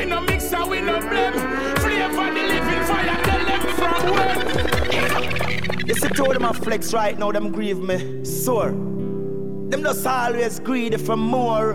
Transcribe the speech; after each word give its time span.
We 0.00 0.06
no 0.06 0.20
mix 0.20 0.52
and 0.52 0.70
we 0.70 0.80
no 0.80 0.98
blend. 1.00 1.34
Flavor 1.80 2.32
the 2.32 2.42
living 2.42 2.84
fire, 2.84 3.29
tell 4.00 4.14
them 4.14 4.40
from 4.48 4.88
when. 4.88 5.86
You 5.86 5.94
see, 5.94 6.08
two 6.08 6.24
of 6.24 6.32
them 6.34 6.44
are 6.44 6.54
flex 6.54 6.92
right 6.92 7.18
now, 7.18 7.32
them 7.32 7.50
grieve 7.52 7.78
me 7.78 8.24
sore. 8.24 8.70
Them 8.70 9.82
just 9.82 10.06
always 10.06 10.58
greedy 10.60 10.96
for 10.96 11.16
more. 11.16 11.74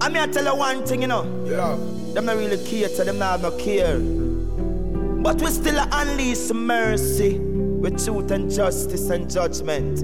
I 0.00 0.08
mean, 0.08 0.18
I 0.18 0.26
tell 0.26 0.44
you 0.44 0.54
one 0.54 0.84
thing, 0.84 1.02
you 1.02 1.08
know. 1.08 1.24
Yeah. 1.46 1.76
Them 2.12 2.26
not 2.26 2.36
really 2.36 2.62
care 2.64 2.88
to 2.88 3.04
them, 3.04 3.18
not 3.18 3.40
have 3.40 3.42
no 3.42 3.50
care. 3.56 3.98
But 3.98 5.40
we 5.40 5.48
still 5.50 5.84
unleash 5.92 6.50
mercy 6.50 7.38
with 7.38 8.04
truth 8.04 8.30
and 8.30 8.50
justice 8.50 9.10
and 9.10 9.30
judgment. 9.30 10.02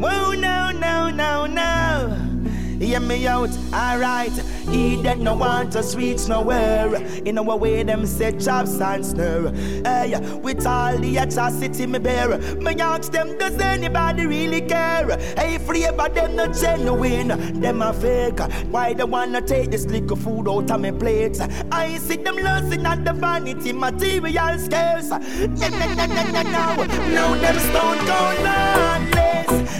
Whoa, 0.00 0.32
no, 0.32 0.70
no, 0.70 1.10
no, 1.10 1.46
no. 1.46 2.16
Hear 2.78 3.00
me 3.00 3.26
out, 3.26 3.50
alright. 3.72 4.32
He 4.74 4.96
that 5.02 5.20
no 5.20 5.36
want 5.36 5.76
us 5.76 5.94
reach 5.94 6.26
nowhere. 6.26 6.96
In 7.24 7.38
our 7.38 7.56
way, 7.56 7.84
them 7.84 8.04
say 8.06 8.32
jobs 8.32 8.80
and 8.80 9.06
snare. 9.06 9.52
Hey, 9.84 10.18
with 10.42 10.66
all 10.66 10.98
the 10.98 11.16
atrocity 11.18 11.86
me 11.86 12.00
bear, 12.00 12.38
me 12.56 12.72
ask 12.80 13.12
them, 13.12 13.38
does 13.38 13.56
anybody 13.60 14.26
really 14.26 14.62
care? 14.62 15.16
Hey, 15.38 15.58
free 15.58 15.84
about 15.84 16.14
them 16.14 16.34
not 16.34 16.54
genuine, 16.54 17.28
them 17.60 17.82
a 17.82 17.92
fake. 17.92 18.40
Why 18.72 18.94
they 18.94 19.04
wanna 19.04 19.42
take 19.42 19.70
this 19.70 19.86
liquor 19.86 20.16
food 20.16 20.48
out 20.48 20.68
of 20.68 20.80
me 20.80 20.90
plate? 20.90 21.38
I 21.70 21.96
see 21.98 22.16
them 22.16 22.34
losing 22.34 22.84
at 22.84 23.04
the 23.04 23.12
vanity 23.12 23.72
material 23.72 24.58
scales. 24.58 25.10
No, 25.54 25.68
no, 25.68 25.94
no, 25.94 26.06
no, 26.06 26.22
no, 26.32 26.42
no. 26.42 26.84
Now 27.14 27.34
them 27.34 27.58
stone 27.60 27.98
cold 27.98 29.33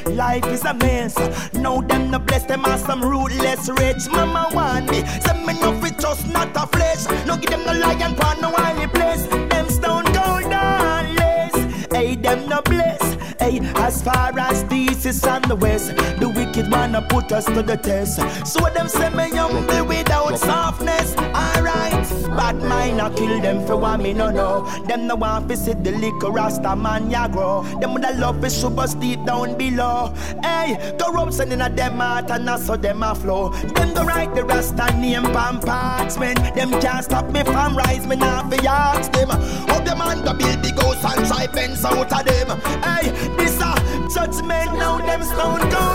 Life 0.06 0.47
is 0.47 0.64
a 0.64 0.75
mess. 0.75 1.17
Now 1.55 1.80
them 1.80 2.11
no 2.11 2.19
bless 2.19 2.44
them 2.44 2.64
as 2.64 2.83
some 2.83 3.03
ruthless 3.03 3.69
rich 3.69 4.08
mama 4.11 4.48
want 4.53 4.91
me. 4.91 5.05
Say 5.20 5.44
me 5.44 5.58
no 5.61 5.78
fit 5.80 5.98
trust 5.98 6.27
not 6.28 6.50
a 6.56 6.67
flesh. 6.67 7.06
No 7.27 7.36
give 7.36 7.50
them 7.50 7.64
no 7.64 7.72
lion 7.72 8.14
pan 8.14 8.41
no 8.41 8.55
oily 8.58 8.86
place. 8.89 9.27
Them 9.27 9.69
stone 9.69 10.05
cold 10.05 10.45
lawless. 10.45 11.55
Hey, 11.92 12.17
them 12.17 12.48
no 12.48 12.61
bless. 12.62 13.02
Hey, 13.39 13.61
as 13.77 14.02
far 14.02 14.39
as 14.39 14.64
the 14.64 14.77
east 14.77 15.06
is 15.06 15.22
on 15.25 15.42
the 15.42 15.56
west, 15.56 15.95
the 16.19 16.33
wicked 16.34 16.70
wanna 16.70 17.02
put 17.02 17.30
us 17.33 17.45
to 17.47 17.62
the 17.62 17.77
test. 17.77 18.17
So 18.47 18.61
them 18.70 18.89
say 18.89 19.11
me 19.11 19.28
humble 19.30 19.84
without 19.84 20.39
softness. 20.39 21.14
Bad 22.36 22.62
mind 22.62 23.00
I 23.00 23.10
kill 23.14 23.40
them 23.40 23.64
for 23.66 23.77
what 23.77 24.00
me 24.00 24.12
no 24.12 24.30
know. 24.30 24.66
Them 24.86 25.06
no 25.06 25.14
want 25.14 25.48
to 25.48 25.56
see 25.56 25.72
the 25.72 25.92
liquor 25.92 26.30
rasta 26.30 26.74
man 26.74 27.10
ya 27.10 27.28
grow. 27.28 27.62
Them 27.80 27.94
woulda 27.94 28.12
love 28.18 28.44
is 28.44 28.56
super 28.56 28.86
deep 28.98 29.24
down 29.24 29.56
below. 29.56 30.12
Hey, 30.42 30.94
corruption 30.98 31.52
in 31.52 31.60
a 31.60 31.70
them 31.70 31.98
heart 31.98 32.30
and 32.30 32.48
that's 32.48 32.66
so 32.66 32.77
them 32.77 33.02
a 33.02 33.14
flow. 33.14 33.50
Them 33.50 33.94
go 33.94 34.05
write 34.05 34.34
the 34.34 34.44
rasta 34.44 34.92
name 34.98 35.22
pan 35.22 35.60
parchment. 35.60 36.38
Them 36.55 36.70
can't 36.80 37.05
stop 37.05 37.30
me 37.30 37.44
from 37.44 37.77
rise 37.77 38.06
me 38.06 38.16
now 38.16 38.48
fi 38.50 38.66
ask 38.66 39.12
them. 39.12 39.30
How 39.30 39.80
them 39.80 39.98
man 39.98 40.24
go 40.24 40.34
build 40.34 40.60
big 40.62 40.78
house 40.80 41.05
and 41.05 41.27
try 41.27 41.46
fence 41.46 41.84
out 41.84 42.12
of 42.12 42.24
them. 42.24 42.60
Hey, 42.82 43.10
this 43.36 43.60
a 43.60 43.74
judgment 44.12 44.72
now 44.78 44.98
them 44.98 45.22
stone 45.22 45.70
cold. 45.70 45.94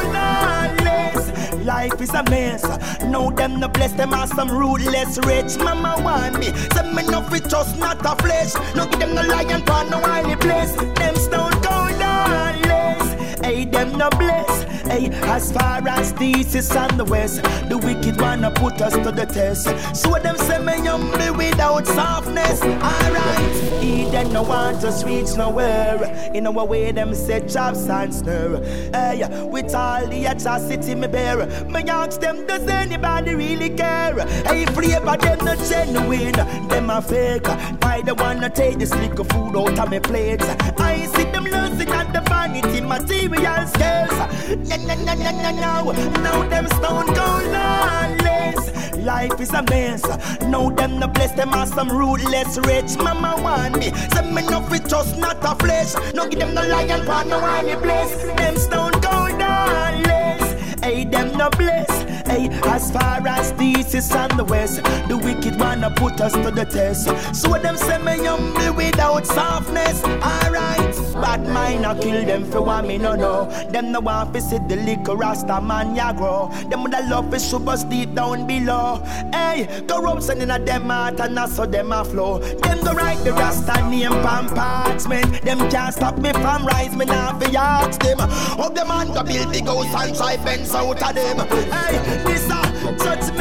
Life 1.69 2.01
is 2.01 2.09
a 2.15 2.23
mess. 2.23 2.63
Now 3.03 3.29
them 3.29 3.59
no 3.59 3.67
bless 3.67 3.91
them 3.91 4.11
as 4.11 4.31
some 4.31 4.49
ruthless 4.49 5.19
rich 5.23 5.55
mama 5.63 6.01
want 6.03 6.39
me. 6.39 6.47
Say 6.73 6.93
me 6.95 7.03
no 7.03 7.21
fit 7.21 7.47
trust 7.47 7.77
not 7.77 8.03
a 8.03 8.15
flesh. 8.23 8.55
No 8.75 8.87
give 8.87 8.99
them 8.99 9.13
no 9.13 9.21
lion 9.21 9.61
pan 9.61 9.91
no 9.91 10.01
oily 10.01 10.35
place. 10.37 10.73
Them 10.97 11.15
stone 11.15 11.51
cold 11.61 11.93
lawless. 11.99 13.13
Hey, 13.45 13.65
them 13.65 13.95
no 13.99 14.09
bless. 14.09 14.68
Hey, 14.85 15.09
as 15.23 15.51
far 15.51 15.87
as 15.87 16.13
the 16.13 16.25
east 16.25 16.55
is 16.55 16.71
and 16.75 16.99
the 16.99 17.05
west, 17.05 17.43
the 17.69 17.77
wicked 17.77 18.19
wanna 18.19 18.51
put 18.51 18.81
us 18.81 18.93
to 18.93 19.11
the 19.11 19.25
test. 19.25 19.65
So 19.95 20.13
them 20.19 20.37
say 20.37 20.59
me 20.59 20.73
humble 20.87 21.35
without 21.35 21.85
softness. 21.87 22.61
Alright, 22.61 23.81
he 23.81 24.05
them 24.05 24.33
no 24.33 24.43
want 24.43 24.83
us 24.83 25.03
reach 25.03 25.35
nowhere. 25.35 26.31
In 26.33 26.47
our 26.47 26.65
way, 26.65 26.91
them 26.91 27.13
say 27.13 27.45
jobs 27.47 27.87
and 27.87 28.13
snare. 28.13 28.63
Hey, 28.93 29.27
with 29.45 29.73
all 29.75 30.05
the 30.07 30.25
atrocity 30.25 30.95
me 30.95 31.07
bear, 31.07 31.45
me 31.65 31.81
ask 31.89 32.19
them, 32.19 32.45
does 32.47 32.67
anybody 32.67 33.35
really 33.35 33.69
care? 33.69 34.25
Hey, 34.45 34.65
flavor 34.65 35.17
them 35.17 35.45
not 35.45 35.59
genuine, 35.69 36.31
them 36.67 36.89
a 36.89 37.01
fake. 37.01 37.47
Why 37.81 38.01
they 38.01 38.11
wanna 38.11 38.49
take 38.49 38.79
this 38.79 38.93
liquor 38.95 39.23
food 39.23 39.55
out 39.55 39.79
of 39.79 39.89
me 39.89 39.99
plate? 39.99 40.41
I 40.79 41.05
see 41.13 41.23
them 41.25 41.45
losing 41.45 41.89
at 41.89 42.13
the 42.13 42.21
vanity 42.21 42.81
material 42.81 43.67
scales. 43.67 44.68
No, 44.69 44.75
no, 44.75 44.93
no, 44.95 45.13
no, 45.15 45.31
no, 45.31 45.51
no. 45.51 45.91
Now 46.21 46.47
them 46.47 46.67
stone 46.67 47.07
cold 47.07 47.45
lawless. 47.51 48.95
Life 48.97 49.39
is 49.39 49.49
a 49.53 49.63
mess. 49.63 50.03
Now 50.41 50.69
them 50.69 50.99
no 50.99 51.07
bless 51.07 51.31
them 51.31 51.53
as 51.53 51.69
some 51.73 51.89
ruthless 51.89 52.57
rich 52.59 52.97
mama 52.97 53.35
want 53.41 53.79
me. 53.79 53.91
Say 54.13 54.31
me 54.31 54.43
no 54.43 54.61
fit 54.61 54.87
trust 54.87 55.17
not 55.17 55.37
a 55.43 55.55
flesh. 55.55 55.95
No 56.13 56.27
give 56.27 56.39
them 56.39 56.53
no 56.53 56.61
lion 56.67 57.05
pan 57.05 57.29
no 57.29 57.39
any 57.45 57.75
place. 57.81 58.15
Them 58.37 58.57
stone 58.57 58.91
cold 58.93 59.39
lawless. 59.39 60.79
Hey, 60.83 61.03
them 61.05 61.35
no 61.37 61.49
bless. 61.49 61.89
Hey, 62.27 62.49
as 62.63 62.91
far 62.91 63.27
as 63.27 63.51
the 63.53 63.63
east 63.63 63.95
is 63.95 64.11
and 64.11 64.31
the 64.37 64.43
west, 64.43 64.83
the 65.07 65.17
wicked 65.17 65.59
wanna 65.59 65.89
put 65.89 66.21
us 66.21 66.33
to 66.33 66.51
the 66.51 66.65
test. 66.65 67.05
So 67.35 67.57
them 67.57 67.75
say 67.75 67.97
me 67.97 68.23
humble 68.25 68.73
without 68.75 69.25
softness. 69.25 70.03
Alright, 70.03 70.93
bad 71.21 71.47
mind 71.47 71.85
I 71.85 71.97
kill 71.99 72.25
them 72.25 72.45
for 72.51 72.61
what 72.61 72.85
me 72.85 72.97
no 72.97 73.15
know. 73.15 73.45
Them 73.71 73.91
no 73.91 73.99
want 73.99 74.33
to 74.33 74.41
see 74.41 74.57
the 74.67 74.75
liquor 74.75 75.15
rasta 75.15 75.61
man 75.61 75.95
ya 75.95 76.13
grow. 76.13 76.49
Them 76.69 76.83
with 76.83 76.91
the 76.91 77.01
love 77.09 77.33
is 77.33 77.43
super 77.43 77.77
deep 77.89 78.13
down 78.13 78.47
below. 78.47 79.01
Hey, 79.33 79.67
corruption 79.87 80.41
in 80.41 80.51
a 80.51 80.59
them 80.59 80.89
heart 80.89 81.19
and 81.19 81.37
that's 81.37 81.55
so 81.55 81.65
them 81.65 81.91
a 81.91 82.03
flow. 82.03 82.39
Them 82.39 82.83
go 82.83 82.93
write 82.93 83.23
the 83.23 83.33
rasta 83.33 83.89
name 83.89 84.11
pan 84.23 84.47
parchment. 84.49 85.41
Them 85.41 85.69
can't 85.69 85.93
stop 85.93 86.17
me 86.17 86.31
from 86.33 86.65
rise 86.65 86.95
me 86.95 87.05
now 87.05 87.37
fi 87.39 87.55
ask 87.55 88.01
them. 88.01 88.19
How 88.19 88.69
them 88.69 88.87
man 88.87 89.07
go 89.13 89.23
build 89.23 89.51
big 89.51 89.65
house 89.65 89.93
and 89.95 90.15
try 90.15 90.37
fence 90.37 90.73
out 90.75 91.01
of 91.01 91.15
them. 91.15 91.37
Hey, 91.71 91.97
this 92.23 92.49
a 92.49 92.61
judgment 93.03 93.38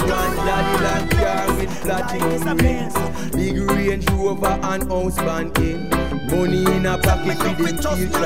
gun. 0.00 0.36
Daddy 0.46 0.84
like 0.84 1.10
car 1.10 1.56
with 1.56 1.82
platinum 1.82 2.90
Big 3.32 3.58
Range 3.58 4.10
Rover 4.10 4.58
and 4.62 4.82
house 4.90 5.16
banking 5.16 5.92
eh. 5.92 6.10
Money 6.30 6.62
in 6.76 6.86
a 6.86 6.98
pocket 6.98 7.36
for 7.38 7.44
them 7.44 7.56
feel 7.56 7.76
tranquil 7.80 8.24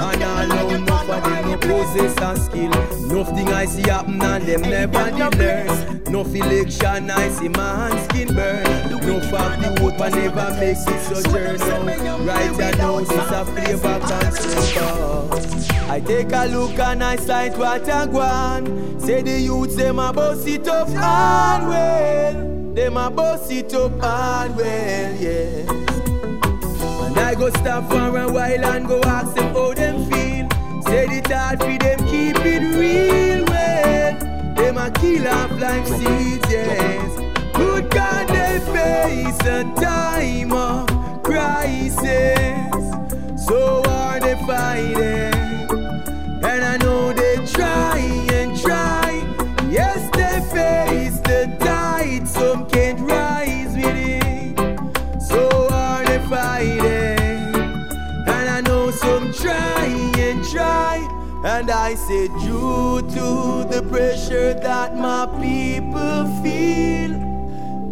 And 0.00 0.22
all 0.22 0.46
know 0.46 0.68
enough 0.70 1.08
of 1.08 1.24
them 1.24 1.50
no 1.50 1.56
possess 1.58 2.16
a 2.20 2.36
skill. 2.36 2.70
Nothing 3.08 3.48
I 3.48 3.64
see 3.64 3.88
happen 3.88 4.22
and 4.22 4.44
them 4.44 4.62
never 4.62 5.10
did 5.10 5.38
learn 5.38 5.97
No 6.10 6.22
election 6.22 7.10
I 7.10 7.28
see 7.28 7.48
my 7.48 7.88
hand 7.88 8.10
skin 8.10 8.34
burn. 8.34 8.64
No 9.06 9.20
fact 9.20 9.60
the 9.62 9.80
hope 9.80 10.00
I 10.00 10.08
never 10.08 10.50
makes 10.58 10.86
it 10.86 11.00
sojourn 11.00 11.58
Right 12.26 12.60
I 12.60 12.70
know 12.78 13.00
this 13.00 13.30
a 13.30 13.44
flavor 13.44 14.00
constant 14.00 15.88
I 15.90 16.00
take 16.00 16.32
a 16.32 16.46
look 16.46 16.78
and 16.78 17.04
I 17.04 17.16
sight 17.16 17.58
what 17.58 17.88
I 17.88 18.06
want. 18.06 19.02
Say 19.02 19.22
the 19.22 19.38
youths 19.38 19.76
them 19.76 19.98
a 19.98 20.12
boss 20.12 20.46
it 20.46 20.66
up 20.66 20.88
hard 20.90 21.68
well. 21.68 22.74
Them 22.74 22.96
a 22.96 23.10
boss 23.10 23.50
it 23.50 23.74
up 23.74 24.00
hard 24.00 24.56
well 24.56 25.14
yeah. 25.16 25.70
And 27.04 27.18
I 27.18 27.34
go 27.34 27.50
stop 27.50 27.90
for 27.90 28.16
a 28.16 28.30
while 28.30 28.64
and 28.64 28.88
go 28.88 29.00
ask 29.02 29.34
them 29.34 29.54
how 29.54 29.74
them 29.74 30.10
feel. 30.10 30.48
Say 30.82 31.20
the 31.20 31.34
hard 31.34 31.58
for 31.60 31.78
them 31.78 31.98
keep 32.08 32.36
it 32.46 32.76
real 32.76 33.27
a 34.88 34.90
kill 35.00 35.28
off 35.28 35.50
life 35.60 35.86
seeds 35.86 36.50
yes. 36.50 37.16
Good 37.52 37.90
God 37.90 38.28
they 38.28 38.58
face 38.72 39.40
a 39.46 39.64
time 39.74 40.52
of 40.52 41.22
crisis. 41.22 41.96
So 43.46 43.82
are 43.86 44.20
they 44.20 44.36
fighting 44.46 45.37
And 61.44 61.70
I 61.70 61.94
say, 61.94 62.28
due 62.28 63.00
to 63.00 63.64
the 63.70 63.86
pressure 63.88 64.54
that 64.54 64.96
my 64.96 65.26
people 65.40 66.26
feel, 66.42 67.28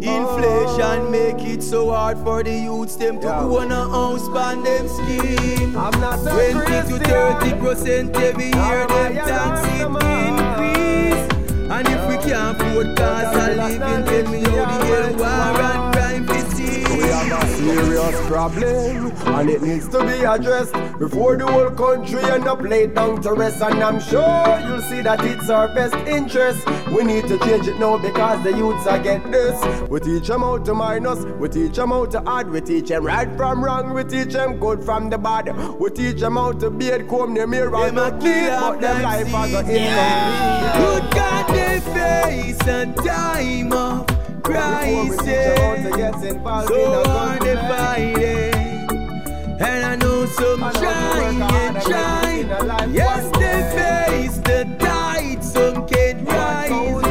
Inflation 0.01 1.07
oh. 1.07 1.09
make 1.09 1.39
it 1.39 1.63
so 1.63 1.89
hard 1.89 2.19
for 2.19 2.43
the 2.43 2.51
youths 2.51 2.95
them 2.97 3.19
to 3.19 3.25
go 3.25 3.59
on 3.59 3.71
a 3.71 3.89
house 3.89 4.29
band 4.29 4.63
them 4.63 4.87
scheme. 4.87 5.75
I'm 5.75 5.99
not 5.99 6.19
20 6.21 6.99
to 6.99 6.99
30 6.99 7.59
percent 7.59 8.15
every 8.15 8.45
year 8.45 8.85
them 8.87 9.15
tax 9.15 9.65
it 9.65 9.87
increase. 9.87 11.27
And 11.71 11.87
if 11.87 12.07
we 12.07 12.29
can't 12.29 12.61
afford 12.61 12.95
cost 12.95 13.35
of 13.35 13.57
living, 13.57 14.05
tell 14.05 14.31
me 14.31 14.41
how 14.41 14.77
the 14.77 14.85
hell 14.85 15.13
war 15.15 15.86
serious 17.57 18.27
problem 18.27 19.11
and 19.11 19.49
it 19.49 19.61
needs 19.61 19.87
to 19.89 19.99
be 20.05 20.23
addressed 20.23 20.73
before 20.99 21.37
the 21.37 21.45
whole 21.45 21.71
country 21.71 22.21
end 22.23 22.47
up 22.47 22.61
laid 22.61 22.93
down 22.93 23.21
to 23.21 23.33
rest. 23.33 23.61
And 23.61 23.83
I'm 23.83 23.99
sure 23.99 24.59
you'll 24.65 24.81
see 24.81 25.01
that 25.01 25.23
it's 25.25 25.49
our 25.49 25.67
best 25.73 25.95
interest. 26.07 26.65
We 26.87 27.03
need 27.03 27.27
to 27.27 27.37
change 27.39 27.67
it 27.67 27.79
now 27.79 27.97
because 27.97 28.43
the 28.43 28.51
youths 28.55 28.85
are 28.87 28.99
getting 28.99 29.31
this. 29.31 29.57
We 29.89 29.99
teach 29.99 30.27
them 30.27 30.41
how 30.41 30.59
to 30.59 30.73
minus, 30.73 31.23
we 31.39 31.49
teach 31.49 31.75
them 31.75 31.89
how 31.89 32.05
to 32.05 32.23
add, 32.27 32.49
we 32.49 32.61
teach 32.61 32.89
them 32.89 33.05
right 33.05 33.29
from 33.35 33.63
wrong, 33.63 33.93
we 33.93 34.03
teach 34.03 34.33
them 34.33 34.59
good 34.59 34.83
from 34.83 35.09
the 35.09 35.17
bad. 35.17 35.55
We 35.79 35.89
teach 35.89 36.19
them 36.19 36.35
how 36.35 36.51
to 36.53 36.69
beard, 36.69 37.07
comb 37.07 37.33
their 37.33 37.47
mirror, 37.47 37.73
a 37.73 37.87
and 37.87 38.21
kill 38.21 38.59
but 38.59 38.81
them 38.81 39.01
life 39.01 39.27
has 39.27 39.51
got 39.51 39.65
incomplete. 39.65 40.73
Good 40.77 41.11
God, 41.13 41.47
they 41.55 41.79
face 41.93 42.67
a 42.67 42.93
time 42.93 43.73
of 43.73 44.16
crisis. 44.47 45.57
So 46.67 47.03
hard 47.05 47.43
and 49.59 49.85
I 49.85 49.95
know 49.95 50.25
some 50.25 50.59
trying 50.59 51.41
and 51.41 51.81
trying. 51.81 52.93
Yes, 52.93 53.29
they 53.37 53.59
face 53.77 54.37
the 54.37 54.65
tide, 54.79 55.43
some 55.43 55.87
can't 55.87 56.27
rise. 56.27 57.06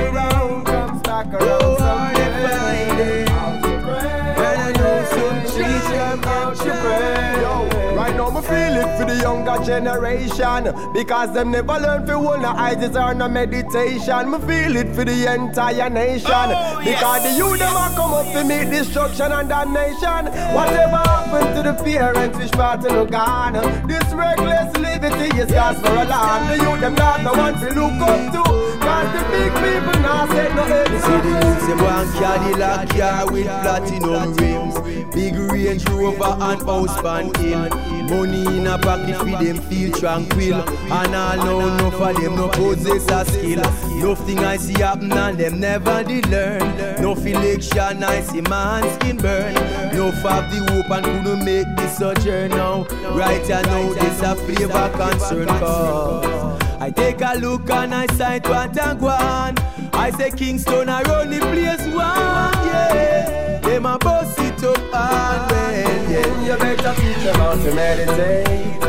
For 9.57 9.65
generation 9.65 10.73
because 10.93 11.33
them 11.33 11.51
never 11.51 11.79
learn 11.79 12.07
for 12.07 12.19
one 12.19 12.45
ISIS 12.45 12.97
or 12.97 13.15
no 13.15 13.29
meditation. 13.29 14.31
Me 14.31 14.39
feel 14.41 14.77
it 14.77 14.95
for 14.95 15.05
the 15.05 15.33
entire 15.35 15.91
nation 15.91 16.27
Oh, 16.31 16.79
because 16.79 17.25
yes. 17.25 17.33
the 17.33 17.39
youth 17.45 17.59
them 17.59 17.77
a 17.77 17.89
come 17.97 18.13
up 18.15 18.27
to 18.33 18.45
meet 18.45 18.71
destruction 18.71 19.33
and 19.33 19.49
damnation. 19.49 20.27
Whatever 20.55 20.97
happened 20.97 21.57
to 21.57 21.63
the 21.63 21.75
parents, 21.85 22.39
which 22.39 22.53
part 22.53 22.81
to 22.83 22.89
look 22.93 23.13
on? 23.15 23.53
This 23.87 24.05
reckless 24.13 24.77
liberty 24.77 25.37
is 25.39 25.51
cause 25.51 25.79
for 25.81 25.93
a 25.93 26.05
lot. 26.05 26.49
The 26.49 26.63
youth 26.63 26.81
them 26.81 26.95
not 26.95 27.23
the 27.23 27.33
one 27.39 27.55
to 27.61 27.67
look 27.81 28.01
up 28.01 28.33
to 28.33 28.43
cause 28.81 29.11
the 29.13 29.23
big 29.33 29.53
people 29.55 30.01
now 30.03 30.27
say 30.29 30.49
no 30.55 30.65
You 30.67 30.99
see 31.01 31.21
the 31.27 31.31
head. 31.33 31.45
youths 31.45 31.67
them 31.67 31.79
want 31.79 32.13
Cadillac 32.17 32.89
car 32.91 33.33
with 33.33 33.47
platinum 33.47 34.35
rims 34.35 35.06
Big 35.13 35.35
Range 35.35 35.85
Rover 35.91 36.37
and 36.41 36.63
house 36.63 37.01
band 37.03 37.37
in. 37.39 37.69
Money 38.07 38.47
in 38.47 38.67
a 38.67 38.79
pocket 38.79 39.17
for 39.17 39.43
them 39.43 39.59
feel 39.63 39.93
tranquil. 39.93 40.55
And 40.55 41.17
I 41.17 41.37
know 41.37 41.61
enough 41.61 41.95
of 41.95 42.17
them 42.17 42.37
no 42.37 42.49
possess 42.49 43.11
a 43.11 43.25
skill. 43.31 43.63
Nothing 43.99 44.39
I 44.41 44.57
see 44.57 44.81
happen 44.81 45.13
and 45.13 45.39
them 45.39 45.61
never 45.61 46.05
did 46.05 46.29
learn. 46.29 47.03
No 47.03 47.15
election 47.15 48.05
I 48.05 48.21
see 48.21 48.43
man 48.43 48.83
skin 49.01 49.17
burn. 49.17 49.55
No 49.95 50.11
have 50.11 50.51
the 50.51 50.73
hope 50.73 50.91
and 50.91 51.05
couldn't 51.05 51.45
make 51.45 51.67
this 51.77 51.99
sojourn 51.99 52.51
now. 52.51 52.85
Right 53.15 53.51
I 53.51 53.63
know 53.63 53.95
this 53.95 54.23
a 54.23 54.35
flavor 54.35 54.91
concern 54.97 55.47
cause 55.47 56.63
I 56.81 56.91
take 56.91 57.21
a 57.21 57.39
look 57.39 57.71
and 57.71 57.95
I 57.95 58.07
sight 58.15 58.49
what 58.49 58.79
I 58.79 58.93
want. 58.95 59.61
I 59.95 60.11
say 60.11 60.31
Kingston, 60.31 60.89
I 60.89 61.03
run 61.03 61.31
the 61.31 61.39
place 61.39 61.87
one, 61.87 62.67
yeah. 62.67 63.61
Them 63.61 63.87
a 63.87 63.99
bust 63.99 64.39
and 64.65 64.91
well, 64.91 66.11
yeah. 66.11 66.47
You 66.47 66.57
better 66.59 66.95
teach 67.01 67.25
them 67.25 67.35
how 67.37 67.55
to 67.55 67.75
meditate 67.75 68.83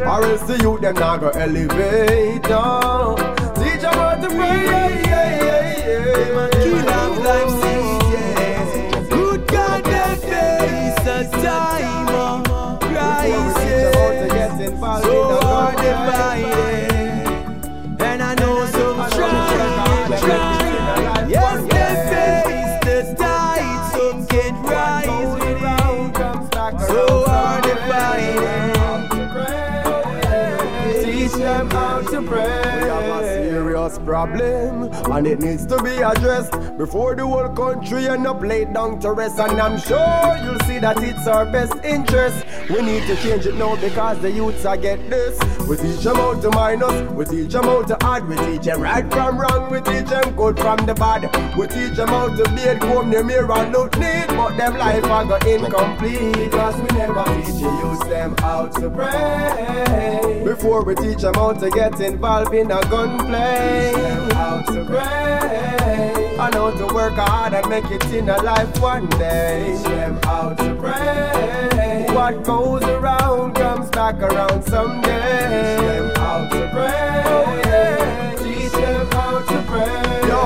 Or 0.00 0.24
else 0.24 0.42
the 0.42 0.58
youth 0.60 0.80
them 0.80 0.94
not 0.94 1.20
go 1.20 1.28
elevate 1.30 2.42
no. 2.48 3.14
Teach 3.56 3.80
them 3.82 3.94
how 3.94 4.14
to 4.16 4.28
pray 4.28 4.64
yeah, 4.64 4.88
yeah, 4.88 5.44
yeah, 5.44 6.64
yeah. 6.64 6.96
Off 6.96 7.18
life 7.18 7.61
serious 33.88 33.98
problem, 34.06 34.92
and 35.12 35.26
it 35.26 35.40
needs 35.40 35.66
to 35.66 35.82
be 35.82 35.96
addressed 35.96 36.52
before 36.78 37.14
the 37.14 37.26
whole 37.26 37.48
country 37.48 38.08
end 38.08 38.26
up 38.26 38.40
laid 38.42 38.72
down 38.72 38.98
to 39.00 39.12
rest. 39.12 39.38
And 39.38 39.60
I'm 39.60 39.78
sure 39.78 40.38
you'll 40.42 40.60
see 40.60 40.78
that 40.78 41.02
it's 41.02 41.26
our 41.26 41.46
best 41.46 41.74
interest. 41.84 42.44
We 42.70 42.82
need 42.82 43.06
to 43.06 43.16
change 43.16 43.46
it 43.46 43.54
now 43.54 43.76
because 43.76 44.20
the 44.20 44.30
youths 44.30 44.64
are 44.64 44.76
get 44.76 44.98
this. 45.10 45.38
We 45.68 45.76
teach 45.76 46.04
them 46.04 46.16
how 46.16 46.40
to 46.40 46.50
minus, 46.50 47.10
we 47.12 47.24
teach 47.24 47.52
them 47.52 47.64
how 47.64 47.82
to 47.82 47.96
add, 48.04 48.26
we 48.28 48.36
teach 48.36 48.62
them 48.62 48.80
right 48.80 49.10
from 49.10 49.40
wrong, 49.40 49.70
we 49.70 49.80
teach 49.80 50.06
them 50.06 50.34
good 50.36 50.58
from 50.58 50.78
the 50.86 50.94
bad. 50.94 51.22
We 51.56 51.66
teach 51.66 51.96
them 51.96 52.08
how 52.08 52.34
to 52.34 52.44
beard, 52.54 52.80
comb 52.80 53.10
their 53.10 53.24
mirror 53.24 53.52
and 53.52 53.72
look 53.72 53.98
neat, 53.98 54.26
but 54.28 54.56
them 54.56 54.76
life 54.76 55.04
are 55.04 55.24
go 55.24 55.36
incomplete 55.48 56.34
because 56.34 56.76
we 56.76 56.98
never 56.98 57.24
teach 57.24 57.54
the 57.60 57.70
youths 57.82 58.04
them 58.08 58.34
how 58.38 58.66
to 58.66 58.90
pray. 58.90 60.42
Before 60.44 60.84
we 60.84 60.94
teach 60.94 61.18
them 61.18 61.34
how 61.34 61.52
to 61.52 61.70
get 61.70 62.00
involved 62.00 62.52
in 62.54 62.70
a 62.70 62.80
gunplay, 62.90 63.71
how 64.34 64.62
to 64.62 64.84
pray, 64.84 66.12
and 66.38 66.54
how 66.54 66.70
to 66.70 66.94
work 66.94 67.14
hard 67.14 67.54
and 67.54 67.68
make 67.68 67.90
it 67.90 68.04
in 68.12 68.28
a 68.28 68.42
life 68.42 68.80
one 68.80 69.06
day. 69.10 69.74
Teach 69.76 69.84
them 69.84 70.18
how 70.24 70.50
to 70.54 70.74
pray. 70.76 72.06
What 72.14 72.44
goes 72.44 72.82
around 72.82 73.54
comes 73.54 73.90
back 73.90 74.20
around 74.20 74.62
someday. 74.64 75.48
Teach 75.52 75.80
them 75.86 76.10
how 76.16 76.48
to 76.48 76.60
pray. 76.74 78.34
Teach 78.42 78.72
them 78.72 79.06
how 79.12 79.38
to 79.40 79.62
pray. 79.70 80.01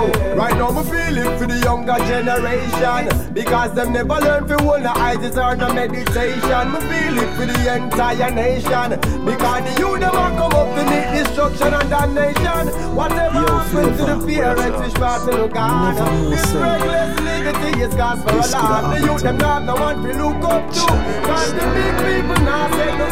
Yo, 0.06 0.34
right 0.34 0.56
now 0.56 0.70
we 0.70 0.82
feel 0.88 1.18
it 1.18 1.38
for 1.38 1.46
the 1.46 1.58
younger 1.58 1.96
generation 2.06 3.32
because 3.32 3.74
them 3.74 3.92
never 3.92 4.14
learn 4.20 4.46
for 4.46 4.56
one 4.64 4.86
ISIS 4.86 5.36
or 5.36 5.56
no 5.56 5.72
meditation. 5.72 6.72
We 6.72 6.80
feel 6.90 7.18
it 7.18 7.30
for 7.36 7.46
the 7.46 7.76
entire 7.76 8.30
nation 8.30 8.90
because 9.24 9.62
the 9.64 9.80
youth 9.80 10.02
a 10.02 10.10
come 10.10 10.52
up 10.52 10.68
to 10.76 10.82
meet 10.90 11.08
destruction 11.18 11.74
and 11.74 11.90
damnation. 11.90 12.94
Whatever 12.94 13.40
Yo, 13.40 13.46
happened 13.46 13.98
to 13.98 14.04
the 14.06 14.26
parents, 14.26 14.78
which 14.80 14.94
part 14.94 15.28
to 15.28 15.36
look 15.36 15.56
on? 15.56 16.30
This 16.30 16.52
reckless 16.52 17.20
liberty 17.20 17.80
is 17.82 17.94
cause 17.94 18.22
for 18.22 18.32
This 18.32 18.52
a 18.52 18.56
lot. 18.56 18.82
have 18.82 19.00
The 19.00 19.06
youth 19.06 19.22
them 19.22 19.38
not 19.38 19.66
the 19.66 19.74
one 19.74 20.02
to 20.02 20.12
look 20.12 20.44
up 20.44 20.72
to 20.72 20.86
cause 21.26 21.52
the 21.52 21.64
big 21.74 21.94
people 22.06 22.44
now 22.44 22.68
no 22.98 23.06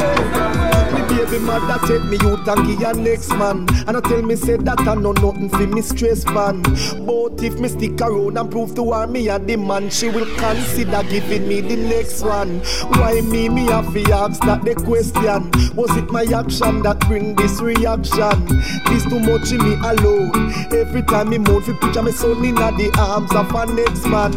Me 0.94 1.03
baby 1.16 1.38
mother 1.38 1.78
take 1.86 2.04
me 2.04 2.16
youth 2.18 2.46
and 2.48 2.66
give 2.66 2.80
her 2.80 2.94
next 2.94 3.30
man 3.30 3.66
And 3.86 3.96
I 3.96 4.00
tell 4.00 4.22
me 4.22 4.36
say 4.36 4.56
that 4.56 4.80
I 4.80 4.94
know 4.94 5.12
nothing 5.12 5.48
for 5.48 5.66
me 5.66 5.82
stress 5.82 6.24
man 6.26 6.62
But 6.62 7.42
if 7.42 7.58
me 7.58 7.68
stick 7.68 8.00
around 8.00 8.38
and 8.38 8.50
prove 8.50 8.74
to 8.76 8.92
her 8.92 9.06
me 9.06 9.28
a 9.28 9.38
the 9.38 9.56
man 9.56 9.90
She 9.90 10.08
will 10.08 10.26
consider 10.36 11.02
giving 11.04 11.48
me 11.48 11.60
the 11.60 11.76
next 11.76 12.22
one 12.22 12.60
Why 12.98 13.20
me, 13.20 13.48
me 13.48 13.66
have 13.66 13.92
to 13.92 14.12
ask 14.12 14.40
that 14.42 14.64
the 14.64 14.74
question 14.74 15.50
Was 15.74 15.96
it 15.96 16.10
my 16.10 16.24
action 16.24 16.82
that 16.82 17.00
bring 17.00 17.34
this 17.36 17.60
reaction? 17.60 18.46
This 18.86 19.04
too 19.04 19.20
much 19.20 19.52
in 19.52 19.62
me 19.62 19.74
alone 19.82 20.52
Every 20.72 21.02
time 21.02 21.30
me 21.30 21.38
move 21.38 21.64
fi 21.64 21.72
picture 21.74 22.02
me 22.02 22.12
son 22.12 22.44
in 22.44 22.54
the 22.54 22.90
arms 22.98 23.32
of 23.32 23.54
a 23.54 23.66
next 23.72 24.06
man 24.06 24.32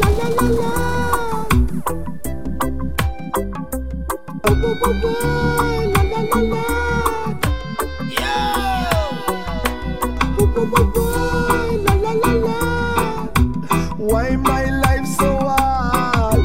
la, 0.00 0.48
la, 0.48 0.48
la. 0.48 0.85
Why 13.98 14.36
my 14.36 14.64
life 14.64 15.06
so 15.18 15.36
hard? 15.36 16.40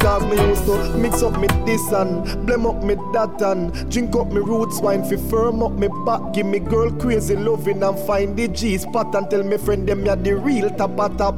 Cause 0.00 0.24
me 0.24 0.36
used 0.48 0.64
to 0.64 0.96
mix 0.96 1.22
up 1.22 1.38
me 1.38 1.46
this 1.66 1.92
and 1.92 2.46
blame 2.46 2.64
up 2.64 2.82
me 2.82 2.94
that 3.12 3.42
and 3.42 3.90
drink 3.90 4.16
up 4.16 4.32
me 4.32 4.40
roots 4.40 4.80
wine 4.80 5.04
fi 5.04 5.16
firm 5.16 5.62
up 5.62 5.72
me 5.72 5.88
back. 6.06 6.32
Give 6.32 6.46
me 6.46 6.58
girl 6.58 6.90
crazy 6.92 7.36
loving 7.36 7.82
and 7.82 7.98
find 8.06 8.34
the 8.34 8.48
G 8.48 8.78
spot 8.78 9.14
and 9.14 9.28
tell 9.28 9.42
me 9.42 9.58
friend 9.58 9.86
them 9.86 10.06
ya 10.06 10.14
the 10.14 10.36
real 10.36 10.70
top 10.70 10.98
a 10.98 11.10
top. 11.18 11.34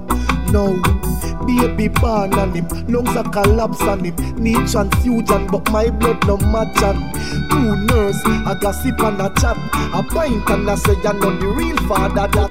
No, 0.53 0.81
Baby 1.47 1.89
born 1.89 2.35
on 2.35 2.55
him, 2.55 2.67
lungs 2.89 3.17
a 3.17 3.23
collapse 3.25 3.83
on 3.83 4.05
him. 4.05 4.17
Need 4.37 4.67
transfusion, 4.69 5.47
but 5.49 5.71
my 5.71 5.91
blood 5.91 6.27
no 6.27 6.37
match 6.39 6.83
on. 6.83 6.97
Two 7.51 7.77
nurse, 7.87 8.23
a 8.47 8.55
gossip 8.61 9.01
and 9.01 9.21
a 9.21 9.29
chat. 9.41 9.57
A 9.93 10.03
pint 10.03 10.49
and 10.51 10.71
a 10.71 10.77
say, 10.77 10.95
you 10.95 11.13
know 11.13 11.37
the 11.39 11.47
real 11.49 11.77
father 11.89 12.29
that. 12.29 12.51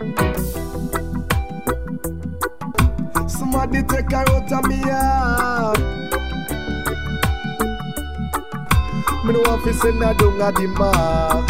Somebody 3.28 3.84
take 3.84 4.12
her 4.12 4.26
out 4.30 4.52
of 4.52 4.66
me 4.68 4.78
heart. 4.78 5.80
Me 9.26 9.32
no 9.34 9.40
want 9.40 9.76
send 9.76 10.04
her 10.04 10.14
down 10.14 10.42
a 10.42 10.52
the 10.52 10.68
mark. 10.68 11.50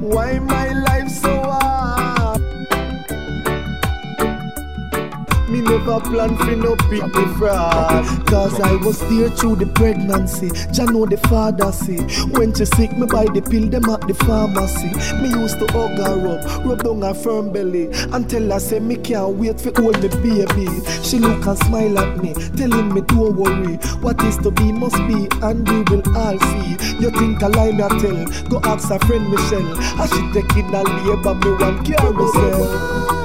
Why 0.00 0.38
Me 5.98 6.04
plan 6.10 6.36
for 6.36 6.54
no 6.54 6.76
big 6.88 7.02
fraud. 7.38 8.26
Cause 8.26 8.60
I 8.60 8.76
was 8.76 9.00
there 9.10 9.30
through 9.30 9.56
the 9.56 9.66
pregnancy. 9.66 10.50
Jah 10.72 10.84
know 10.84 11.06
the 11.06 11.16
father 11.16 11.72
see. 11.72 11.98
When 12.38 12.54
she 12.54 12.66
sick 12.66 12.96
me 12.96 13.06
buy 13.06 13.24
the 13.24 13.42
pill 13.42 13.68
them 13.68 13.90
at 13.90 14.06
the 14.06 14.14
pharmacy. 14.14 14.94
Me 15.20 15.28
used 15.30 15.58
to 15.58 15.66
hug 15.72 15.98
her 15.98 16.38
up, 16.38 16.64
rub 16.64 16.84
down 16.84 17.02
her 17.02 17.14
firm 17.14 17.52
belly. 17.52 17.88
And 18.12 18.30
tell 18.30 18.48
her 18.48 18.60
say 18.60 18.78
me 18.78 18.96
can't 18.96 19.36
wait 19.38 19.60
for 19.60 19.72
hold 19.74 20.00
me 20.00 20.08
baby. 20.22 20.68
She 21.02 21.18
look 21.18 21.44
and 21.46 21.58
smile 21.58 21.98
at 21.98 22.22
me 22.22 22.34
Telling 22.56 22.94
me 22.94 23.00
don't 23.00 23.34
worry. 23.34 23.74
What 23.98 24.22
is 24.22 24.36
to 24.38 24.52
be 24.52 24.70
must 24.70 24.96
be 25.08 25.26
and 25.42 25.68
we 25.68 25.82
will 25.90 26.16
all 26.16 26.38
see. 26.38 26.70
You 27.02 27.10
think 27.10 27.42
I 27.42 27.48
lie 27.48 27.72
me 27.72 27.88
tell? 27.98 28.24
Go 28.48 28.60
ask 28.62 28.88
her 28.90 29.00
friend 29.00 29.28
Michelle. 29.28 29.74
I 29.98 30.04
As 30.04 30.10
she 30.10 30.22
taking 30.32 30.72
a 30.72 30.82
labor 30.84 31.34
me 31.34 31.50
want 31.58 31.84
care 31.84 33.17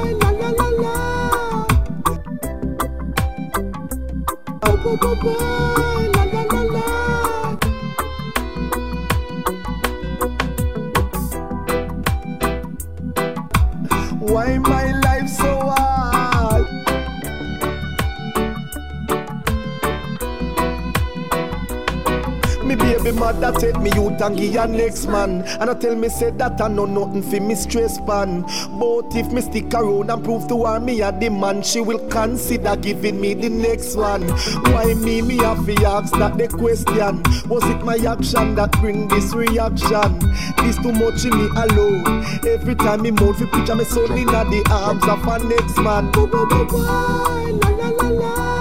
me 23.83 23.91
out 23.91 24.21
and 24.21 24.37
give 24.37 24.53
her 24.55 24.67
next 24.67 25.07
man. 25.07 25.41
And 25.59 25.69
I 25.69 25.73
tell 25.73 25.95
me 25.95 26.09
say 26.09 26.31
that 26.31 26.61
I 26.61 26.67
know 26.67 26.85
nothing 26.85 27.21
for 27.21 27.39
me 27.39 27.55
stress 27.55 27.99
pan. 27.99 28.41
But 28.79 29.15
if 29.15 29.31
me 29.31 29.41
stick 29.41 29.73
around 29.73 30.09
and 30.09 30.23
prove 30.23 30.47
to 30.47 30.65
her 30.65 30.79
me 30.79 31.01
a 31.01 31.11
the 31.11 31.29
man 31.29 31.61
She 31.61 31.81
will 31.81 31.99
consider 32.09 32.75
giving 32.75 33.19
me 33.19 33.33
the 33.33 33.49
next 33.49 33.95
one. 33.95 34.23
Why 34.71 34.93
me, 34.93 35.21
me 35.21 35.37
have 35.37 35.65
to 35.65 35.85
ask 35.85 36.13
that 36.17 36.37
the 36.37 36.47
question? 36.47 37.21
Was 37.49 37.63
it 37.65 37.83
my 37.83 37.97
action 37.97 38.55
that 38.55 38.71
bring 38.79 39.07
this 39.07 39.33
reaction? 39.33 40.19
This 40.57 40.77
too 40.77 40.91
much 40.93 41.25
in 41.25 41.37
me 41.37 41.49
alone. 41.55 42.25
Every 42.47 42.75
time 42.75 43.01
me 43.01 43.11
mouth 43.11 43.37
fi 43.37 43.45
picture 43.45 43.75
me 43.75 43.83
son 43.83 44.17
in 44.17 44.27
the 44.27 44.63
arms 44.71 45.03
of 45.03 45.27
a 45.27 45.39
next 45.47 45.77
man. 45.77 46.11
Boo, 46.11 46.27
boo, 46.27 46.45
boo, 46.47 46.65
la, 46.77 47.43
la, 47.49 47.89
la, 47.89 48.09
la. 48.09 48.52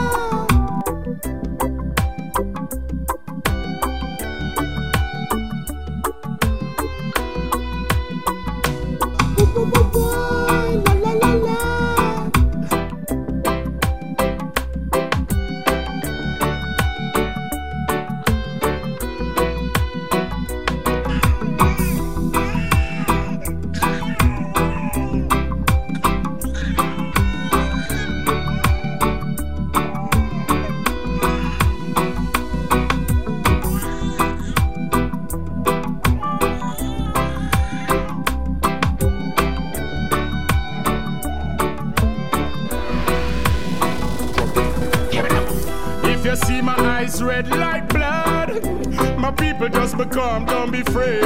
Just 49.93 50.11
become, 50.11 50.45
don't 50.45 50.71
be 50.71 50.81
afraid. 50.81 51.23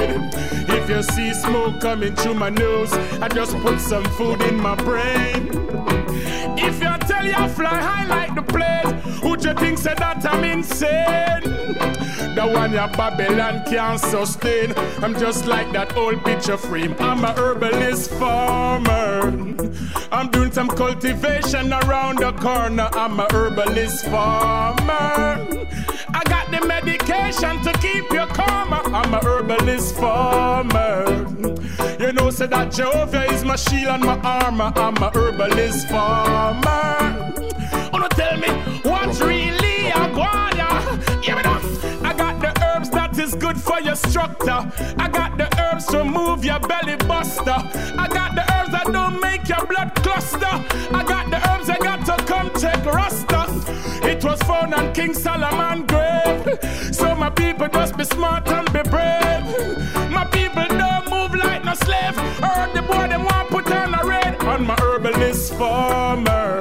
If 0.69 0.89
you 0.89 1.03
see 1.03 1.33
smoke 1.35 1.81
coming 1.81 2.15
through 2.17 2.35
my 2.35 2.51
nose, 2.51 2.93
I 3.21 3.29
just 3.29 3.57
put 3.59 3.81
some 3.81 4.05
food 4.17 4.41
in 4.43 4.57
my 4.57 4.75
brain. 4.77 5.49
If 6.59 6.81
you 6.83 6.99
tell 7.07 7.25
you 7.25 7.35
I 7.37 7.49
fly 7.49 7.81
high 7.81 8.07
like 8.07 8.35
the 8.35 8.43
plane, 8.43 9.01
who 9.23 9.31
you 9.31 9.55
think 9.55 9.79
said 9.79 9.99
that 9.99 10.25
I'm 10.27 10.45
insane? 10.45 11.43
The 12.35 12.51
one 12.53 12.73
your 12.73 12.89
Babylon 12.89 13.65
can't 13.67 14.01
sustain. 14.01 14.73
I'm 15.03 15.19
just 15.19 15.47
like 15.47 15.73
that 15.73 15.97
old 15.97 16.25
picture 16.25 16.57
frame. 16.57 16.95
I'm 16.99 17.25
a 17.25 17.33
herbalist 17.33 18.11
farmer. 18.13 19.21
I'm 20.13 20.31
doing 20.31 20.53
some 20.53 20.69
cultivation 20.69 21.73
around 21.73 22.19
the 22.19 22.33
corner. 22.33 22.89
I'm 22.93 23.21
a 23.21 23.27
herbalist 23.33 24.07
farmer. 24.07 25.46
I 26.87 26.93
medication 26.93 27.63
to 27.65 27.73
keep 27.81 28.11
you 28.13 28.27
calmer. 28.27 28.81
I'm 28.95 29.13
a 29.13 29.19
herbalist 29.19 29.97
farmer. 29.97 31.27
You 31.99 32.13
know, 32.13 32.31
say 32.31 32.47
that 32.47 32.71
Jehovah 32.73 33.25
is 33.33 33.45
my 33.45 33.57
shield 33.57 33.89
and 33.89 34.05
my 34.05 34.19
armor. 34.21 34.73
I'm 34.77 34.97
a 34.97 35.11
herbalist 35.11 35.89
farmer. 35.89 36.63
Oh, 36.71 37.91
Wanna 37.93 38.09
tell 38.11 38.37
me 38.37 38.49
what's 38.83 39.21
really 39.21 39.89
a 39.89 40.07
guaya? 40.15 41.23
Give 41.23 41.39
it 41.39 41.47
up. 41.47 41.63
I 42.05 42.15
got 42.15 42.41
the 42.41 42.53
herbs 42.65 42.91
that 42.91 43.19
is 43.19 43.35
good 43.35 43.61
for 43.61 43.81
your 43.81 43.97
structure. 43.97 44.71
I 44.99 45.09
got 45.09 45.37
the 45.39 45.49
herbs 45.61 45.87
to 45.87 46.05
move 46.05 46.45
your 46.45 46.61
belly 46.61 46.97
buster. 47.09 47.57
I 47.99 48.07
got 48.13 48.37
the 48.37 48.45
herbs 48.55 48.71
that 48.71 48.87
don't 48.93 49.21
make 49.21 49.49
your 49.49 49.67
blood 49.67 49.93
cluster. 49.97 50.55
I 50.95 51.05
got 51.05 51.31
the 51.31 51.39
herbs 51.51 51.67
that 51.67 51.81
got 51.81 52.07
to 52.07 52.25
come 52.25 52.51
take 52.55 52.85
rasta. 52.85 53.36
Found 54.47 54.75
on 54.75 54.93
King 54.93 55.13
Solomon 55.13 55.87
grave. 55.87 56.59
So 56.95 57.15
my 57.15 57.31
people 57.31 57.69
just 57.69 57.97
be 57.97 58.05
smart 58.05 58.49
and 58.49 58.73
be 58.73 58.83
brave. 58.83 59.45
My 60.11 60.25
people 60.31 60.67
don't 60.69 61.11
move 61.11 61.35
like 61.35 61.65
no 61.65 61.75
slave. 61.75 62.17
Heard 62.45 62.73
the 62.75 62.83
boy 62.83 63.09
them 63.09 63.25
want 63.25 63.49
put 63.51 63.71
on 63.73 63.95
a 63.95 64.05
raid 64.05 64.37
on 64.43 64.67
my 64.67 64.77
herbalist 64.81 65.55
farmer. 65.55 66.56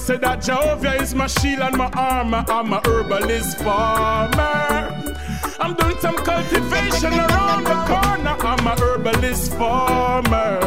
Say 0.00 0.16
that 0.16 0.42
Jehovah 0.42 0.94
is 0.94 1.14
my 1.14 1.26
shield 1.26 1.60
and 1.60 1.76
my 1.76 1.88
armor. 1.90 2.42
I'm 2.48 2.72
a 2.72 2.80
herbalist 2.84 3.58
farmer. 3.58 5.14
I'm 5.60 5.74
doing 5.74 5.98
some 6.00 6.16
cultivation 6.16 7.12
around 7.12 7.64
the 7.64 7.76
corner. 7.86 8.34
I'm 8.40 8.66
a 8.66 8.80
herbalist 8.80 9.52
farmer. 9.52 10.58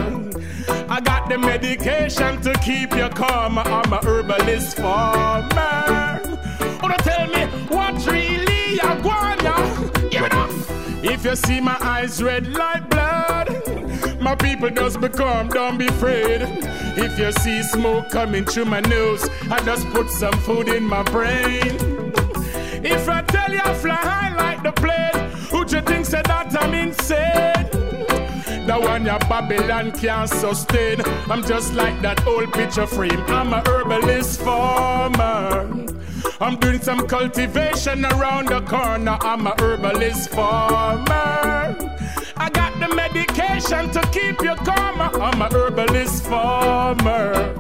I 0.88 1.02
got 1.02 1.28
the 1.28 1.38
medication 1.40 2.42
to 2.42 2.54
keep 2.60 2.96
you 2.96 3.10
calm. 3.10 3.58
I'm 3.58 3.92
a 3.92 3.98
herbalist 4.06 4.78
farmer. 4.78 5.50
Oh, 5.58 6.80
wanna 6.82 6.98
tell 7.00 7.28
me 7.28 7.46
what's 7.68 8.06
really 8.08 8.78
a 8.78 9.02
guana? 9.02 9.56
Give 10.10 10.24
it 10.24 10.34
up. 10.34 10.52
If 11.04 11.26
you 11.26 11.36
see 11.36 11.60
my 11.60 11.78
eyes 11.82 12.22
red 12.24 12.48
like 12.54 12.88
blood, 12.90 13.43
my 14.24 14.36
people 14.36 14.70
just 14.70 15.02
become, 15.02 15.50
don't 15.50 15.78
be 15.78 15.88
afraid. 15.88 16.42
If 16.96 17.20
you 17.20 17.32
see 17.34 17.62
smoke 17.62 18.10
coming 18.10 18.46
through 18.46 18.66
my 18.66 18.80
nose, 18.80 19.28
I 19.52 19.62
just 19.64 19.86
put 19.90 20.10
some 20.10 20.34
food 20.40 20.70
in 20.70 20.84
my 20.84 21.04
brain. 21.04 21.76
If 22.86 23.10
I 23.10 23.22
tell 23.22 23.52
you 23.52 23.60
I 23.64 23.74
fly 23.74 23.96
high 23.96 24.36
like 24.36 24.64
the 24.64 24.72
plane, 24.72 25.30
who 25.52 25.60
you 25.60 25.82
think 25.82 26.06
said 26.06 26.26
that 26.26 26.56
I'm 26.62 26.74
insane? 26.74 27.68
The 28.66 28.78
one 28.80 29.06
your 29.06 29.20
Babylon 29.20 29.92
can't 29.92 30.30
sustain. 30.30 31.02
I'm 31.30 31.44
just 31.44 31.74
like 31.74 32.02
that 32.02 32.26
old 32.26 32.54
picture 32.54 32.88
frame. 32.88 33.22
I'm 33.28 33.52
a 33.52 33.62
herbalist 33.68 34.40
farmer. 34.42 35.70
I'm 36.40 36.58
doing 36.60 36.82
some 36.82 37.08
cultivation 37.08 38.06
around 38.06 38.48
the 38.48 38.62
corner. 38.62 39.18
I'm 39.22 39.48
a 39.48 39.56
herbalist 39.60 40.30
farmer. 40.30 41.76
I 43.14 43.16
medication 43.16 43.92
to 43.92 44.02
keep 44.10 44.42
you 44.42 44.56
calm. 44.56 45.00
I'm 45.00 45.42
a 45.42 45.50
herbalist 45.54 46.24
farmer. 46.24 47.54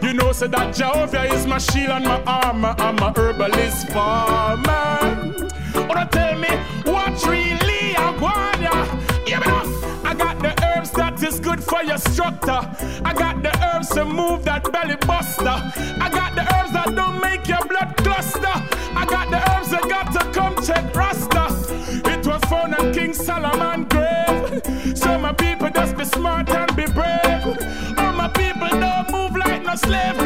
You 0.00 0.14
know, 0.14 0.30
say 0.32 0.46
that 0.46 0.74
Jehovah 0.76 1.24
is 1.34 1.44
my 1.46 1.58
shield 1.58 1.90
and 1.90 2.04
my 2.04 2.22
armor. 2.22 2.74
I'm 2.78 2.98
a 2.98 3.12
herbalist 3.16 3.88
farmer. 3.88 5.34
Wanna 5.74 6.08
tell 6.12 6.38
me 6.38 6.50
what's 6.84 7.26
really 7.26 7.94
a 7.94 8.14
guana? 8.18 8.86
Give 9.26 9.42
it. 9.42 10.06
I 10.06 10.14
got 10.16 10.38
the 10.38 10.54
herbs 10.64 10.92
that 10.92 11.20
is 11.20 11.40
good 11.40 11.62
for 11.62 11.82
your 11.82 11.98
structure. 11.98 12.62
I 13.04 13.12
got 13.12 13.42
the 13.42 13.52
herbs 13.66 13.88
to 13.90 14.04
move 14.04 14.44
that 14.44 14.70
belly 14.72 14.96
buster. 15.04 15.56
I 16.00 16.08
got 16.10 16.36
the 16.36 16.42
herbs 16.54 16.72
that 16.72 16.94
don't 16.94 17.20
make 17.20 17.48
your 17.48 17.64
blood 17.66 17.96
cluster. 17.96 18.56
I 18.94 19.04
got 19.08 19.30
the 19.30 19.38
herbs 19.50 19.70
that 19.70 19.88
got 19.88 20.12
to 20.12 20.30
come 20.32 20.54
check 20.64 20.94
Rasta. 20.94 21.46
It 22.08 22.24
was 22.24 22.40
found 22.44 22.74
on 22.76 22.92
King 22.92 23.12
Solomon 23.12 23.86
slave. 29.86 30.25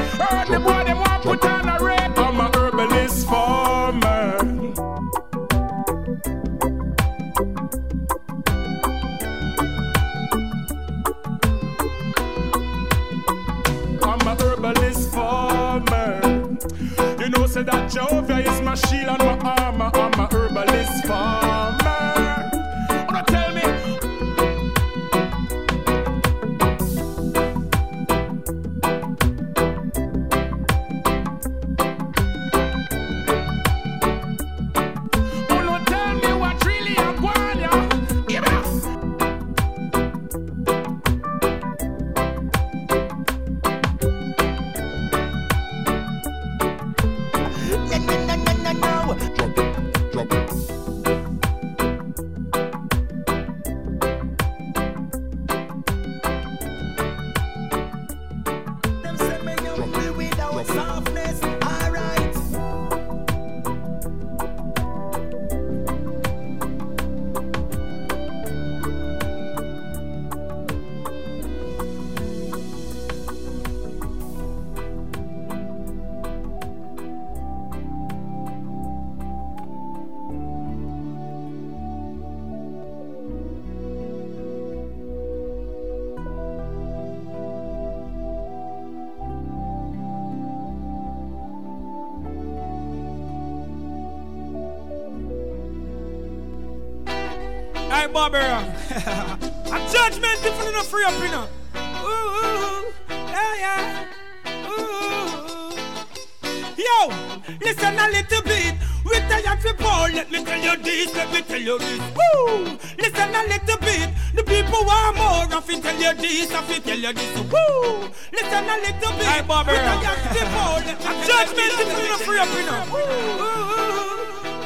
Listen 107.70 107.98
a 107.98 108.08
little 108.08 108.42
bit. 108.42 108.74
We 109.04 109.16
tell 109.30 109.42
you 109.46 109.56
to 109.62 109.74
Paul, 109.74 110.08
let 110.10 110.30
me 110.30 110.44
tell 110.44 110.60
you 110.60 110.76
this, 110.82 111.14
let 111.14 111.32
me 111.32 111.42
tell 111.42 111.60
you 111.60 111.78
this. 111.78 112.00
Woo! 112.18 112.78
Listen 112.98 113.34
a 113.34 113.42
little 113.46 113.78
bit. 113.78 114.10
The 114.34 114.42
people 114.42 114.84
want 114.84 115.16
more. 115.16 115.46
I 115.56 115.60
fi 115.62 115.80
tell 115.80 115.94
you 115.94 116.14
this, 116.14 116.52
I 116.52 116.62
fi 116.62 116.78
tell 116.80 116.98
you 116.98 117.12
this. 117.12 117.38
Woo! 117.38 118.10
Listen 118.32 118.64
a 118.64 118.76
little 118.84 119.12
bit. 119.18 119.26
Hey, 119.26 119.42
Barbara. 119.46 119.74
We 119.74 119.80
tell 119.80 120.02
you 120.02 120.14
to 120.24 120.30
me 120.34 120.90
tell 120.98 121.16
judgment 121.26 121.72
you 121.78 122.08
not 122.08 122.20
free 122.26 122.38
up, 122.38 122.48
you 122.58 122.64
know. 122.66 122.82
Ooh, 122.90 123.38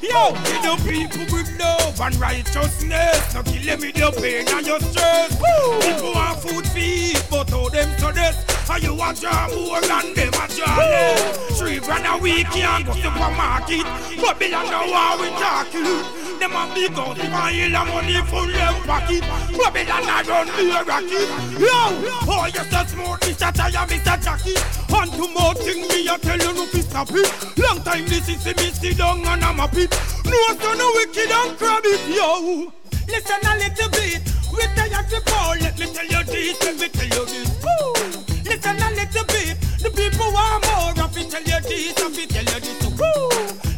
Yo, 0.00 0.22
the 0.64 0.72
people 0.88 1.24
with 1.36 1.50
love 1.58 1.79
and 2.00 2.16
righteousness. 2.16 3.34
No 3.34 3.42
kill 3.42 3.62
them 3.62 3.80
with 3.80 3.96
your 3.96 4.12
pain 4.12 4.46
and 4.48 4.66
your 4.66 4.80
stress. 4.80 5.36
People 5.84 6.12
want 6.12 6.40
food 6.40 6.64
to 6.64 6.80
eat, 6.80 7.22
but 7.30 7.50
how 7.50 7.68
them 7.68 7.88
so 7.98 8.12
this? 8.12 8.36
How 8.68 8.76
you 8.76 8.94
a 8.94 9.14
draw 9.14 9.48
more 9.54 9.80
than 9.80 10.14
them 10.14 10.32
a 10.34 10.46
less? 10.48 11.58
Three 11.58 11.78
grand 11.80 12.06
a 12.06 12.16
week 12.22 12.46
can't 12.46 12.86
go 12.86 12.92
supermarket. 12.94 13.84
Babylon 14.16 14.66
no 14.70 14.80
war 14.90 15.18
we 15.20 15.28
talking. 15.38 16.29
Them 16.40 16.56
a 16.56 16.72
big 16.74 16.96
out 16.96 17.18
if 17.18 17.34
I 17.34 17.52
heal 17.52 17.68
the 17.68 17.84
money 17.84 18.16
full 18.24 18.48
them 18.48 18.74
pocket. 18.88 19.20
Babylon 19.60 20.08
a 20.08 20.24
run 20.24 20.46
be 20.56 20.72
a 20.72 20.80
racket. 20.88 21.28
Yo, 21.60 21.68
oh 22.32 22.48
you 22.48 22.64
so 22.64 22.80
smooth, 22.88 23.20
Mr. 23.28 23.52
Tire, 23.52 23.84
Mr. 23.84 24.16
Jackie. 24.24 24.56
On 24.88 25.08
to 25.12 25.28
more 25.36 25.52
thing 25.52 25.84
me 25.86 26.08
a 26.08 26.16
tell 26.16 26.40
you 26.40 26.54
no 26.54 26.64
fi 26.64 26.80
stop 26.80 27.10
it. 27.12 27.28
Long 27.58 27.82
time 27.82 28.06
this 28.06 28.26
is 28.30 28.46
me 28.56 28.72
sit 28.72 28.96
down 28.96 29.20
and 29.20 29.44
I'm 29.44 29.60
a 29.60 29.68
pit. 29.68 29.92
No 30.24 30.40
son 30.56 30.78
no 30.78 30.90
wicked 30.96 31.30
and 31.30 31.58
crab 31.58 31.84
it, 31.84 32.08
yo. 32.08 32.72
Listen 33.06 33.44
a 33.44 33.56
little 33.60 33.90
bit. 33.90 34.22
We 34.50 34.64
you 34.64 35.02
to 35.12 35.20
call. 35.28 35.56
Let 35.60 35.78
me 35.78 35.92
tell 35.92 36.06
you 36.06 36.24
this. 36.24 36.56
Let 36.64 36.80
me 36.80 36.88
tell 36.88 37.20
you 37.20 37.24
this. 37.26 37.50
Woo. 37.60 37.92
Listen 38.48 38.80
a 38.80 38.88
little 38.96 39.24
bit. 39.28 39.60
The 39.76 39.90
people 39.92 40.32
want 40.32 40.64
more. 40.64 41.04
I 41.04 41.08
fi 41.12 41.22
tell 41.28 41.42
you 41.42 41.60
this. 41.68 42.00
I 42.00 42.08
fi 42.08 42.24
tell 42.26 42.48
you 42.48 42.60
this. 42.64 42.80
Woo. 42.96 43.28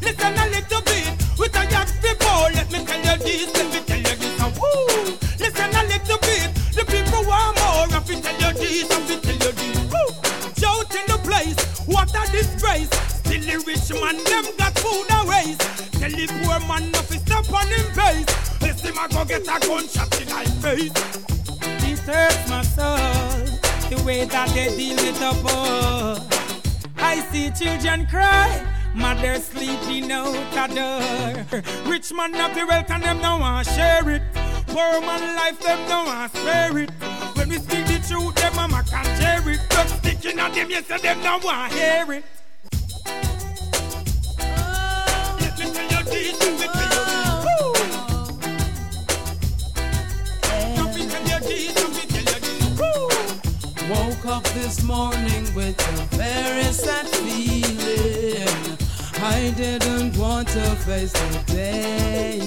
Listen 0.00 0.38
a 0.38 0.46
little 0.46 0.82
bit. 0.82 1.01
We 1.38 1.48
tell 1.48 1.64
you 1.64 1.84
to 1.84 2.14
call. 2.20 2.50
Let 2.52 2.70
me 2.70 2.84
tell 2.84 2.98
you 2.98 3.16
this. 3.24 3.48
Let 3.54 3.66
me 3.72 3.80
tell 3.86 3.98
you 3.98 4.16
this. 4.16 4.40
Uh, 4.40 4.50
woo. 4.60 5.16
Listen 5.38 5.70
a 5.74 5.82
little 5.84 6.18
bit. 6.18 6.48
The 6.74 6.84
people 6.86 7.22
want 7.26 7.56
more. 7.58 7.88
I 7.90 8.00
fi 8.04 8.20
tell 8.20 8.38
you 8.40 8.52
this. 8.58 8.90
I 8.90 9.00
fi 9.06 9.14
tell 9.20 9.38
you 9.44 9.52
this. 9.52 9.78
Woo. 9.92 10.06
Shout 10.60 10.94
in 10.94 11.06
the 11.08 11.18
place. 11.24 11.56
What 11.86 12.10
a 12.14 12.30
disgrace. 12.30 12.90
Still 13.22 13.40
the 13.40 13.64
rich 13.66 13.88
man, 14.00 14.16
them 14.24 14.46
got 14.58 14.78
food 14.78 15.06
and 15.10 15.28
ways. 15.28 15.58
Tell 15.98 16.10
the 16.10 16.26
poor 16.42 16.60
man 16.68 16.90
not 16.92 17.04
to 17.06 17.18
step 17.18 17.52
on 17.52 17.66
him 17.68 17.88
face. 17.92 18.26
Listen, 18.60 18.98
I 18.98 19.08
go 19.08 19.24
get 19.24 19.42
a 19.42 19.58
gunshot 19.66 20.20
in 20.20 20.28
my 20.28 20.44
face. 20.60 20.92
This 21.80 22.00
hurts 22.00 22.48
my 22.48 22.62
soul, 22.62 23.46
the 23.88 24.02
way 24.04 24.24
that 24.26 24.48
they 24.50 24.68
deal 24.76 24.96
with 24.96 25.18
the 25.18 25.32
poor. 25.42 26.18
I 26.98 27.20
see 27.32 27.50
children 27.50 28.06
cry, 28.06 28.64
mother 28.94 29.36
sleeping 29.40 30.10
out 30.12 30.32
the 30.52 30.66
door. 30.74 31.62
Rich 31.90 32.12
man 32.12 32.34
have 32.34 32.54
the 32.54 32.66
wealth 32.66 32.90
and 32.90 33.02
them 33.02 33.20
don't 33.20 33.40
want 33.40 33.66
share 33.66 34.08
it. 34.10 34.22
Poor 34.66 35.00
man 35.00 35.36
life, 35.36 35.60
them 35.60 35.78
don't 35.88 36.06
want 36.06 36.34
spare 36.34 36.78
it. 36.78 36.90
When 37.34 37.48
we 37.48 37.56
speak 37.58 37.86
the 37.86 37.98
truth, 38.08 38.34
them 38.36 38.54
mama 38.56 38.82
can't 38.88 39.06
share 39.20 39.48
it. 39.50 39.60
Just 39.70 39.96
sticking 39.98 40.38
on 40.38 40.52
them, 40.52 40.70
yes, 40.70 40.90
and 40.90 41.02
them 41.02 41.20
don't 41.22 41.44
want 41.44 41.72
hear 41.72 42.12
it. 42.12 42.24
This, 45.38 45.58
let 45.58 45.68
me 45.68 45.72
tell 45.74 45.88
you 45.90 46.04
this. 46.04 46.40
Let 46.40 46.52
me 46.60 46.66
tell 46.66 46.92
you! 47.48 47.72
Woke 53.90 54.26
up 54.26 54.44
this 54.54 54.82
morning 54.84 55.54
with 55.54 55.78
a 55.80 56.16
very 56.16 56.72
sad 56.72 57.06
feeling. 57.08 58.71
I 59.24 59.52
didn't 59.56 60.16
want 60.18 60.48
to 60.48 60.60
face 60.84 61.12
the 61.12 61.42
day. 61.46 62.40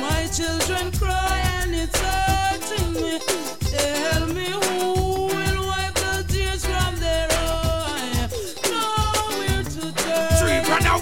My 0.00 0.26
children 0.26 0.90
cry 0.92 1.38
and 1.60 1.72
it's 1.72 1.96
hurting 2.00 2.94
me. 2.94 3.20
Tell 3.60 4.26
me 4.26 4.46
who 4.46 5.28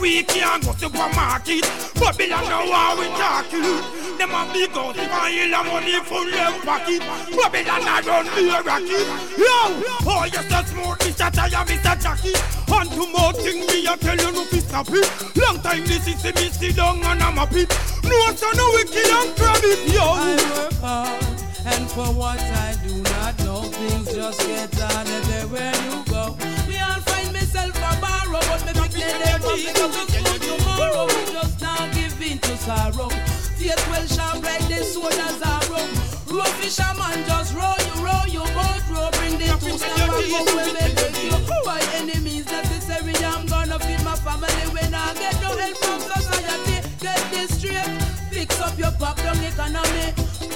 Week 0.04 0.28
can't 0.28 0.62
go 0.62 0.72
supermarket. 0.74 1.64
Babylon 1.94 2.44
no 2.44 2.68
war 2.68 2.92
we 3.00 3.06
talking. 3.16 3.62
Them 4.18 4.36
a 4.36 4.44
big 4.52 4.76
out 4.76 4.94
if 4.98 5.10
I 5.10 5.30
heal 5.30 5.64
money 5.64 5.98
full 6.04 6.30
them 6.30 6.60
pocket. 6.60 7.00
Babylon 7.32 7.88
a 7.88 8.02
run 8.04 8.26
be 8.36 8.50
a 8.52 8.60
racket. 8.60 9.08
Yo, 9.40 9.80
oh 10.04 10.28
you 10.28 10.44
so 10.44 10.60
smooth, 10.68 10.98
Mr. 11.08 11.32
Tire, 11.32 11.64
Mr. 11.64 11.96
Jackie. 12.02 12.36
On 12.70 12.86
to 12.86 13.06
more 13.16 13.32
thing 13.32 13.60
me 13.66 13.86
a 13.86 13.96
tell 13.96 14.14
you 14.14 14.30
no 14.30 14.44
fi 14.44 14.58
stop 14.58 14.88
it. 14.90 15.08
Long 15.38 15.58
time 15.60 15.86
this 15.86 16.06
is 16.06 16.22
me 16.22 16.50
sit 16.50 16.76
down 16.76 17.02
and 17.02 17.22
I'm 17.22 17.38
a 17.38 17.46
pit. 17.46 17.70
No 18.04 18.34
son 18.36 18.54
no 18.58 18.70
wicked 18.74 19.08
and 19.08 19.34
crab 19.34 19.64
it, 19.64 19.90
yo. 19.90 20.02
I 20.02 20.36
work 20.54 20.72
hard, 20.82 21.42
and 21.64 21.90
for 21.92 22.12
what 22.12 22.40
I 22.40 22.76
do 22.86 23.13
know, 23.54 23.62
things 23.70 24.14
just 24.14 24.40
get 24.46 24.74
hard 24.74 25.06
everywhere 25.08 25.74
you 25.86 25.96
go. 26.10 26.36
We 26.68 26.76
all 26.78 27.00
find 27.06 27.32
myself 27.32 27.76
a 27.76 27.90
borrow, 28.02 28.42
but 28.50 28.60
me 28.66 28.72
pick 28.90 29.06
them 29.06 29.22
up 29.30 29.42
because 29.42 29.64
it's 29.64 30.18
good 30.26 30.42
tomorrow. 30.42 31.06
We 31.06 31.22
just 31.32 31.60
now 31.60 31.86
give 31.94 32.20
in 32.22 32.38
to 32.38 32.56
sorrow. 32.58 33.08
Faith 33.58 33.84
well 33.90 34.06
sharp 34.06 34.42
like 34.42 34.66
the 34.68 34.82
sword 34.82 35.14
as 35.14 35.40
arrow. 35.42 35.86
fisherman 36.58 37.18
just 37.30 37.54
row 37.54 37.76
you, 37.86 37.94
row 38.02 38.24
you, 38.26 38.44
boat 38.56 38.82
row, 38.90 39.08
bring 39.18 39.38
the 39.38 39.48
two 39.62 39.78
snap 39.78 40.10
and 40.18 40.26
go 40.32 40.40
where 40.56 40.72
me 40.74 40.90
take 40.98 41.22
you. 41.22 41.36
By 41.64 41.80
any 41.98 42.18
means 42.26 42.46
necessary, 42.50 43.14
I'm 43.22 43.46
gonna 43.46 43.78
feed 43.78 44.02
my 44.02 44.16
family 44.16 44.66
when 44.74 44.92
I 44.94 45.14
get 45.14 45.34
no 45.42 45.50
help 45.56 45.76
from 45.78 46.00
society. 46.00 46.76
Get 47.00 47.22
this 47.30 47.50
straight, 47.58 48.13
fix 48.34 48.60
up 48.60 48.76
your 48.76 48.90
down 48.98 49.38
economy. 49.44 50.06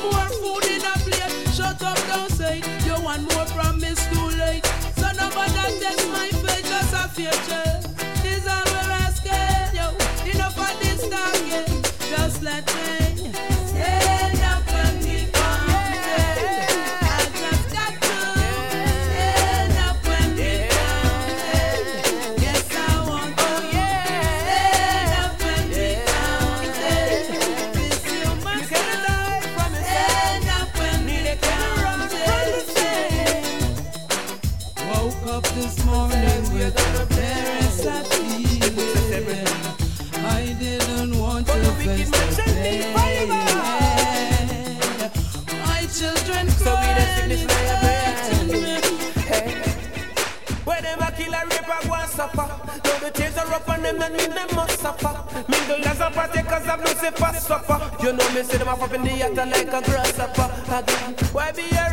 More 0.03 0.29
food 0.41 0.65
in 0.75 0.83
a 0.83 0.95
plate, 1.05 1.35
shut 1.55 1.81
up, 1.83 1.99
don't 2.09 2.31
say. 2.31 2.57
You 2.85 2.97
want 3.05 3.23
more 3.33 3.47
from 3.55 3.83
it's 3.85 4.05
too 4.11 4.29
late. 4.37 4.67
So 4.97 5.07
nobody 5.21 5.79
test 5.79 6.05
my 6.11 6.29
fate, 6.43 6.65
just 6.73 6.93
a 7.01 7.05
future. 7.17 7.71
Is 8.31 8.47
all 8.55 8.67
we're 8.73 8.95
asking, 9.07 9.77
yo. 9.79 9.87
Enough 10.33 10.59
of 10.67 10.75
this 10.81 11.03
talking, 11.09 11.69
just 12.11 12.43
let 12.43 12.67
me 12.75 13.58
Why 61.49 61.53
be 61.53 61.88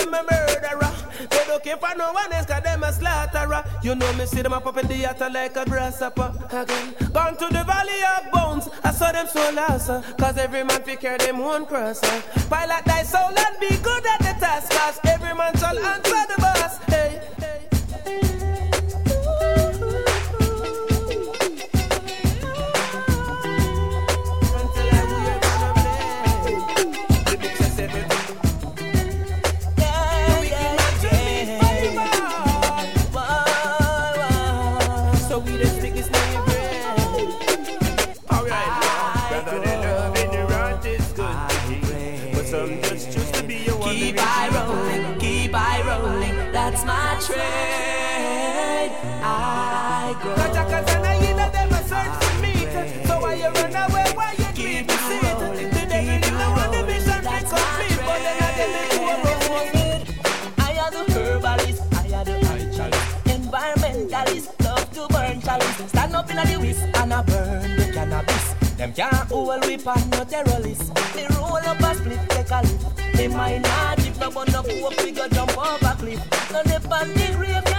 them 0.00 0.14
a 0.14 0.22
murderer. 0.22 0.92
They 1.30 1.44
don't 1.46 1.62
care 1.62 1.76
for 1.76 1.94
no 1.96 2.12
one 2.12 2.32
else, 2.32 2.46
cause 2.46 2.62
them 2.62 2.82
a 2.82 2.92
slaughterer. 2.92 3.64
You 3.82 3.94
know 3.94 4.12
me 4.14 4.26
see 4.26 4.42
them 4.42 4.52
up 4.52 4.76
in 4.76 4.86
the 4.86 4.96
yacht 4.96 5.20
like 5.20 5.56
a 5.56 5.64
grasshopper. 5.64 6.32
Again, 6.50 6.94
gone 7.12 7.36
to 7.36 7.46
the 7.46 7.64
valley 7.64 8.00
of 8.16 8.32
bones. 8.32 8.68
I 8.82 8.92
saw 8.92 9.12
them 9.12 9.26
so 9.26 9.50
lost, 9.54 9.90
uh, 9.90 10.02
cause 10.18 10.38
every 10.38 10.64
man 10.64 10.82
fi 10.82 10.96
carry 10.96 11.18
them 11.18 11.38
one 11.38 11.66
cross. 11.66 12.02
Uh. 12.02 12.22
Pilot 12.48 12.84
thy 12.84 13.02
soul 13.02 13.28
and 13.36 13.60
be 13.60 13.68
good 13.82 14.06
at 14.06 14.18
the 14.20 14.34
task, 14.40 14.70
cause 14.72 14.98
every 15.04 15.34
man 15.34 15.54
shall 15.56 15.78
answer 15.78 16.26
the 16.28 16.40
boss. 16.40 16.59
I 67.20 67.22
burn 67.22 67.76
the 67.76 67.92
cannabis. 67.92 68.54
Them 68.78 68.94
can't 68.94 69.14
hold 69.28 69.66
we 69.66 69.76
pan 69.76 70.08
no 70.08 70.24
terrorists. 70.24 70.88
Me 71.14 71.26
roll 71.36 71.56
up 71.56 71.80
a 71.80 71.94
split, 71.94 72.18
take 72.30 72.50
a 72.50 72.62
lift. 72.62 73.18
Me 73.18 73.28
might 73.28 73.58
not 73.58 73.98
if 73.98 74.18
no 74.18 74.30
no 74.30 74.62
coke, 74.62 75.04
we 75.04 75.10
go 75.12 75.28
jump 75.28 75.58
over 75.58 75.96
cliff. 75.98 76.20
No 76.50 76.62
dip 76.62 76.90
on 76.90 77.08
the 77.08 77.32
graveyard 77.36 77.69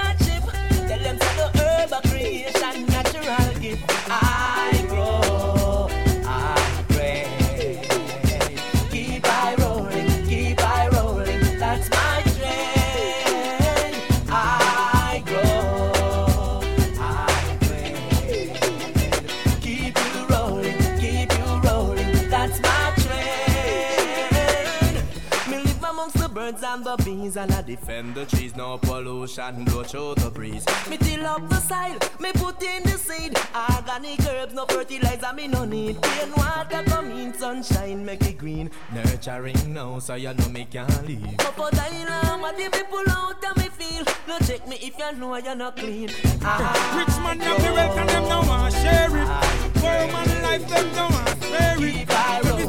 bees, 27.32 27.38
and 27.38 27.52
I 27.54 27.62
defend 27.62 28.16
the 28.16 28.26
trees. 28.26 28.56
No 28.56 28.78
pollution, 28.78 29.66
blow 29.66 29.84
through 29.84 30.16
the 30.16 30.30
breeze. 30.30 30.66
Me 30.90 30.98
till 30.98 31.26
up 31.26 31.48
the 31.50 31.56
soil, 31.56 31.98
me 32.20 32.32
put 32.34 32.62
in 32.64 32.84
the 32.84 32.98
seed. 32.98 33.38
Organic 33.56 34.20
herbs, 34.28 34.54
no 34.54 34.66
fertilizer, 34.66 35.34
me 35.34 35.48
no 35.48 35.66
need. 35.66 35.98
Rain 36.06 36.32
water 36.36 36.84
come 36.86 37.12
in, 37.12 37.34
sunshine 37.34 38.06
make 38.06 38.22
it 38.24 38.38
green. 38.38 38.70
Nurturing 38.94 39.74
now, 39.74 40.00
so 40.00 40.16
you 40.16 40.34
know 40.34 40.50
me 40.50 40.68
can't 40.70 41.08
leave. 41.08 41.40
Up 41.40 41.58
a 41.58 41.76
dialogue, 41.76 42.42
what 42.42 42.58
the 42.58 42.70
people 42.70 43.04
out 43.10 43.44
of 43.44 43.58
me 43.58 43.70
feel. 43.70 44.04
No 44.28 44.38
check 44.40 44.68
me 44.68 44.78
if 44.82 44.98
you 44.98 45.20
know 45.20 45.36
you're 45.38 45.56
not 45.56 45.76
clean. 45.76 46.10
I 46.44 46.96
Rich 46.98 47.18
man 47.24 47.40
have 47.40 47.62
the 47.64 47.74
wealth 47.74 47.98
and 47.98 48.10
them 48.10 48.24
no 48.30 48.40
want 48.42 48.74
share 48.74 49.18
it. 49.18 49.28
Ah, 49.28 49.72
Poor 49.76 50.08
man 50.12 50.44
life 50.44 50.68
them 50.68 50.92
no 50.96 51.04
want 51.10 51.44
spare 51.44 51.86
it. 51.86 52.08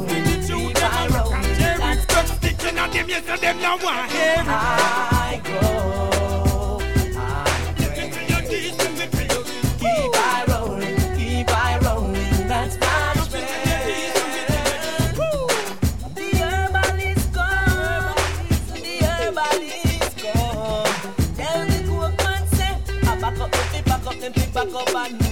Keep 0.09 0.32
Stuck 2.63 2.91
sticking 2.91 3.07
them, 3.07 3.09
yes, 3.09 3.41
them 3.41 3.59
no 3.59 3.75
want 3.83 4.11
hear 4.11 4.31
it. 4.31 4.47
I 4.47 5.41
grow. 5.43 6.79
I 7.17 7.27
Listen 7.77 8.09
to 8.09 8.19
your 8.31 8.41
deeds, 8.49 8.77
them 8.77 8.93
we 8.93 9.05
feel 9.07 9.37
you. 9.37 9.61
Keep 9.79 10.15
I 10.15 10.45
rolling, 10.47 10.97
keep 11.17 11.49
I 11.49 11.79
rolling. 11.79 12.47
That's 12.47 12.75
my 12.79 13.13
strength. 13.25 13.51
The 16.15 16.27
herbalist 16.39 17.33
come, 17.33 18.15
the 18.81 18.95
herbalist 19.03 20.17
come. 20.19 20.93
Tell 21.35 21.59
the 21.67 21.77
cook 21.89 22.13
man 22.23 22.43
say, 22.47 22.73
I 23.03 23.19
back 23.19 23.39
up, 23.41 23.51
them, 23.51 23.67
pick 23.73 23.85
back 23.85 24.07
up, 24.07 24.15
them, 24.19 24.31
pick 24.33 24.53
back 24.53 24.73
up 24.73 25.22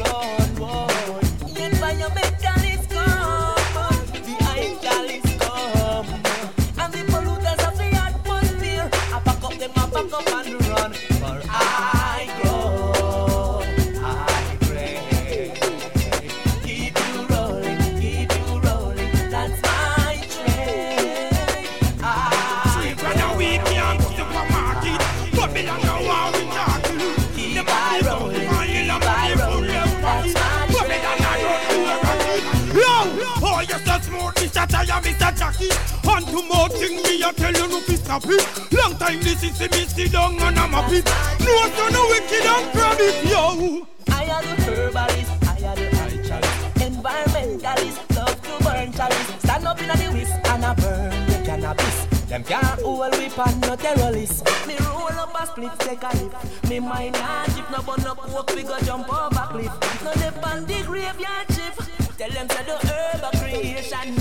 it. 38.11 38.73
Long 38.73 38.95
time 38.97 39.21
this 39.21 39.41
is 39.43 39.59
me 39.59 39.85
sit 39.85 40.11
down 40.11 40.37
and 40.39 40.59
I'm 40.59 40.73
a 40.73 40.83
pit. 40.89 41.05
No 41.39 41.69
son 41.75 41.93
no 41.93 42.07
wicked 42.09 42.45
and 42.45 42.71
grab 42.73 42.97
it, 42.99 43.25
yo. 43.25 43.87
I 44.09 44.23
am 44.25 44.43
the 44.45 44.55
herbalist, 44.63 45.31
I 45.47 45.55
am 45.63 45.75
the 45.75 46.27
chalice. 46.27 46.59
Environmentalist, 46.75 48.15
love 48.15 48.41
to 48.41 48.63
burn 48.63 48.91
chalice. 48.91 49.27
Stand 49.39 49.65
up 49.65 49.81
in 49.81 49.87
the 49.87 50.11
whisk 50.11 50.33
and 50.49 50.65
I 50.65 50.73
burn 50.75 51.27
the 51.27 51.41
cannabis. 51.45 52.05
Them 52.27 52.43
can't 52.43 52.81
hold 52.81 53.17
we 53.17 53.29
pan 53.29 53.59
no 53.61 53.75
terrorists. 53.77 54.43
Me 54.67 54.75
roll 54.79 55.07
up 55.07 55.33
a 55.41 55.47
split, 55.47 55.79
take 55.79 56.03
a 56.03 56.11
lift. 56.17 56.69
Me 56.69 56.79
mind 56.79 57.13
not 57.13 57.47
if 57.47 57.69
no 57.71 57.81
bun 57.81 58.01
no 58.03 58.15
coke, 58.15 58.53
we 58.55 58.63
go 58.63 58.77
jump 58.81 59.07
over 59.07 59.47
cliff. 59.51 60.03
No 60.03 60.13
dip 60.15 60.45
on 60.45 60.65
the 60.65 60.83
graveyard 60.83 61.47
shift. 61.47 61.79
Tell 62.17 62.29
them 62.29 62.49
say 62.49 62.63
the 62.65 62.77
herb 62.87 63.23
creation, 63.39 64.15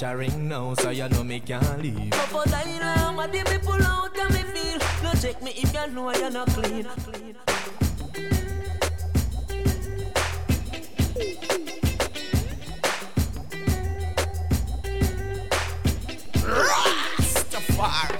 Nurturing 0.00 0.48
now, 0.48 0.72
so 0.74 0.88
you 0.88 1.06
know 1.10 1.22
me 1.22 1.40
can't 1.40 1.82
leave. 1.82 2.10
Up 2.14 2.28
for 2.28 2.44
dilemma, 2.44 3.08
um, 3.08 3.16
my 3.16 3.26
me 3.26 3.42
pull 3.62 3.82
out 3.82 4.16
and 4.18 4.32
me 4.32 4.40
feel. 4.44 4.78
No 5.02 5.12
check 5.20 5.42
me 5.42 5.50
if 5.50 5.74
you 5.74 5.86
know 5.92 6.10
you're 6.16 6.30
not 6.30 6.48
clean. 6.48 6.86
Rastafari. 17.36 18.16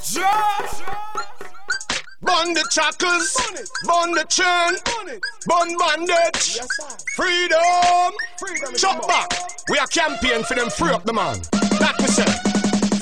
Just. 0.00 1.35
Bun 2.26 2.54
the 2.54 2.64
chuckles, 2.70 3.36
bun 3.86 4.10
the 4.12 4.24
churn, 4.28 4.74
bun 5.46 5.76
bandage, 5.78 6.58
freedom, 7.14 8.12
chop 8.76 9.06
back. 9.06 9.30
We 9.68 9.78
are 9.78 9.86
campaign 9.86 10.42
for 10.42 10.54
them. 10.54 10.68
Free 10.70 10.90
up 10.90 11.04
the 11.04 11.12
man. 11.12 11.38
That 11.78 11.94
we 11.98 12.06
say. 12.06 12.24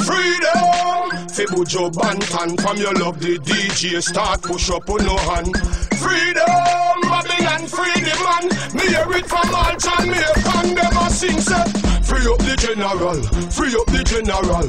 Freedom, 0.04 1.26
Fibujo 1.28 1.90
Banton 1.90 2.60
from 2.60 2.76
your 2.76 2.92
love 2.94 3.18
the 3.20 3.38
DJ 3.38 4.02
start 4.02 4.42
push 4.42 4.70
up 4.70 4.88
on 4.90 5.04
no 5.04 5.16
hand. 5.16 5.56
Freedom, 5.96 6.93
Babylon 7.14 7.62
free 7.70 7.94
the 8.02 8.14
man. 8.26 8.44
Me 8.74 8.90
hear 8.90 9.06
it 9.14 9.26
from 9.30 9.54
all 9.54 9.76
John, 9.78 10.10
me 10.10 10.18
hear 10.18 10.34
from 10.42 10.74
them 10.74 10.96
a 10.98 11.06
sing 11.10 11.38
say. 11.38 11.62
Free 12.02 12.26
up 12.26 12.42
the 12.42 12.58
general, 12.58 13.22
free 13.54 13.70
up 13.70 13.86
the 13.86 14.02
general. 14.02 14.66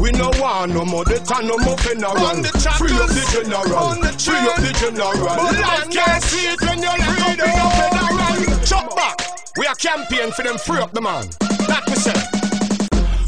We 0.00 0.10
no 0.12 0.32
want 0.40 0.72
no 0.72 0.86
more, 0.86 1.04
the 1.04 1.20
time 1.20 1.46
no 1.52 1.58
more 1.58 1.76
funeral. 1.84 2.16
Free 2.80 2.96
up 2.96 3.12
the 3.12 3.24
general, 3.28 3.92
free 4.16 4.40
up 4.40 4.56
the 4.64 4.72
general. 4.80 5.36
Life 5.36 5.90
can't 5.92 6.22
see 6.24 6.48
it 6.48 6.60
when 6.64 6.80
you're 6.80 6.96
like 6.96 7.20
up 7.20 7.36
in 7.36 7.44
a 7.44 7.68
federal. 7.76 8.64
Chop 8.64 8.96
back, 8.96 9.20
we 9.58 9.66
are 9.66 9.76
campaign 9.76 10.32
for 10.32 10.44
them 10.44 10.56
free 10.56 10.80
up 10.80 10.92
the 10.92 11.02
man. 11.02 11.28
That 11.68 11.84
we 11.88 11.96
say. 12.00 12.16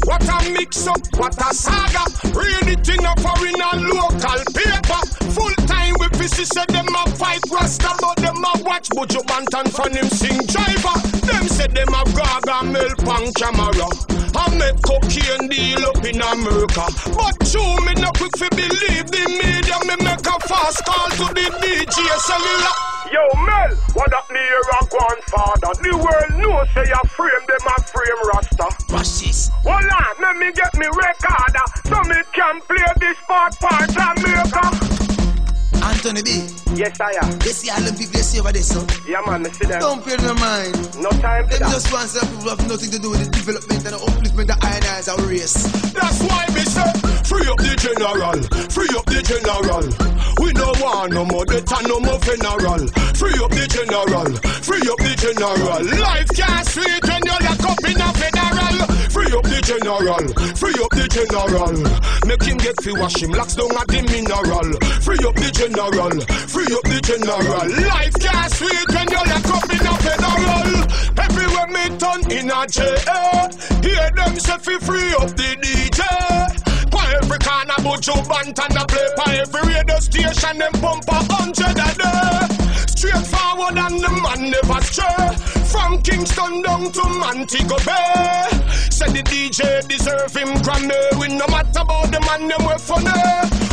What 0.09 0.25
a 0.25 0.49
mix 0.49 0.87
up, 0.87 1.01
what 1.17 1.37
a 1.37 1.53
saga. 1.53 2.09
Read 2.33 2.65
it 2.73 2.89
in 2.89 3.05
a 3.05 3.13
foreign 3.21 3.61
and 3.61 3.93
local 3.93 4.41
paper. 4.57 5.01
Full 5.37 5.53
with 5.99 6.13
pieces 6.19 6.49
said 6.49 6.69
them 6.69 6.87
a 6.87 7.09
fight 7.15 7.41
Rasta, 7.51 7.91
but 7.99 8.17
them 8.17 8.37
a 8.37 8.63
watch 8.63 8.89
Buju 8.89 9.21
Banton 9.25 9.69
from 9.71 9.93
him 9.93 10.09
sing 10.09 10.39
driver. 10.47 10.95
Them 11.25 11.47
said 11.47 11.71
them 11.75 11.89
a 11.89 12.03
gaga 12.15 12.63
milk 12.65 12.99
on 13.07 13.31
camera. 13.33 13.89
I 14.35 14.51
make 14.57 14.81
cocaine 14.83 15.47
deal 15.47 15.85
up 15.87 16.03
in 16.03 16.19
America. 16.19 16.85
But 17.15 17.39
true, 17.47 17.75
me 17.87 17.95
no 17.95 18.11
quick 18.19 18.35
fi 18.37 18.49
believe 18.51 19.07
the 19.07 19.23
media. 19.31 19.77
Me 19.87 19.95
make 20.03 20.27
a 20.27 20.35
fast 20.43 20.83
call 20.85 21.07
to 21.23 21.25
the 21.33 21.47
DJ 21.63 21.97
cellular. 22.19 22.75
Yo, 23.13 23.23
Mel, 23.45 23.71
what 23.93 24.11
up 24.13 24.27
me 24.29 24.39
here 24.39 24.69
a 24.75 24.85
grandfather? 24.91 25.71
The 25.79 25.93
world 25.95 26.31
know 26.41 26.65
say 26.73 26.83
you 26.89 27.03
frame 27.15 27.45
them 27.47 27.65
a 27.69 27.75
frame 27.87 28.21
Rasta. 28.33 28.67
Rashes. 28.91 29.49
Hold 29.63 29.87
on, 29.87 30.13
let 30.19 30.35
me 30.37 30.51
get 30.51 30.73
me 30.75 30.87
recorder 30.87 31.65
so 31.87 31.97
me 32.09 32.19
can 32.33 32.59
play 32.67 32.91
this 32.99 33.17
part 33.27 33.55
part 33.59 33.89
Jamaica. 33.89 35.04
Anthony 35.85 36.21
B. 36.23 36.29
Yes, 36.73 36.99
I 36.99 37.13
am. 37.21 37.37
They 37.39 37.53
see 37.53 37.69
the 37.69 37.93
people 37.93 38.13
they 38.17 38.25
see 38.25 38.39
over 38.41 38.51
there, 38.51 38.63
so. 38.65 38.81
Yeah, 39.07 39.21
man, 39.25 39.43
me 39.43 39.49
see 39.53 39.65
them. 39.69 39.79
Don't 39.79 40.01
pay 40.03 40.17
no 40.17 40.33
mind. 40.35 40.73
No 40.97 41.09
time 41.21 41.45
for 41.45 41.61
Them 41.61 41.69
that. 41.69 41.71
just 41.77 41.93
want 41.93 42.09
some 42.09 42.25
people 42.27 42.49
have 42.49 42.67
nothing 42.67 42.89
to 42.91 42.99
do 42.99 43.09
with 43.13 43.21
the 43.21 43.29
development 43.29 43.85
and 43.85 43.93
the 43.93 44.01
upliftment 44.01 44.49
iron 44.65 44.83
eyes 44.97 45.07
our 45.07 45.21
race. 45.29 45.53
That's 45.93 46.19
why 46.25 46.43
me 46.57 46.65
say, 46.65 46.89
free 47.29 47.45
up 47.47 47.61
the 47.61 47.73
general, 47.77 48.37
free 48.73 48.89
up 48.97 49.05
the 49.05 49.21
general. 49.21 49.85
We 50.41 50.51
no 50.57 50.73
want 50.83 51.13
no 51.13 51.23
more 51.23 51.45
death 51.45 51.69
and 51.69 51.87
no 51.87 51.99
more 52.01 52.19
funeral. 52.19 52.81
Free 53.15 53.37
up 53.39 53.51
the 53.53 53.65
general, 53.69 54.27
free 54.65 54.83
up 54.89 54.99
the 54.99 55.13
general. 55.15 55.79
Life 56.01 56.29
can't 56.33 56.65
sweet 56.67 57.04
you 57.35 57.47
lock 57.47 57.63
up 57.63 57.83
in 57.83 57.99
a 57.99 58.09
federal. 58.13 58.77
Free 59.11 59.31
up 59.31 59.43
the 59.43 59.59
general, 59.63 60.25
free 60.55 60.75
up 60.83 60.91
the 60.91 61.07
general. 61.07 61.75
Make 62.27 62.43
him 62.43 62.57
get 62.57 62.75
free 62.81 62.93
wash 62.93 63.21
him, 63.21 63.31
locks 63.31 63.55
down 63.55 63.71
at 63.75 63.87
the 63.87 64.01
mineral. 64.03 64.69
Free 65.01 65.19
up 65.23 65.35
the 65.35 65.49
general, 65.51 66.15
free 66.47 66.69
up 66.71 66.85
the 66.87 66.99
general. 67.03 67.67
Life 67.87 68.15
can't 68.19 68.51
sweet 68.51 68.87
when 68.91 69.07
you 69.11 69.23
lock 69.23 69.47
up 69.51 69.67
in 69.71 69.87
a 69.87 69.93
federal. 70.03 70.69
Everywhere 71.15 71.69
me 71.71 71.83
turn 71.97 72.21
in 72.31 72.51
a 72.51 72.61
jail, 72.67 73.47
hear 73.83 74.07
them 74.15 74.35
say 74.39 74.59
fi 74.59 74.75
free 74.79 75.11
up 75.15 75.31
the 75.35 75.49
DJ. 75.63 75.99
Pa 76.91 77.01
every 77.21 77.39
corner, 77.39 77.79
Buju 77.83 78.15
Banton 78.27 78.75
a 78.75 78.83
play. 78.85 79.07
Pa 79.15 79.25
every 79.31 79.63
radio 79.73 79.99
station, 79.99 80.57
them 80.59 80.73
pump 80.83 81.07
a 81.07 81.19
hundred 81.31 81.79
a 81.79 81.89
day. 81.95 82.55
Straight 82.91 83.27
forward 83.27 83.77
and 83.79 83.99
the 83.99 84.11
man 84.23 84.51
never 84.51 84.81
stray. 84.83 85.54
Kingston 86.03 86.61
down 86.61 86.91
to 86.91 87.03
Montego 87.03 87.77
Bay. 87.77 88.47
Said 88.89 89.11
the 89.11 89.23
DJ 89.23 89.87
deserve 89.87 90.35
him 90.35 90.49
Grammy. 90.63 91.19
We 91.19 91.27
no 91.29 91.47
matter 91.47 91.81
about 91.81 92.11
the 92.11 92.19
man, 92.21 92.47
them 92.47 92.65
we 92.65 92.77
funny. 92.77 93.11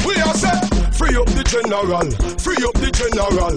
We 0.07 0.15
are 0.21 0.35
say, 0.35 0.82
free 0.95 1.17
up 1.17 1.27
the 1.33 1.45
general, 1.45 2.09
free 2.39 2.61
up 2.65 2.77
the 2.79 2.91
general. 2.93 3.57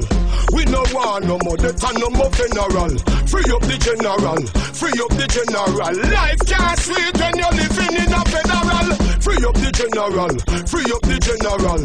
We 0.54 0.66
no 0.66 0.84
want 0.94 1.26
no 1.26 1.38
more 1.44 1.58
death 1.58 1.84
and 1.84 1.98
no 2.00 2.10
more 2.10 2.32
funeral. 2.32 2.96
Free 3.28 3.48
up 3.52 3.64
the 3.66 3.78
general, 3.82 4.42
free 4.74 4.96
up 5.02 5.12
the 5.18 5.28
general. 5.28 5.96
Life 6.12 6.42
can't 6.46 6.80
sweet 6.80 7.14
when 7.18 7.34
you're 7.36 7.56
living 7.56 7.96
in 8.00 8.14
a 8.14 8.22
federal. 8.30 8.88
Free 9.20 9.42
up 9.44 9.58
the 9.58 9.72
general, 9.74 10.34
free 10.70 10.88
up 10.94 11.04
the 11.04 11.18
general. 11.20 11.84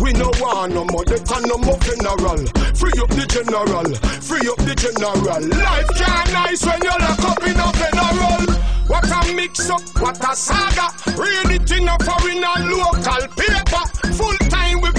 We 0.00 0.12
no 0.14 0.30
want 0.40 0.74
no 0.74 0.84
more 0.88 1.04
death 1.04 1.30
and 1.30 1.46
no 1.46 1.58
more 1.58 1.78
funeral. 1.84 2.40
Free 2.74 2.96
up 2.98 3.10
the 3.10 3.26
general, 3.28 3.88
free 4.24 4.46
up 4.48 4.60
the 4.64 4.74
general. 4.74 5.42
Life 5.46 5.90
can't 5.94 6.32
nice 6.32 6.64
when 6.64 6.80
you're 6.82 6.98
locked 6.98 7.24
up 7.24 7.42
in 7.44 7.58
a 7.58 7.68
federal. 7.76 8.58
What 8.88 9.04
a 9.04 9.34
mix 9.34 9.68
up, 9.68 9.82
what 10.00 10.16
a 10.24 10.34
saga. 10.34 10.88
Read 11.20 11.60
it 11.60 11.70
in 11.70 11.88
a 11.88 11.96
foreign 12.00 12.42
and 12.42 12.72
local 12.72 13.28
paper. 13.36 13.84
Full 14.16 14.47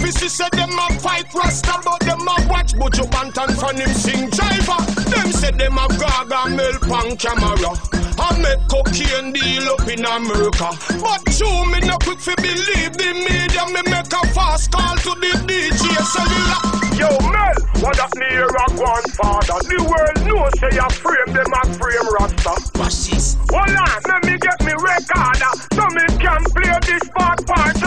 time 0.10 0.15
with 0.15 0.22
pieces 0.22 0.34
said 0.34 0.52
them 0.52 0.69
a 0.72 1.00
fight 1.00 1.34
Rasta, 1.34 1.82
but 1.84 2.00
them 2.02 2.22
a 2.22 2.36
watch 2.50 2.74
Buju 2.74 3.10
Banton 3.10 3.50
from 3.60 3.76
him 3.78 3.89
sing 3.89 4.30
driver. 4.30 4.80
Them 5.10 5.32
said 5.32 5.58
them 5.58 5.78
a 5.78 5.88
gaga 5.88 6.50
milk 6.50 6.89
on 6.89 7.17
camera. 7.17 7.74
I 8.19 8.38
make 8.41 8.67
cocaine 8.67 9.32
deal 9.34 9.69
up 9.69 9.88
in 9.88 10.06
America. 10.06 10.69
But 11.00 11.22
true, 11.34 11.65
me 11.72 11.80
no 11.82 11.98
quick 11.98 12.19
fi 12.19 12.36
believe 12.36 12.93
the 12.98 13.13
media. 13.13 13.63
Me 13.67 13.82
make 13.86 14.12
a 14.12 14.22
fast 14.34 14.72
call 14.72 14.95
to 14.98 15.12
the 15.19 15.32
DJ 15.48 15.84
cellular. 16.13 16.62
Yo, 17.00 17.10
Mel, 17.32 17.58
what 17.82 18.00
up 18.00 18.12
me 18.15 18.26
here 18.30 18.45
a 18.45 18.67
grandfather? 18.76 19.60
The 19.67 19.80
world 19.88 20.19
know 20.28 20.50
say 20.60 20.74
you 20.76 20.89
frame 21.00 21.34
them 21.34 21.54
a 21.54 21.62
frame 21.78 22.10
Rasta. 22.19 22.54
Rashes. 22.78 23.38
Hold 23.50 23.69
on, 23.69 24.02
let 24.10 24.24
me 24.26 24.38
get 24.38 24.60
me 24.65 24.74
recorder 24.74 25.54
so 25.74 25.86
me 25.95 26.06
can 26.19 26.43
play 26.52 26.76
this 26.88 27.10
part 27.15 27.45
part 27.48 27.80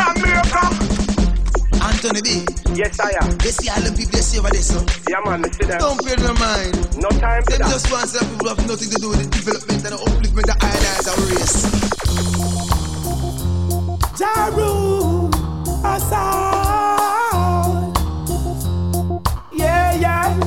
Jamaica. 2.03 2.09
Anthony 2.09 2.23
B. 2.23 2.29
Yes, 2.75 2.99
I 3.01 3.13
am. 3.23 3.39
They 3.39 3.51
see 3.51 3.69
all 3.71 3.81
the 3.81 3.93
people 3.97 4.13
they 4.13 4.21
see 4.23 4.39
over 4.39 4.51
there, 4.51 4.63
so. 4.63 4.85
Yeah, 5.09 5.21
man, 5.25 5.43
let 5.43 5.53
me 5.53 5.57
see 5.59 5.67
them. 5.67 5.79
Don't 5.79 6.05
pay 6.05 6.17
no 6.17 6.35
mind. 6.35 6.75
No 6.99 7.09
time 7.21 7.43
for 7.45 7.51
Them 7.53 7.61
that. 7.63 7.71
just 7.71 7.91
want 7.93 8.09
some 8.09 8.29
people 8.31 8.49
have 8.49 8.67
nothing 8.67 8.91
to 8.91 8.97
do 8.97 9.09
with 9.11 9.19
the 9.23 9.29
development 9.31 9.85
and 9.85 9.93
the 9.95 9.99
upliftment 9.99 10.49
of 10.51 10.57
iron 10.63 10.85
eyes 10.93 11.09
our 11.09 11.17
race. 11.31 11.67
Jaru 14.19 15.31
aside. 15.85 16.33
Yeah, 19.53 19.93
yeah. 19.95 20.39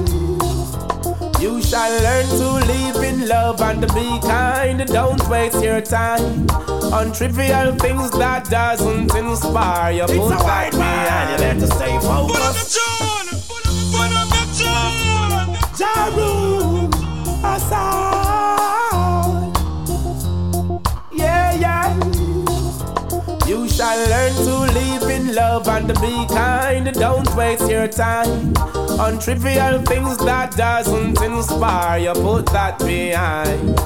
You 1.46 1.62
shall 1.62 1.92
learn 2.02 2.26
to 2.40 2.48
live 2.66 3.04
in 3.04 3.28
love 3.28 3.62
and 3.62 3.80
to 3.80 3.88
be 3.94 4.20
kind. 4.22 4.84
Don't 4.88 5.30
waste 5.30 5.64
your 5.64 5.80
time 5.80 6.50
on 6.92 7.12
trivial 7.14 7.76
things 7.76 8.10
that 8.18 8.50
doesn't 8.50 9.14
inspire 9.14 9.92
you. 9.92 10.08
Put 10.08 10.30
that 10.30 10.72
behind 10.72 11.30
you, 11.30 11.46
let 11.46 11.62
us 11.62 11.70
stay 11.78 12.00
focused. 12.00 12.80
Jaru 15.78 16.90
aside. 17.54 17.94
Yeah, 21.14 21.54
yeah. 21.60 21.94
You 23.46 23.70
shall 23.70 24.00
learn 24.10 24.34
love 25.36 25.68
and 25.68 25.88
be 26.00 26.26
kind. 26.30 26.92
Don't 26.94 27.36
waste 27.36 27.70
your 27.70 27.88
time 27.88 28.56
on 29.00 29.20
trivial 29.20 29.82
things 29.82 30.18
that 30.20 30.56
doesn't 30.56 31.22
inspire 31.22 32.00
you. 32.00 32.14
Put 32.14 32.46
that 32.48 32.80
behind. 32.80 33.78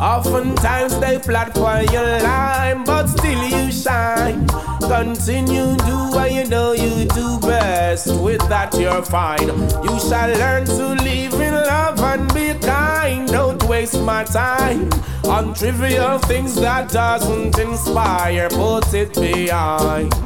Oftentimes 0.00 0.98
they 1.00 1.18
plot 1.18 1.52
for 1.54 1.82
your 1.92 2.20
line, 2.20 2.84
but 2.84 3.08
still 3.08 3.42
you 3.48 3.72
shine. 3.72 4.46
Continue 4.80 5.76
do 5.78 5.98
what 6.14 6.32
you 6.32 6.46
know 6.46 6.72
you 6.72 7.06
do 7.06 7.40
best. 7.40 8.06
With 8.20 8.48
that 8.48 8.72
you're 8.78 9.02
fine. 9.02 9.48
You 9.48 9.98
shall 9.98 10.30
learn 10.38 10.66
to 10.66 10.88
live 11.02 11.34
in 11.34 11.54
love 11.54 12.00
and 12.00 12.32
be 12.32 12.54
kind. 12.64 13.26
Don't 13.28 13.62
waste 13.64 14.00
my 14.02 14.22
time 14.22 14.88
on 15.24 15.52
trivial 15.54 16.18
things 16.18 16.54
that 16.56 16.90
doesn't 16.90 17.58
inspire. 17.58 18.48
Put 18.50 18.94
it 18.94 19.12
behind. 19.14 20.25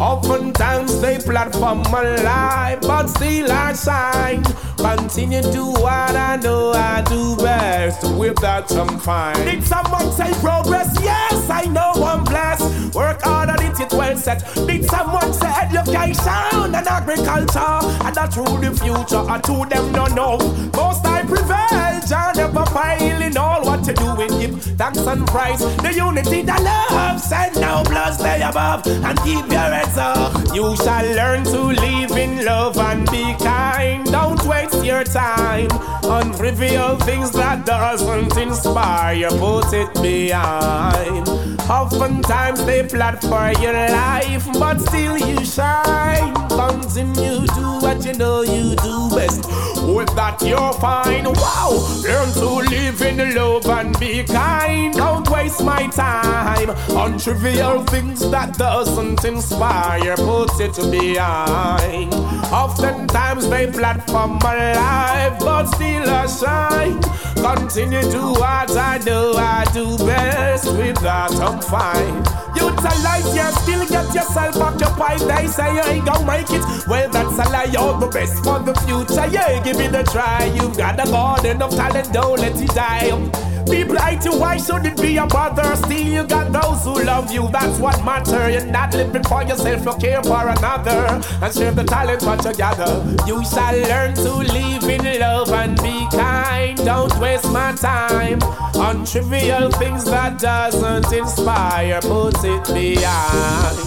Oftentimes 0.00 0.98
they 1.02 1.18
plot 1.18 1.52
for 1.52 1.74
my 1.92 2.16
life, 2.22 2.80
but 2.80 3.06
still 3.08 3.52
I 3.52 3.74
shine. 3.74 4.42
Continue 4.78 5.42
to 5.42 5.64
what 5.72 6.16
I 6.16 6.36
know 6.36 6.72
I 6.72 7.02
do 7.02 7.36
best. 7.36 8.02
With 8.16 8.36
that 8.40 8.72
I'm 8.72 8.98
fine. 8.98 9.36
Did 9.44 9.62
someone 9.62 10.10
say 10.12 10.32
progress? 10.40 10.96
Yes, 11.02 11.50
I 11.50 11.66
know 11.66 11.92
I'm 12.02 12.24
blessed. 12.24 12.94
Work 12.94 13.20
hard 13.22 13.50
and 13.50 13.59
it 13.80 13.92
well 13.92 14.16
set. 14.16 14.44
Did 14.66 14.84
someone 14.84 15.32
say 15.32 15.52
education 15.62 16.74
and 16.74 16.86
agriculture? 16.86 17.80
And 18.04 18.14
that's 18.14 18.34
true 18.34 18.44
the 18.44 18.70
future. 18.74 19.24
I 19.28 19.40
to 19.40 19.66
them 19.68 19.92
no 19.92 20.06
know. 20.06 20.38
Most 20.74 21.04
I 21.06 21.24
prevail. 21.24 22.00
John 22.06 22.36
never 22.36 22.66
fail 22.66 23.22
in 23.22 23.36
all 23.36 23.64
what 23.64 23.86
you 23.86 23.94
do 23.94 24.08
and 24.20 24.30
give 24.40 24.62
thanks 24.76 24.98
and 24.98 25.26
praise. 25.26 25.60
The 25.76 25.92
unity, 25.94 26.42
the 26.42 26.58
love, 26.60 27.20
send 27.20 27.60
now 27.60 27.84
blood 27.84 28.14
stay 28.14 28.42
above 28.42 28.86
and 28.86 29.18
keep 29.22 29.46
your 29.46 29.70
heads 29.76 29.96
up. 29.96 30.34
You 30.54 30.76
shall 30.76 31.06
learn 31.14 31.44
to 31.44 31.60
live 31.60 32.12
in 32.12 32.44
love 32.44 32.76
and 32.78 33.08
be 33.10 33.34
kind. 33.38 34.04
Don't 34.06 34.42
waste 34.44 34.84
your 34.84 35.04
time 35.04 35.70
on 36.04 36.32
trivial 36.34 36.96
things 36.98 37.30
that 37.32 37.64
doesn't 37.64 38.36
inspire. 38.36 39.28
Put 39.30 39.72
it 39.72 39.94
behind. 40.02 41.49
Oftentimes 41.70 42.64
they 42.64 42.82
plot 42.82 43.20
for 43.22 43.52
your 43.62 43.72
life, 43.72 44.44
but 44.54 44.80
still 44.80 45.16
you 45.16 45.44
shine. 45.44 46.34
Continue 46.48 47.46
do 47.46 47.78
what 47.78 48.04
you 48.04 48.12
know 48.14 48.42
you 48.42 48.74
do 48.74 49.08
best. 49.14 49.46
With 49.86 50.12
that 50.16 50.42
you're 50.42 50.72
fine. 50.74 51.24
Wow, 51.24 51.70
learn 52.02 52.32
to 52.34 52.68
live 52.68 53.00
in 53.02 53.36
love 53.36 53.66
and 53.66 53.96
be 54.00 54.24
kind. 54.24 54.94
Don't 54.94 55.30
waste 55.30 55.62
my 55.62 55.86
time 55.86 56.70
on 56.96 57.18
trivial 57.20 57.84
things 57.84 58.28
that 58.32 58.58
doesn't 58.58 59.24
inspire. 59.24 60.16
Put 60.16 60.60
it 60.60 60.74
behind. 60.90 62.12
Oftentimes 62.52 63.48
they 63.48 63.70
plot 63.70 64.04
for 64.10 64.26
my 64.26 64.74
life, 64.74 65.38
but 65.38 65.66
still 65.66 66.10
I 66.10 66.26
shine. 66.26 67.00
Continue 67.40 68.02
do 68.10 68.32
what 68.32 68.70
I 68.76 68.98
do, 68.98 69.34
I 69.36 69.64
do 69.72 69.96
best. 69.98 70.66
With 70.76 70.98
that 71.00 71.30
I'm 71.60 71.68
fine. 71.68 72.16
Utilize 72.56 73.34
your 73.34 73.52
still 73.52 73.86
get 73.86 74.14
yourself 74.14 74.56
occupied. 74.56 75.20
They 75.20 75.46
say 75.46 75.74
you 75.74 75.82
ain't 75.84 76.06
gonna 76.06 76.26
make 76.26 76.50
it. 76.50 76.62
Well, 76.88 77.10
that's 77.10 77.34
a 77.34 77.50
lie. 77.50 77.64
You're 77.64 77.98
the 77.98 78.06
best 78.06 78.42
for 78.42 78.58
the 78.60 78.74
future. 78.80 79.26
Yeah, 79.26 79.62
give 79.62 79.78
it 79.78 79.94
a 79.94 80.02
try. 80.04 80.44
You've 80.54 80.76
got 80.76 81.06
a 81.06 81.10
garden 81.10 81.60
of 81.60 81.70
talent, 81.70 82.12
don't 82.12 82.38
let 82.38 82.60
it 82.60 82.70
die. 82.70 83.59
People 83.70 83.96
hate 83.98 84.24
you, 84.24 84.36
why 84.38 84.56
should 84.56 84.84
it 84.84 85.00
be 85.00 85.16
a 85.16 85.26
bother? 85.26 85.76
Still, 85.76 85.92
you 85.92 86.26
got 86.26 86.52
those 86.52 86.84
who 86.84 87.04
love 87.04 87.30
you, 87.32 87.48
that's 87.52 87.78
what 87.78 88.04
matter. 88.04 88.50
You're 88.50 88.66
not 88.66 88.92
living 88.94 89.22
for 89.24 89.42
yourself, 89.44 89.84
you 89.84 89.94
care 90.00 90.22
for 90.22 90.48
another. 90.48 91.22
And 91.40 91.54
share 91.54 91.70
the 91.72 91.84
talent 91.84 92.22
what 92.22 92.44
you 92.44 92.52
gather. 92.54 92.92
You 93.26 93.44
shall 93.44 93.76
learn 93.88 94.14
to 94.16 94.32
live 94.32 94.84
in 94.84 95.20
love 95.20 95.52
and 95.52 95.76
be 95.76 96.06
kind. 96.10 96.76
Don't 96.78 97.16
waste 97.20 97.50
my 97.52 97.72
time 97.72 98.42
on 98.74 99.04
trivial 99.04 99.70
things 99.70 100.04
that 100.04 100.38
doesn't 100.40 101.12
inspire. 101.12 102.00
Put 102.00 102.44
it 102.44 102.64
behind. 102.74 103.78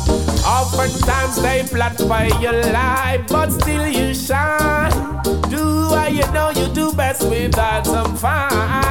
Oftentimes 0.46 1.42
they 1.42 1.64
plot 1.64 1.98
for 1.98 2.42
your 2.42 2.62
life, 2.72 3.22
but 3.28 3.50
still 3.52 3.88
you 3.88 4.14
shine. 4.14 4.92
Do 5.50 5.90
what 5.90 6.14
you 6.14 6.30
know 6.32 6.52
you 6.52 6.68
do 6.74 6.94
best 6.94 7.24
with 7.24 7.54
that 7.54 7.88
I'm 7.88 8.16
fine. 8.16 8.83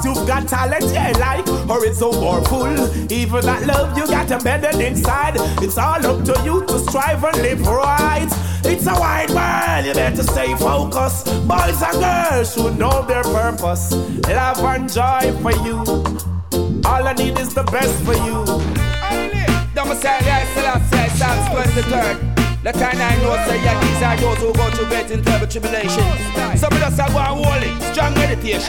Fools. 0.00 0.18
You've 0.18 0.26
got 0.26 0.48
talent, 0.48 0.84
yeah, 0.92 1.12
like, 1.18 1.48
or 1.68 1.84
it's 1.84 1.98
so 1.98 2.12
powerful. 2.12 3.12
Even 3.12 3.44
that 3.44 3.66
love 3.66 3.96
you 3.96 4.06
got 4.06 4.30
embedded 4.30 4.80
inside. 4.80 5.34
It's 5.62 5.78
all 5.78 6.04
up 6.04 6.24
to 6.24 6.42
you 6.44 6.64
to 6.66 6.78
strive 6.78 7.22
and 7.24 7.36
live 7.38 7.66
right. 7.66 8.28
It's 8.64 8.86
a 8.86 8.92
wide 8.92 9.30
world, 9.30 9.86
you 9.86 9.94
better 9.94 10.22
stay 10.22 10.54
focused. 10.56 11.26
Boys 11.48 11.82
and 11.82 11.98
girls 12.00 12.54
should 12.54 12.78
know 12.78 13.04
their 13.06 13.22
purpose. 13.22 13.92
Love 14.28 14.58
and 14.64 14.92
joy 14.92 15.32
for 15.42 15.52
you. 15.64 15.78
All 16.84 17.06
I 17.06 17.14
need 17.16 17.38
is 17.38 17.54
the 17.54 17.64
best 17.64 18.02
for 18.04 18.14
you. 18.14 18.44
Say, 20.00 20.18
yes, 20.24 20.48
Selassie, 20.54 21.18
Psalms 21.18 21.48
23rd. 21.48 22.29
The 22.62 22.72
kind 22.72 23.00
I 23.00 23.16
know 23.22 23.34
say 23.46 23.56
yeah, 23.64 23.80
these 23.80 24.02
are 24.02 24.16
those 24.18 24.36
who 24.36 24.52
go 24.52 24.70
through 24.70 24.88
great 24.88 25.10
and 25.10 25.24
terrible 25.24 25.46
tribulation. 25.46 26.04
Some 26.58 26.70
of 26.74 26.82
us 26.82 26.98
are 26.98 27.08
going 27.08 27.42
holy, 27.42 27.80
strong 27.90 28.12
meditation. 28.12 28.60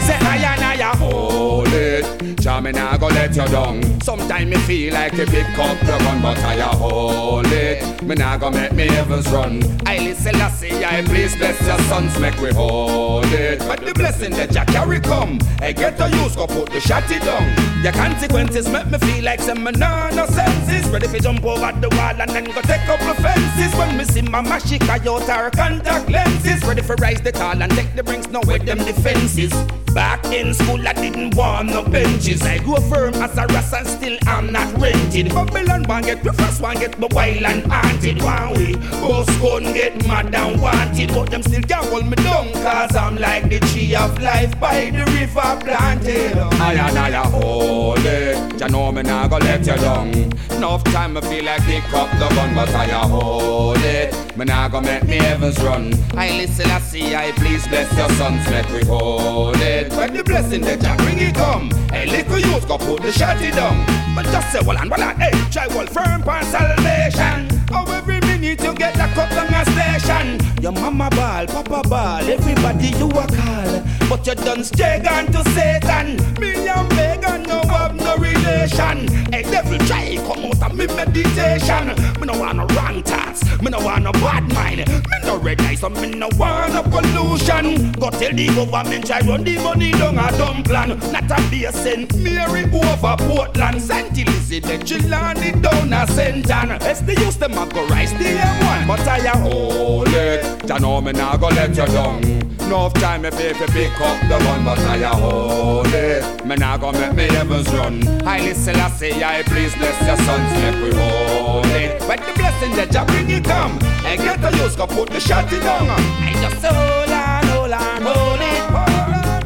Say 0.00 0.16
I 0.16 0.36
and 0.40 0.64
I 0.64 0.88
are 0.88 0.96
holy. 0.96 2.34
Jamming 2.36 2.78
I 2.78 2.96
go 2.96 3.08
let 3.08 3.36
you 3.36 3.46
down. 3.48 4.00
Sometimes 4.00 4.50
me 4.50 4.56
feel 4.60 4.94
like 4.94 5.12
a 5.12 5.26
big 5.26 5.44
cup 5.54 5.78
the 5.80 5.98
gun, 5.98 6.22
but 6.22 6.38
I 6.38 6.60
are 6.62 6.74
holy. 6.74 8.06
Me 8.06 8.14
nah 8.14 8.38
go 8.38 8.50
make 8.50 8.72
me 8.72 8.86
heavens 8.86 9.28
run. 9.28 9.62
I 9.84 9.98
listen, 9.98 10.36
I 10.36 10.48
say, 10.48 10.82
I 10.82 11.02
please 11.02 11.36
bless 11.36 11.60
your 11.66 11.78
sons, 11.80 12.18
make 12.18 12.40
we 12.40 12.54
hold 12.54 13.26
it. 13.26 13.58
But 13.58 13.84
the 13.84 13.92
blessing 13.92 14.30
that 14.32 14.54
you 14.54 14.64
carry 14.72 15.00
come, 15.00 15.38
I 15.60 15.72
get 15.72 15.98
to 15.98 16.08
use, 16.08 16.34
go 16.34 16.46
put 16.46 16.70
the 16.70 16.78
shotty 16.78 17.20
down. 17.22 17.82
The 17.82 17.92
consequences 17.92 18.68
make 18.70 18.86
me 18.86 18.98
feel 18.98 19.24
like 19.24 19.40
some 19.40 19.62
no 19.62 20.26
senses. 20.26 20.88
Ready 20.88 21.08
to 21.08 21.20
jump 21.20 21.44
over 21.44 21.72
the 21.78 21.88
wall 21.90 22.20
and 22.20 22.30
then 22.30 22.44
go 22.44 22.62
take 22.62 22.88
up 22.88 23.00
fences. 23.14 23.74
When 23.76 23.96
me 23.96 24.04
see 24.04 24.22
my 24.22 24.42
mashika 24.42 25.06
out 25.06 25.22
her 25.22 25.50
contact 25.50 26.08
lenses. 26.08 26.64
Ready 26.64 26.82
for 26.82 26.96
rise 26.96 27.20
the 27.20 27.32
tall 27.32 27.60
and 27.62 27.72
take 27.72 27.94
the 27.94 28.02
brinks 28.02 28.28
now 28.28 28.40
with 28.46 28.64
them 28.64 28.78
defenses. 28.78 29.52
Back 29.94 30.24
in 30.26 30.54
school 30.54 30.86
I 30.86 30.92
didn't 30.92 31.34
want 31.34 31.70
no 31.70 31.82
benches. 31.82 32.42
I 32.42 32.58
grew 32.58 32.76
firm 32.88 33.14
as 33.14 33.36
a 33.36 33.46
ras 33.46 33.72
and 33.72 33.86
still 33.86 34.18
I'm 34.26 34.52
not 34.52 34.72
rented. 34.78 35.30
Babylon 35.30 35.84
one 35.84 36.02
get 36.02 36.22
the 36.22 36.32
first 36.32 36.60
one 36.60 36.76
get 36.78 36.98
my 36.98 37.08
wild 37.10 37.42
and 37.42 37.70
haunted. 37.70 38.22
One 38.22 38.54
way 38.54 38.74
both 39.00 39.28
gun 39.40 39.64
get 39.64 40.06
mad 40.06 40.34
and 40.34 40.60
wanted? 40.60 41.08
But 41.08 41.30
them 41.30 41.42
still 41.42 41.62
can't 41.62 41.86
hold 41.86 42.06
me 42.06 42.16
down 42.16 42.52
cause 42.52 42.94
I'm 42.94 43.16
like 43.16 43.48
the 43.48 43.60
tree 43.60 43.94
of 43.94 44.20
life 44.22 44.58
by 44.60 44.90
the 44.90 45.04
river 45.18 45.58
planted. 45.64 46.38
I 46.38 47.28
hold 47.28 47.98
it 47.98 48.60
you 48.60 48.68
know 48.68 48.92
me 48.92 49.02
nah 49.02 49.26
go 49.26 49.38
let 49.38 49.66
you 49.66 49.74
down. 49.76 50.08
Enough 50.50 50.84
time 50.84 51.16
I 51.16 51.20
feel 51.22 51.44
like 51.44 51.62
pick 51.62 51.84
up 51.94 52.10
the 52.18 52.28
gun 52.34 52.54
but 52.54 52.68
I 52.74 52.86
hold 53.08 53.78
it. 53.78 54.14
Me 54.36 54.44
nah 54.44 54.68
go 54.68 54.80
make 54.80 55.04
me 55.04 55.16
heavens 55.16 55.58
run. 55.62 55.92
I 56.14 56.30
listen, 56.36 56.70
I 56.70 56.78
see, 56.80 57.14
I 57.14 57.32
please 57.32 57.66
bless 57.68 57.90
your 57.96 58.08
sons, 58.10 58.46
Let 58.48 58.70
we 58.70 58.84
hold 58.84 59.56
it. 59.56 59.92
When 59.92 60.14
the 60.14 60.24
blessing 60.24 60.62
that 60.62 60.82
you 60.82 61.04
bring 61.04 61.18
it 61.18 61.34
come, 61.34 61.70
hey, 61.90 62.06
little 62.06 62.38
youth 62.38 62.66
go 62.68 62.78
put 62.78 63.02
the 63.02 63.08
shotty 63.08 63.54
down. 63.54 63.84
But 64.14 64.26
just 64.26 64.52
say, 64.52 64.60
well 64.66 64.78
and 64.78 64.90
well 64.90 65.02
and 65.02 65.20
hey, 65.20 65.32
try 65.50 65.66
well 65.68 65.86
firm 65.86 66.22
for 66.22 66.42
salvation. 66.44 67.48
Oh, 67.72 67.84
every 67.92 68.20
minute 68.20 68.62
you 68.62 68.74
get 68.74 68.96
a 68.96 69.06
cup 69.14 69.30
on 69.32 69.54
a 69.54 69.64
station. 69.64 70.49
Your 70.60 70.72
mama 70.72 71.08
ball, 71.10 71.46
papa 71.46 71.88
ball, 71.88 72.30
everybody 72.30 72.88
you 72.88 73.08
a 73.08 73.26
call. 73.26 73.82
But 74.10 74.26
you 74.26 74.34
done 74.34 74.62
stay 74.62 75.00
gone 75.02 75.32
to 75.32 75.42
Satan. 75.52 76.16
Me 76.38 76.68
and 76.68 76.88
Megan 76.96 77.44
no 77.44 77.62
have 77.62 77.96
no 77.96 78.16
relation. 78.16 79.08
Hey, 79.32 79.42
devil 79.42 79.78
try 79.86 80.16
come 80.16 80.44
out 80.44 80.62
of 80.62 80.76
me 80.76 80.86
meditation. 80.88 81.88
Me 82.20 82.26
no 82.26 82.38
want 82.38 82.58
no 82.58 82.66
wrong 82.76 83.02
thoughts. 83.02 83.42
Me 83.62 83.70
no 83.70 83.78
want 83.78 84.04
no 84.04 84.12
bad 84.12 84.52
mind. 84.52 84.86
Me 84.86 85.18
no 85.24 85.38
red 85.38 85.62
eyes, 85.62 85.80
so 85.80 85.88
me 85.88 86.10
no 86.10 86.28
want 86.36 86.74
no 86.74 86.82
pollution. 86.82 87.92
Go 87.92 88.10
tell 88.10 88.32
the 88.32 88.48
government 88.54 89.06
try 89.06 89.20
run 89.20 89.42
the 89.44 89.56
money 89.62 89.92
down 89.92 90.18
a 90.18 90.30
dumb 90.36 90.62
plan. 90.62 90.90
Not 91.10 91.30
a 91.30 91.50
be 91.50 91.64
a. 91.64 91.72
Mary 92.16 92.64
over 92.64 93.16
Portland. 93.16 93.80
Saint 93.80 94.18
Elizabeth, 94.18 94.82
Chilani 94.82 95.62
down 95.62 95.92
a 95.92 96.04
Sentan. 96.06 96.82
It's 96.82 97.00
the 97.00 97.14
use 97.14 97.36
them 97.36 97.52
a 97.52 97.66
go 97.66 97.86
rise 97.86 98.12
the 98.12 98.24
M1, 98.24 98.86
but 98.86 99.08
I 99.08 99.18
a 99.18 99.38
hold 99.38 100.08
it. 100.08 100.49
Jah 100.66 100.78
know 100.78 101.00
me 101.00 101.12
nah 101.12 101.36
go 101.36 101.48
let 101.48 101.70
you 101.70 101.86
down. 101.86 102.22
Enough 102.70 102.94
time 102.94 103.22
me 103.22 103.30
pay 103.30 103.52
fi 103.52 103.66
pick 103.66 104.00
up 104.00 104.20
the 104.28 104.38
gun, 104.44 104.64
but 104.64 104.78
I 104.78 104.96
a 104.98 105.08
hold 105.08 105.86
it. 105.88 106.46
Me 106.46 106.54
nah 106.54 106.76
go 106.76 106.92
make 106.92 107.14
me 107.14 107.24
heavens 107.24 107.68
run. 107.74 108.06
I 108.26 108.38
listen, 108.40 108.76
I 108.76 108.88
say 108.90 109.10
I 109.22 109.42
please 109.42 109.74
bless 109.74 110.00
your 110.06 110.16
sons, 110.18 110.52
make 110.62 110.76
we 110.84 110.96
hold 110.96 111.66
it. 111.66 112.00
When 112.08 112.18
the 112.20 112.32
blessing 112.36 112.76
that 112.76 112.90
Jah 112.92 113.04
bring 113.06 113.28
it 113.30 113.44
come, 113.44 113.78
and 114.04 114.20
get 114.20 114.40
the 114.40 114.50
use 114.58 114.76
go 114.76 114.86
put 114.86 115.10
the 115.10 115.18
shot 115.18 115.52
it 115.52 115.60
down. 115.60 115.88
I 115.90 116.32
just 116.42 116.64
hold 116.64 117.10
on, 117.10 117.44
hold 117.50 117.72
on, 117.72 118.02
hold 118.02 118.40
it, 118.40 118.62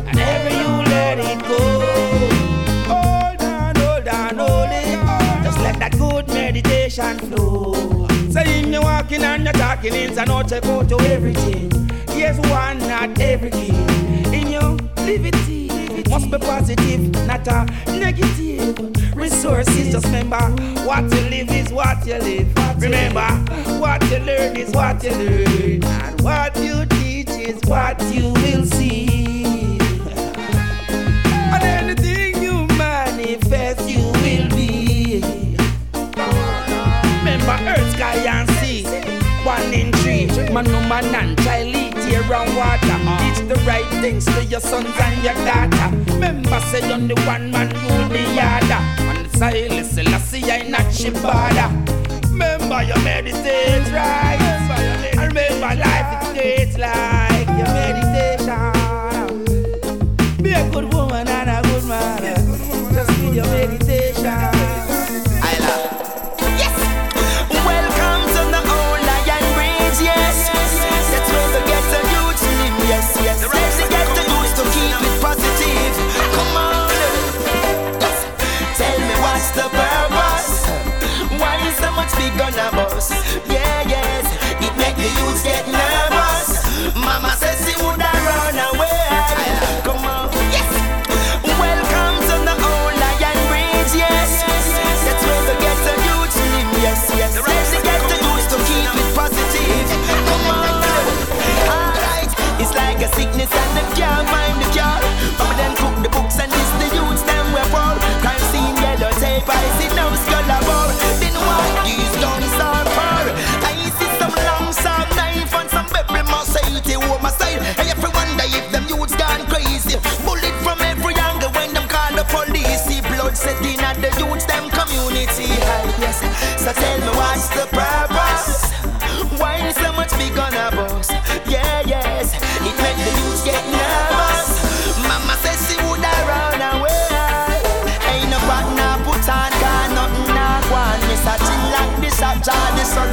and 0.06 0.18
every 0.18 0.54
you 0.60 0.68
let 0.92 1.18
it 1.18 1.40
go. 1.48 1.60
Hold 2.92 3.40
on, 3.40 3.76
hold 3.76 4.08
on, 4.08 4.36
hold 4.36 4.70
it. 4.70 5.44
Just 5.44 5.58
let 5.60 5.78
that 5.78 5.96
good 5.98 6.28
meditation 6.28 7.18
flow. 7.20 7.93
Saying 8.34 8.72
you're 8.72 8.82
walking 8.82 9.22
and 9.22 9.44
you're 9.44 9.52
talking, 9.52 9.94
it's 9.94 10.16
a 10.16 10.28
out 10.28 10.48
check 10.48 10.64
to 10.64 10.98
everything. 11.02 11.70
Yes, 12.18 12.36
one, 12.50 12.78
not 12.78 13.20
everything. 13.20 13.76
In 14.34 14.48
your 14.50 14.72
liberty, 15.06 15.68
liberty. 15.68 16.10
must 16.10 16.28
be 16.32 16.38
positive, 16.38 17.12
not 17.28 17.46
a 17.46 17.64
negative. 17.92 19.14
Resources, 19.14 19.92
just 19.92 20.06
remember 20.06 20.50
what 20.84 21.04
you 21.04 21.20
live 21.30 21.48
is 21.52 21.72
what 21.72 22.04
you 22.04 22.18
live. 22.18 22.52
What 22.56 22.82
remember, 22.82 23.70
you 23.70 23.78
what 23.78 24.02
you 24.10 24.18
learn 24.18 24.56
is 24.56 24.72
what 24.72 25.04
you 25.04 25.12
learn, 25.12 25.84
and 25.84 26.20
what 26.20 26.56
you 26.56 26.86
teach 26.86 27.28
is 27.28 27.62
what 27.68 28.02
you 28.12 28.32
will 28.32 28.66
see. 28.66 29.78
and 30.10 31.62
anything 31.62 32.23
things 44.04 44.26
to 44.26 44.44
your 44.44 44.60
sons 44.60 44.94
and 45.00 45.24
your 45.24 45.32
daughter. 45.48 46.12
Remember, 46.12 46.60
say 46.70 46.92
on 46.92 47.08
the 47.08 47.14
one 47.24 47.50
man 47.50 47.70
rule 47.70 48.08
the 48.10 48.22
other. 48.38 48.82
On 49.08 49.16
And 49.16 49.30
silence, 49.38 49.92
Selassie, 49.92 50.42
I 50.44 50.60
see, 50.60 50.66
I 50.66 50.68
not 50.68 50.88
Shibada. 50.98 51.66
Remember, 52.28 52.82
your 52.82 52.98
meditate 52.98 53.90
right. 53.92 54.38
I 55.16 55.26
remember, 55.26 55.70
life 55.84 56.10
it 56.12 56.34
tastes 56.34 56.78
like 56.78 57.48
you 57.56 57.64
meditate. 57.64 58.33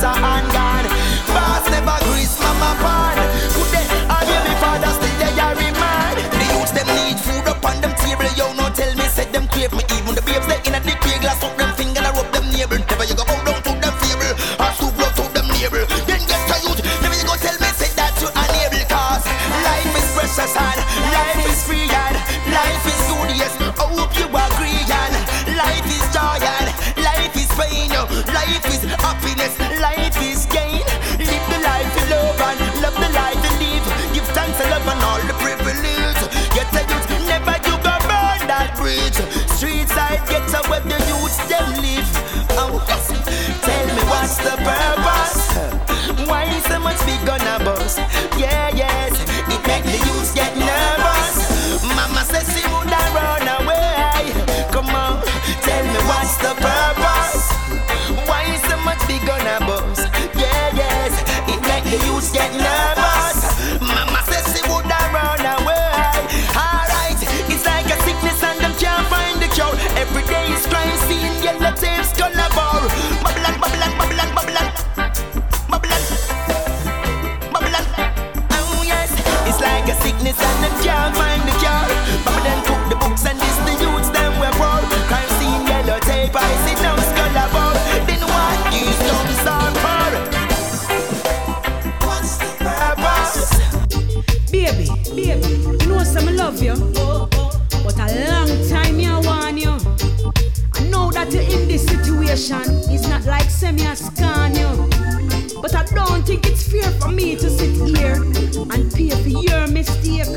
Better 0.01 0.17
and 0.25 0.60
and 108.73 108.91
pay 108.93 109.09
for 109.09 109.29
your 109.29 109.67
mistake. 109.67 110.27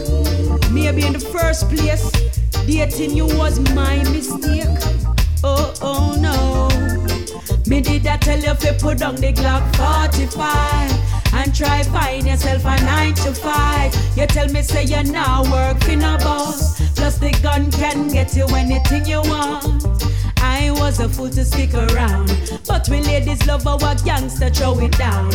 Maybe 0.70 1.06
in 1.06 1.12
the 1.12 1.26
first 1.32 1.68
place, 1.68 2.10
dating 2.66 3.16
you 3.16 3.26
was 3.26 3.60
my 3.74 3.96
mistake. 4.10 4.66
Oh, 5.42 5.72
oh 5.82 6.16
no. 6.20 6.68
Me 7.66 7.80
did 7.80 8.06
I 8.06 8.16
tell 8.18 8.38
you 8.38 8.50
if 8.50 8.64
you 8.64 8.72
put 8.72 8.98
down 8.98 9.16
the 9.16 9.32
Glock 9.32 9.64
45 9.76 11.34
and 11.34 11.54
try 11.54 11.82
find 11.84 12.26
yourself 12.26 12.64
a 12.64 12.76
9 12.84 13.14
to 13.14 13.32
5. 13.32 14.16
You 14.16 14.26
tell 14.26 14.48
me 14.48 14.62
say 14.62 14.84
you're 14.84 15.02
not 15.04 15.48
working 15.48 16.02
a 16.02 16.18
boss, 16.18 16.80
plus 16.94 17.18
the 17.18 17.30
gun 17.42 17.70
can 17.70 18.08
get 18.08 18.36
you 18.36 18.46
anything 18.54 19.06
you 19.06 19.22
want. 19.22 19.84
I 20.44 20.70
was 20.72 21.00
a 21.00 21.08
fool 21.08 21.30
to 21.30 21.44
stick 21.44 21.72
around. 21.72 22.28
But 22.68 22.86
we 22.90 23.00
ladies 23.00 23.46
love 23.46 23.66
our 23.66 23.94
gangster, 24.04 24.50
throw 24.50 24.78
it 24.80 24.92
down. 24.98 25.30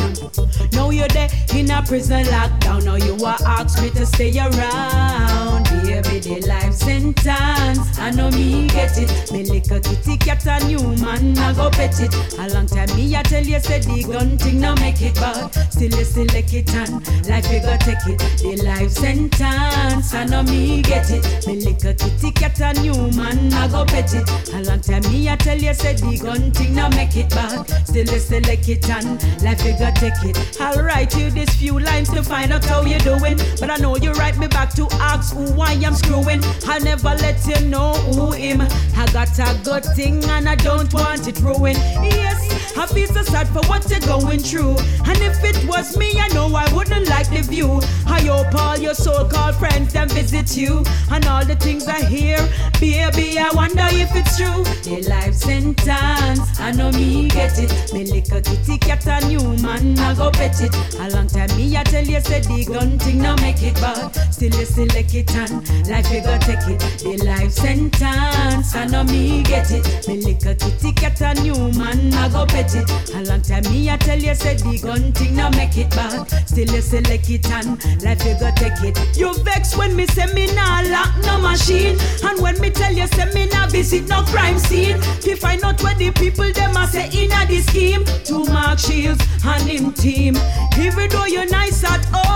Now 0.74 0.91
you're 0.91 1.07
there 1.07 1.30
in 1.55 1.72
a 1.72 1.82
prison 1.82 2.26
lockdown. 2.26 2.86
Now 2.86 2.95
you 2.95 3.16
are 3.26 3.38
asked 3.45 3.82
me 3.82 3.89
to 3.91 4.05
stay 4.05 4.38
around 4.38 5.68
everyday 5.94 6.40
life 6.42 6.74
sentence. 6.74 8.00
I 8.00 8.12
know 8.12 8.30
me 8.32 8.68
get 8.68 8.98
it. 8.98 9.32
Me 9.32 9.44
little 9.44 9.80
kitty 9.80 10.18
cat 10.18 10.46
a 10.46 10.66
new 10.66 10.80
man, 10.98 11.38
I 11.38 11.54
go 11.54 11.70
pet 11.70 12.00
it. 12.00 12.14
A 12.40 12.54
long 12.54 12.68
time 12.68 12.90
me 12.96 13.16
I 13.16 13.24
tell 13.24 13.44
you 13.44 13.60
say 13.60 13.80
the 13.80 14.04
gun 14.04 14.38
thing 14.38 14.60
no 14.60 14.76
make 14.76 15.02
it, 15.02 15.16
but 15.16 15.52
still 15.72 15.94
you 15.98 16.06
select 16.06 16.54
it 16.54 16.74
and 16.74 17.28
life 17.28 17.52
you 17.52 17.60
go 17.62 17.76
take 17.78 18.06
it. 18.08 18.20
The 18.42 18.62
life 18.64 18.92
sentence, 18.92 20.14
I 20.14 20.26
know 20.26 20.44
me 20.44 20.82
get 20.82 21.10
it. 21.12 21.48
Me 21.48 21.60
little 21.62 21.94
kitty 21.94 22.32
cat 22.32 22.60
a 22.60 22.80
new 22.82 23.12
man, 23.16 23.54
I 23.54 23.68
go 23.68 23.86
pet 23.86 24.14
it. 24.14 24.30
A 24.54 24.64
long 24.64 24.82
time 24.82 25.04
me 25.12 25.30
I 25.30 25.36
tell 25.36 25.58
you 25.58 25.74
say 25.74 25.94
the 25.94 26.18
gun 26.22 26.52
thing 26.52 26.76
no 26.76 26.90
make 26.90 27.16
it, 27.16 27.30
but 27.30 27.66
still 27.86 28.06
you 28.06 28.20
select 28.20 28.68
it 28.70 28.90
and 28.90 29.22
life 29.44 29.64
you 29.66 29.74
go 29.78 29.92
take 29.96 30.22
it. 30.24 30.58
I'll 30.60 30.84
write 30.84 31.16
you 31.18 31.30
this 31.32 31.50
few 31.56 31.80
lines 31.80 32.10
to 32.10 32.24
find 32.24 32.52
out 32.52 32.66
how 32.66 32.82
you 32.82 33.00
doing, 33.00 33.38
but 33.60 33.70
I 33.70 33.78
know 33.78 33.96
you 33.98 34.12
write 34.14 34.38
me 34.38 34.48
back 34.48 34.74
to 34.76 34.88
ask 35.00 35.36
who 35.36 35.52
why 35.54 35.74
am 35.84 35.96
screwing. 35.96 36.42
I'll 36.66 36.82
never 36.82 37.10
let 37.16 37.46
you 37.46 37.68
know 37.68 37.94
who 38.14 38.32
him. 38.32 38.62
I 38.62 39.08
got 39.14 39.38
a 39.40 39.60
good 39.64 39.86
thing 39.96 40.24
and 40.26 40.48
I 40.48 40.56
don't 40.56 40.92
want 40.94 41.28
it 41.28 41.40
ruined. 41.40 41.78
Yes, 41.78 42.49
I 42.78 42.86
feel 42.88 43.07
so 43.07 43.24
sad 43.24 43.47
for 43.49 43.61
what 43.67 43.89
you're 43.89 43.99
going 44.01 44.39
through. 44.39 44.76
And 45.05 45.17
if 45.22 45.43
it 45.43 45.67
was 45.67 45.97
me, 45.97 46.20
I 46.20 46.28
know 46.30 46.47
I 46.55 46.72
wouldn't 46.74 47.07
like 47.07 47.30
the 47.30 47.41
view. 47.41 47.82
I 48.05 48.22
hope 48.22 48.53
all 48.55 48.78
your 48.78 48.93
so-called 48.93 49.55
friends 49.55 49.93
then 49.93 50.09
visit 50.09 50.55
you. 50.55 50.84
And 51.11 51.26
all 51.26 51.45
the 51.45 51.55
things 51.55 51.88
I 51.88 52.03
hear, 52.05 52.38
baby, 52.80 53.38
I 53.39 53.49
wonder 53.53 53.88
if 53.91 54.15
it's 54.15 54.38
true. 54.38 54.63
A 54.91 55.01
life 55.09 55.36
sentence, 55.36 56.59
I 56.59 56.72
know 56.72 56.91
me 56.91 57.28
get 57.30 57.57
it. 57.59 57.93
Me 57.93 58.01
a 58.01 58.41
kitty 58.41 58.78
cat 58.78 59.05
a 59.07 59.26
new 59.28 59.41
man, 59.61 59.97
I 59.99 60.13
go 60.15 60.32
pet 60.32 60.61
it. 60.61 60.74
A 60.99 61.09
long 61.09 61.28
time 61.28 61.49
me 61.57 61.76
I 61.76 61.84
tell 61.84 62.05
you, 62.05 62.22
say 62.22 62.41
the 62.41 62.65
gun 62.65 62.97
thing 62.99 63.22
now 63.22 63.36
make 63.38 63.61
it 63.61 63.76
bad. 63.76 64.15
Still 64.34 64.53
you 64.55 64.65
select 64.65 65.13
it 65.13 65.36
and 65.36 65.67
life 65.88 66.09
we 66.11 66.22
go 66.22 66.38
take 66.39 66.67
it. 66.67 66.80
The 67.03 67.17
life 67.26 67.51
sentence, 67.51 68.76
I 68.76 68.86
know 68.86 69.03
me 69.03 69.43
get 69.43 69.72
it. 69.72 70.07
Me 70.07 70.20
a 70.32 70.55
kitty 70.55 70.91
cat 70.93 71.22
a 71.22 71.34
new 71.41 71.72
man, 71.78 72.13
I 72.13 72.30
go 72.30 72.45
pet 72.45 72.59
it. 72.76 72.89
A 73.16 73.24
long 73.30 73.41
time 73.41 73.64
me 73.72 73.89
I 73.89 73.97
tell 73.97 74.20
you, 74.20 74.36
say 74.36 74.55
the 74.55 74.80
gun 74.82 75.12
thing 75.14 75.36
now 75.36 75.49
make 75.51 75.78
it 75.78 75.89
bad. 75.91 76.28
Still 76.47 76.70
you 76.70 76.82
select 76.82 77.30
it 77.30 77.49
and 77.51 77.78
life 78.03 78.24
we 78.26 78.34
go 78.34 78.51
take 78.55 78.82
it. 78.84 79.18
You 79.18 79.34
vex 79.43 79.76
when 79.78 79.95
me 79.95 80.05
say 80.07 80.32
me 80.34 80.47
nah 80.53 80.82
lock 80.86 81.16
no 81.24 81.39
machine, 81.39 81.97
and 82.24 82.41
when 82.41 82.60
me 82.62 82.70
tell 82.70 82.93
you 82.93 83.07
say 83.07 83.32
me 83.34 83.47
nah 83.47 83.68
visit 83.68 84.07
no 84.07 84.24
crime 84.24 84.60
scene. 84.60 84.99
To 85.22 85.36
find 85.36 85.64
out 85.64 85.82
where 85.84 85.95
the 85.95 86.12
people 86.12 86.51
them 86.51 86.76
a 86.76 86.88
say 86.88 87.10
inna 87.14 87.45
the 87.47 87.62
scheme. 87.62 88.03
To 88.26 88.45
Mark 88.51 88.80
Shields 88.80 89.24
and 89.45 89.64
him 89.64 89.93
team. 89.93 90.36
Even 90.78 91.10
though 91.10 91.26
you're 91.26 91.49
nice 91.49 91.84
at 91.84 92.03
home, 92.05 92.29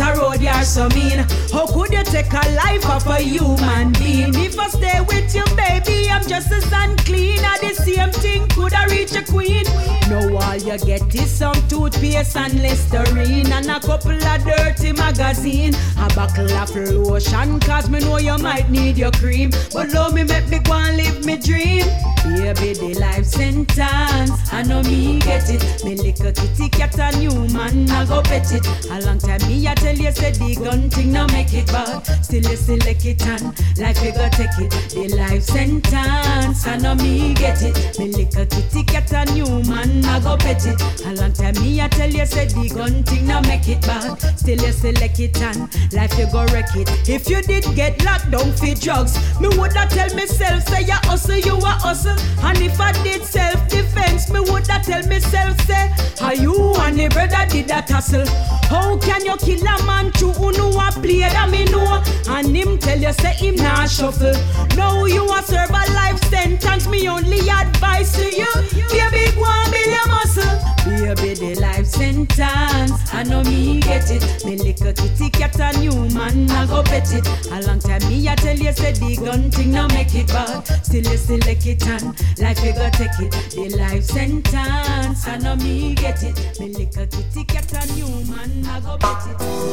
out 0.00 0.16
a 0.16 0.20
road 0.20 0.40
you're 0.40 0.62
so 0.62 0.88
mean. 0.90 1.24
How 1.52 1.66
could 1.66 1.92
you 1.92 2.02
take 2.04 2.32
a 2.32 2.54
life 2.54 2.88
of 2.88 3.06
a 3.06 3.18
human 3.18 3.92
being? 3.92 4.34
If 4.34 4.58
I 4.58 4.68
stay 4.68 5.00
with 5.00 5.34
you, 5.34 5.44
baby, 5.56 6.08
I'm 6.10 6.26
just 6.26 6.50
as 6.52 6.70
unclean. 6.72 7.44
At 7.44 7.60
the 7.60 7.74
same 7.74 8.10
thing, 8.10 8.48
could 8.48 8.72
I 8.72 8.86
reach 8.86 9.14
a 9.14 9.22
queen? 9.22 9.64
No, 10.08 10.36
all 10.38 10.56
you 10.56 10.78
get 10.78 11.14
is 11.14 11.30
some 11.30 11.56
toothpaste 11.68 12.36
and 12.36 12.60
Listerine 12.62 13.52
and 13.52 13.70
a 13.70 13.80
couple 13.80 14.12
of 14.12 14.44
dirty 14.44 14.92
magazine. 14.92 15.74
A 15.98 16.12
buckle 16.14 16.50
of 16.52 16.74
lotion, 16.74 17.60
cause 17.60 17.88
me 17.88 18.00
know 18.00 18.18
you 18.18 18.36
might 18.38 18.70
need 18.70 18.96
your 18.96 19.12
cream. 19.12 19.50
But 19.72 19.92
love 19.92 20.14
me, 20.14 20.24
make 20.24 20.48
me 20.48 20.58
go 20.58 20.74
and 20.74 20.96
live 20.96 21.24
me 21.24 21.36
dream. 21.36 21.86
Baby, 22.24 22.72
the 22.72 22.94
life 23.00 23.26
sentence. 23.26 24.52
I 24.52 24.62
know 24.66 24.82
me 24.82 25.20
get 25.20 25.50
it. 25.50 25.84
Me 25.84 25.92
a 25.92 26.32
kitty 26.32 26.68
cat 26.70 26.98
a 26.98 27.16
new 27.18 27.48
man, 27.52 27.90
I 27.90 28.04
go 28.06 28.22
pet 28.22 28.50
it. 28.52 28.66
A 28.90 29.00
long 29.04 29.18
time 29.18 29.46
me 29.46 29.66
I 29.66 29.74
tell 29.84 29.96
you, 29.96 30.12
say 30.12 30.30
the 30.30 30.54
gun 30.54 30.88
thing 30.88 31.12
now 31.12 31.26
make 31.26 31.52
it 31.52 31.66
bad. 31.66 32.00
Still 32.24 32.42
you 32.42 32.56
select 32.56 33.04
it 33.04 33.26
and 33.26 33.44
life 33.78 34.02
you 34.02 34.12
go 34.12 34.28
take 34.30 34.56
it. 34.58 34.70
The 34.88 35.14
life 35.16 35.42
sentence. 35.42 36.66
I 36.66 36.78
know 36.78 36.94
me 36.94 37.34
get 37.34 37.60
it. 37.60 37.98
Me 37.98 38.08
a 38.08 38.46
kitty 38.46 38.82
cat 38.84 39.12
a 39.12 39.24
new 39.32 39.46
man, 39.68 40.04
I 40.06 40.20
go 40.20 40.36
pet 40.36 40.64
it. 40.66 40.80
A 41.04 41.12
long 41.20 41.32
time 41.32 41.54
me 41.60 41.82
I 41.82 41.88
tell 41.88 42.10
you, 42.10 42.24
say 42.24 42.46
the 42.46 42.68
gun 42.74 43.04
thing 43.04 43.26
now 43.26 43.40
make 43.42 43.68
it 43.68 43.82
bad. 43.82 44.16
Still 44.38 44.60
you 44.60 44.72
select 44.72 45.20
it 45.20 45.36
and 45.42 45.68
life 45.92 46.16
you 46.18 46.30
go 46.32 46.46
wreck 46.46 46.74
it. 46.76 46.88
If 47.08 47.28
you 47.28 47.42
did 47.42 47.64
get 47.76 48.02
locked 48.04 48.30
down 48.30 48.52
for 48.52 48.74
drugs, 48.74 49.12
me 49.38 49.48
woulda 49.48 49.86
tell 49.90 50.08
myself 50.14 50.66
say 50.68 50.82
you 50.82 50.98
hustle, 51.04 51.36
you 51.36 51.56
a 51.58 51.72
hustle. 51.84 52.16
And 52.42 52.58
if 52.58 52.80
I 52.80 52.92
did 53.02 53.22
self 53.22 53.68
defense, 53.68 54.30
me 54.30 54.40
woulda 54.40 54.80
tell 54.82 55.06
myself 55.06 55.60
say, 55.66 55.92
are 56.22 56.34
you 56.34 56.72
and 56.76 56.98
the 56.98 57.08
brother 57.08 57.44
did 57.50 57.68
that 57.68 57.90
hustle? 57.90 58.26
How 58.72 58.96
can 58.98 59.24
you 59.26 59.36
kill 59.36 59.62
a 59.74 59.86
man 59.86 60.10
through 60.12 60.32
who 60.32 60.52
know 60.52 60.70
a 60.70 60.90
play 60.92 61.20
that 61.20 61.48
me 61.50 61.64
know? 61.66 62.02
And 62.28 62.54
him 62.54 62.78
tell 62.78 62.98
you 62.98 63.12
say 63.12 63.34
him 63.34 63.56
not 63.56 63.90
shuffle. 63.90 64.34
Now 64.76 65.04
you 65.04 65.24
a 65.32 65.42
serve 65.42 65.70
a 65.70 65.92
life 65.92 66.22
sentence. 66.24 66.88
Me 66.88 67.08
only 67.08 67.40
advice 67.48 68.16
to 68.16 68.24
you, 68.24 68.50
baby, 68.90 69.32
go 69.36 69.44
and 69.46 69.72
build 69.72 69.86
your 69.86 70.08
muscle. 70.08 70.74
Baby, 70.84 71.34
the 71.34 71.60
life 71.60 71.86
sentence. 71.86 72.92
I 73.12 73.22
know 73.26 73.42
me 73.44 73.80
get 73.80 74.10
it. 74.10 74.44
Me 74.44 74.54
a 74.54 74.72
kitty 74.92 75.30
cat 75.30 75.58
a 75.58 75.78
new 75.78 76.08
man, 76.14 76.50
I 76.50 76.66
go 76.66 76.82
bet 76.82 77.12
it. 77.12 77.26
A 77.50 77.62
long 77.66 77.78
time 77.78 78.02
me 78.08 78.28
I 78.28 78.34
tell 78.34 78.56
you 78.56 78.72
say 78.72 78.92
the 78.92 79.16
gun 79.16 79.50
thing 79.50 79.72
now 79.72 79.88
make 79.88 80.14
it 80.14 80.28
bad. 80.28 80.64
Still 80.84 81.04
you 81.04 81.16
select 81.16 81.66
it 81.66 81.86
and 81.86 82.38
life 82.38 82.62
you 82.64 82.72
go 82.72 82.88
take 82.90 83.18
it. 83.20 83.32
The 83.54 83.76
life 83.78 84.04
sentence. 84.04 85.26
I 85.26 85.38
know 85.38 85.56
me 85.56 85.94
get 85.94 86.22
it. 86.22 86.60
Me 86.60 86.70
a 86.74 87.06
kitty 87.06 87.44
cat 87.44 87.72
a 87.72 87.92
new 87.94 88.08
man, 88.30 88.64
I 88.66 88.80
go 88.80 88.96
bet 88.98 89.26
it. 89.28 89.63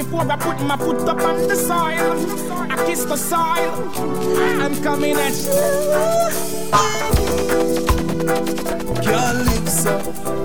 Before 0.00 0.32
I 0.32 0.36
put 0.36 0.60
my 0.62 0.76
foot 0.78 1.08
up 1.08 1.20
on 1.20 1.46
the 1.46 1.54
soil, 1.54 2.16
I 2.70 2.76
kiss 2.86 3.04
the 3.04 3.16
soil. 3.16 3.72
I'm 4.60 4.82
coming 4.82 5.16
at 5.16 5.34
you. 5.44 6.60
Yeah, 9.02 9.32
man, 9.44 9.66
I 9.66 10.39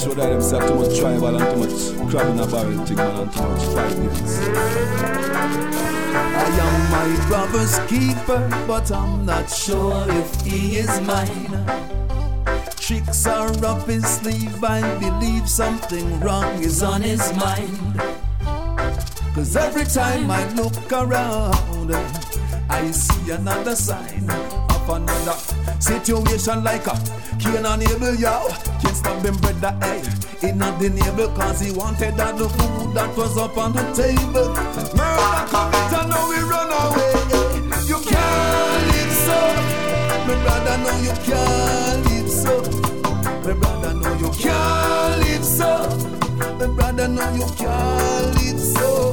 show 0.00 0.14
that 0.14 0.40
them 0.40 0.68
too 0.68 0.74
much 0.76 0.98
tribal 0.98 1.36
and 1.36 1.50
too 1.50 1.56
much 1.60 2.10
crab 2.10 2.28
in 2.28 2.38
a 2.38 2.46
barrel 2.46 2.86
thing, 2.86 2.96
man, 2.96 3.20
and 3.20 3.32
too 3.32 3.42
much. 3.42 3.62
I 6.40 6.46
am 6.64 6.76
my 6.90 7.26
brother's 7.28 7.78
keeper, 7.80 8.48
but 8.66 8.90
I'm 8.90 9.26
not 9.26 9.50
sure 9.50 10.06
if 10.08 10.40
he 10.40 10.78
is 10.78 11.00
mine. 11.02 11.52
Tricks 12.76 13.26
are 13.26 13.52
up 13.64 13.86
his 13.86 14.06
sleeve, 14.06 14.64
I 14.64 14.80
believe 14.98 15.46
something 15.46 16.18
wrong 16.20 16.62
is 16.62 16.82
on 16.82 17.02
his 17.02 17.32
mind. 17.36 18.00
Cause 19.34 19.54
every 19.54 19.84
time 19.84 20.30
I 20.30 20.48
look 20.54 20.90
around, 20.90 21.94
I 22.70 22.90
see 22.90 23.32
another 23.32 23.76
sign 23.76 24.30
of 24.30 24.88
another 24.88 25.59
situation 25.80 26.62
like 26.62 26.86
a 26.86 26.94
Cain 27.38 27.64
and 27.64 27.82
Abel, 27.82 28.14
yo. 28.14 28.48
Can't 28.80 28.96
stop 28.96 29.24
him, 29.24 29.36
brother, 29.36 29.76
hey. 29.80 30.02
In 30.48 30.58
not 30.58 30.78
the 30.78 30.90
neighbor, 30.90 31.28
cause 31.34 31.60
he 31.60 31.72
wanted 31.72 32.16
that 32.16 32.36
the 32.36 32.48
food 32.48 32.94
that 32.94 33.14
was 33.16 33.36
up 33.36 33.56
on 33.56 33.72
the 33.72 33.82
table. 33.92 34.54
Murder 34.96 35.44
commit 35.48 35.92
and 36.00 36.08
now 36.10 36.28
we 36.28 36.38
run 36.40 36.70
away. 36.72 37.12
You 37.88 37.98
can't 38.00 38.84
live 38.92 39.14
so. 39.24 39.38
My 40.26 40.34
brother, 40.44 40.76
no, 40.84 40.92
you 41.04 41.14
can't 41.28 42.00
live 42.08 42.30
so. 42.30 42.54
My 43.44 43.52
brother, 43.52 43.94
no, 43.94 44.14
you 44.14 44.30
can't 44.36 45.20
live 45.24 45.44
so. 45.44 45.70
My 46.58 46.66
brother, 46.66 47.08
no, 47.08 47.24
you 47.34 47.46
can't 47.56 48.34
live 48.36 48.60
so. 48.60 49.12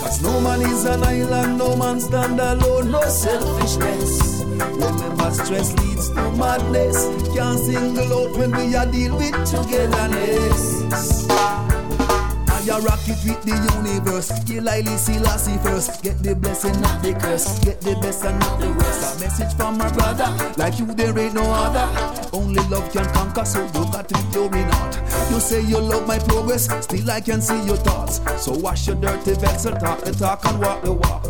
Cause 0.00 0.22
no 0.22 0.40
man 0.40 0.62
is 0.62 0.84
an 0.84 1.02
island, 1.02 1.58
no 1.58 1.76
man 1.76 2.00
stand 2.00 2.38
alone, 2.38 2.90
no 2.90 3.02
selfishness. 3.02 4.29
Remember, 4.60 5.30
stress 5.30 5.72
leads 5.80 6.08
to 6.10 6.32
madness. 6.32 7.06
Can't 7.34 7.58
single 7.58 8.12
out 8.12 8.36
when 8.38 8.50
we 8.52 8.74
are 8.74 8.86
deal 8.86 9.16
with 9.16 9.34
togetherness. 9.50 10.80
I 12.70 12.78
rock 12.78 13.00
it 13.08 13.18
with 13.24 13.42
the 13.42 13.56
universe. 13.82 14.30
Kill 14.44 14.68
Haile 14.68 14.96
Selassie 14.96 15.58
first. 15.58 16.04
Get 16.04 16.22
the 16.22 16.36
blessing, 16.36 16.80
not 16.80 17.02
the 17.02 17.14
curse. 17.14 17.58
Get 17.64 17.80
the 17.80 17.96
best 17.96 18.24
and 18.24 18.38
not 18.38 18.60
the 18.60 18.68
worst. 18.68 19.16
A 19.16 19.20
message 19.20 19.56
from 19.56 19.76
my 19.76 19.90
brother, 19.90 20.30
like 20.56 20.78
you 20.78 20.86
there 20.86 21.18
ain't 21.18 21.34
no 21.34 21.42
other. 21.42 21.88
Only 22.32 22.62
love 22.68 22.92
can 22.92 23.06
conquer, 23.12 23.44
so 23.44 23.64
you 23.64 23.90
got 23.90 24.08
to 24.08 24.14
be 24.14 24.58
your 24.58 24.66
heart. 24.70 24.99
You 25.30 25.40
say 25.40 25.60
you 25.62 25.78
love 25.78 26.06
my 26.06 26.18
progress, 26.18 26.68
still 26.84 27.10
I 27.10 27.20
can 27.20 27.40
see 27.40 27.60
your 27.64 27.76
thoughts. 27.76 28.20
So 28.42 28.52
wash 28.52 28.86
your 28.86 28.96
dirty 28.96 29.34
vessel, 29.34 29.72
talk 29.72 30.00
the 30.02 30.12
talk 30.12 30.44
and 30.46 30.60
walk 30.60 30.82
the 30.82 30.92
walk. 30.92 31.26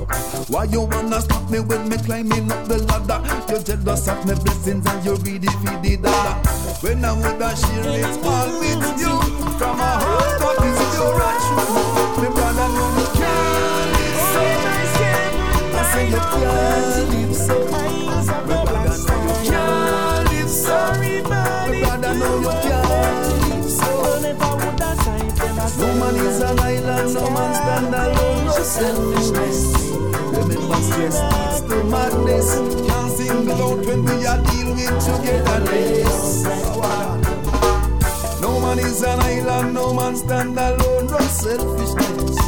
Why 0.48 0.64
you 0.64 0.82
wanna 0.82 1.20
stop 1.20 1.50
me 1.50 1.60
when 1.60 1.88
me 1.88 1.96
climbing 1.98 2.50
up 2.50 2.66
the 2.66 2.78
ladder? 2.78 3.20
You 3.48 3.62
jealous 3.62 4.08
of 4.08 4.26
my 4.26 4.34
blessings 4.34 4.86
and 4.86 5.04
you 5.04 5.16
greedy 5.18 5.48
for 5.48 5.76
the 5.80 5.96
dollar. 5.96 6.36
When 6.80 7.04
I 7.04 7.12
would 7.12 7.40
have 7.40 7.58
share 7.58 8.00
it 8.00 8.24
all 8.24 8.60
with 8.60 9.00
you, 9.00 9.40
from 9.58 9.76
my 9.76 10.00
heart, 10.00 10.40
what 10.40 10.64
is 10.64 10.80
your 10.96 11.10
true 12.14 12.34
man 12.34 12.89
selfishness. 28.70 29.74
Remember, 30.30 30.76
stress 30.76 31.18
leads 31.32 31.60
to 31.68 31.84
madness. 31.84 32.48
Can't 32.86 33.10
single 33.16 33.62
out 33.66 33.84
when 33.84 34.04
we 34.04 34.24
are 34.26 34.40
deal 34.44 34.70
with 34.74 34.94
togetherness. 35.04 36.44
No 38.40 38.60
man 38.60 38.78
is 38.78 39.02
an 39.02 39.18
island, 39.20 39.74
no 39.74 39.92
man 39.92 40.14
stand 40.16 40.56
alone. 40.56 41.06
No 41.08 41.18
selfishness. 41.18 42.38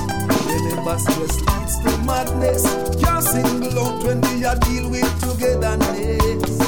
Remember, 0.46 0.96
stress 0.98 1.40
leads 1.40 1.78
to 1.82 1.90
madness. 2.06 2.62
Can't 3.02 3.24
single 3.24 3.78
out 3.80 4.04
when 4.04 4.20
we 4.20 4.44
are 4.44 4.56
deal 4.56 4.88
with 4.90 5.10
togetherness. 5.20 6.60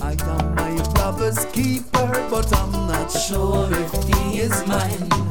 I 0.00 0.12
am 0.30 0.54
my 0.54 0.74
brother's 0.94 1.44
keeper, 1.46 2.08
but 2.30 2.46
I'm 2.56 2.72
not 2.86 3.10
sure 3.10 3.68
if 3.72 3.92
he 4.04 4.38
is 4.38 4.66
mine. 4.68 5.21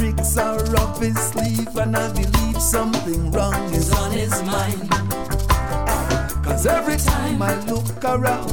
Tricks 0.00 0.38
are 0.38 0.76
up 0.76 0.96
his 0.96 1.14
sleeve, 1.18 1.76
and 1.76 1.94
I 1.94 2.10
believe 2.12 2.56
something 2.58 3.30
wrong 3.32 3.70
is 3.74 3.92
on 3.92 4.10
his 4.12 4.32
mind. 4.44 4.88
Cause 6.42 6.64
every 6.64 6.96
time 6.96 7.42
I 7.42 7.54
look 7.66 8.02
around, 8.02 8.48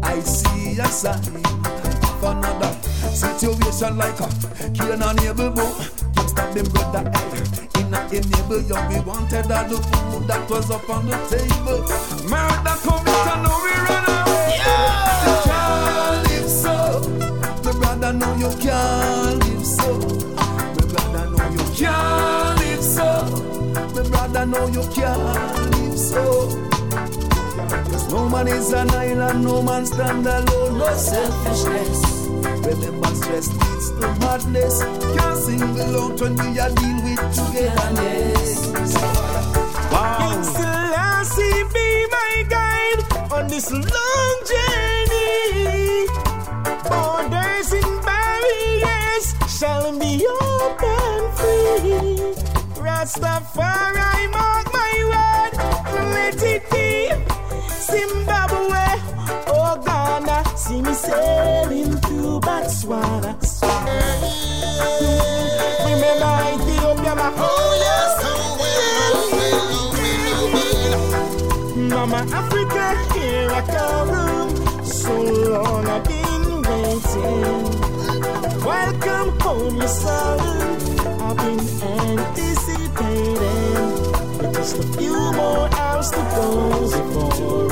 I 0.00 0.20
see 0.20 0.78
a 0.78 0.86
sign 0.86 1.18
of 1.18 2.22
another 2.22 2.72
situation 3.10 3.98
like 3.98 4.20
a 4.20 4.28
Cain 4.70 5.02
and 5.02 5.20
Abel 5.22 5.50
boom. 5.50 5.74
Can't 6.14 6.30
stop 6.30 6.54
them 6.54 6.66
brother 6.66 7.10
hey. 7.18 7.80
In 7.80 7.92
a 7.92 8.06
enable 8.14 8.62
you, 8.62 8.78
we 8.90 9.00
wanted 9.00 9.50
all 9.50 9.66
the 9.66 9.82
food 9.90 10.28
that 10.28 10.48
was 10.48 10.70
up 10.70 10.88
on 10.88 11.04
the 11.06 11.18
table. 11.26 11.82
Murder 12.30 12.78
commit 12.86 13.26
and 13.26 13.42
now 13.42 13.58
we 13.64 13.72
run 13.90 14.01
you 24.82 24.92
can't 24.92 25.76
live 25.76 25.98
so. 25.98 26.48
Cause 27.90 28.10
no 28.10 28.28
man 28.28 28.48
is 28.48 28.72
an 28.72 28.90
island, 28.90 29.44
no 29.44 29.62
man 29.62 29.86
stand 29.86 30.26
alone, 30.26 30.78
no 30.78 30.94
selfishness. 30.96 32.00
Remember, 32.66 33.14
stress 33.14 33.48
leads 33.48 33.90
to 33.92 34.06
madness. 34.20 34.82
Can't 35.16 35.38
single 35.38 36.02
out 36.02 36.20
when 36.20 36.36
we 36.36 36.58
are 36.58 36.70
deal 36.70 36.98
with 37.04 37.34
togetherness. 37.34 38.72
King 40.18 40.44
Selassie 40.44 41.64
be 41.74 42.06
my 42.10 42.44
guide 42.48 43.32
on 43.32 43.48
this 43.48 43.70
long 43.70 44.36
journey. 44.50 46.06
Borders 46.88 47.72
and 47.72 47.94
barriers 48.06 49.26
shall 49.48 49.98
be 49.98 50.26
open 50.26 51.20
free. 51.38 52.16
Rastafari 52.82 54.21
see 60.72 60.80
me 60.82 60.94
sailing 60.94 61.96
through 62.00 62.40
Botswana. 62.40 63.30
Remember 65.84 66.34
Ethiopia, 66.54 67.14
my 67.14 67.28
oh 67.36 67.72
yes, 67.84 68.14
Mama 71.76 72.20
Africa, 72.40 72.84
here 73.14 73.50
I 73.50 73.62
come. 73.74 74.50
So 74.84 75.14
long 75.52 75.86
I've 75.86 76.04
been 76.04 76.44
waiting. 76.68 77.52
Welcome 78.64 79.30
home, 79.40 79.76
your 79.76 79.88
son. 79.88 80.38
I've 81.26 81.36
been 81.36 81.60
anticipating. 82.18 83.90
Just 84.54 84.74
a 84.78 84.80
few 84.98 85.18
more 85.32 85.68
hours 85.76 86.10
to 86.10 86.22
go 86.36 86.48
before 86.80 87.71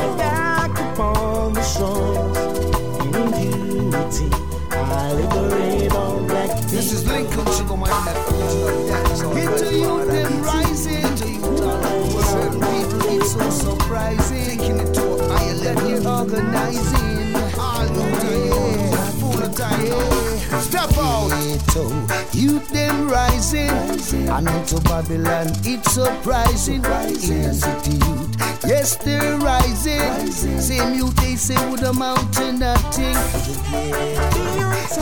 out 21.68 22.34
Youth 22.34 22.68
them 22.70 23.08
rising. 23.08 23.70
And 24.28 24.48
into 24.48 24.80
Babylon 24.82 25.48
it's 25.64 25.92
surprising. 25.92 26.76
In 26.76 26.82
the 26.82 27.54
city 27.54 27.96
youth 27.96 28.36
Yes 28.66 28.96
they're 28.96 29.36
rising. 29.38 30.30
Same 30.32 30.94
youth 30.94 31.14
they 31.16 31.36
say 31.36 31.56
would 31.70 31.82
amount 31.82 32.32
to 32.34 32.52
nothing 32.52 33.16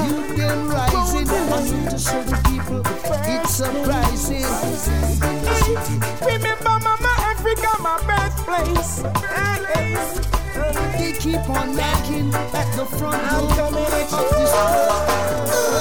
Youth 0.09 0.37
them 0.37 0.69
rising. 0.69 1.29
And 1.29 1.91
to 1.91 1.99
show 1.99 2.23
the 2.23 2.37
people 2.49 2.83
It's 3.27 3.55
surprising. 3.55 4.45
Remember, 6.25 6.79
Mama 6.85 7.15
Africa, 7.19 7.71
my 7.83 7.99
birthplace. 8.07 9.03
They 10.99 11.13
keep 11.13 11.49
on 11.49 11.77
knocking 11.77 12.35
at 12.35 12.77
the 12.77 12.85
front 12.85 13.57
door. 13.57 13.69
Of 14.11 14.31
this 14.31 14.53
world. 14.53 15.78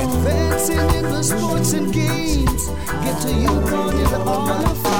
Advancing 0.00 0.78
in 0.94 1.04
the 1.10 1.22
sports 1.22 1.72
and 1.72 1.92
games, 1.92 2.68
get 3.02 3.20
to 3.22 3.32
you 3.32 3.48
the 4.10 4.20
Hall 4.24 4.50
of 4.50 4.97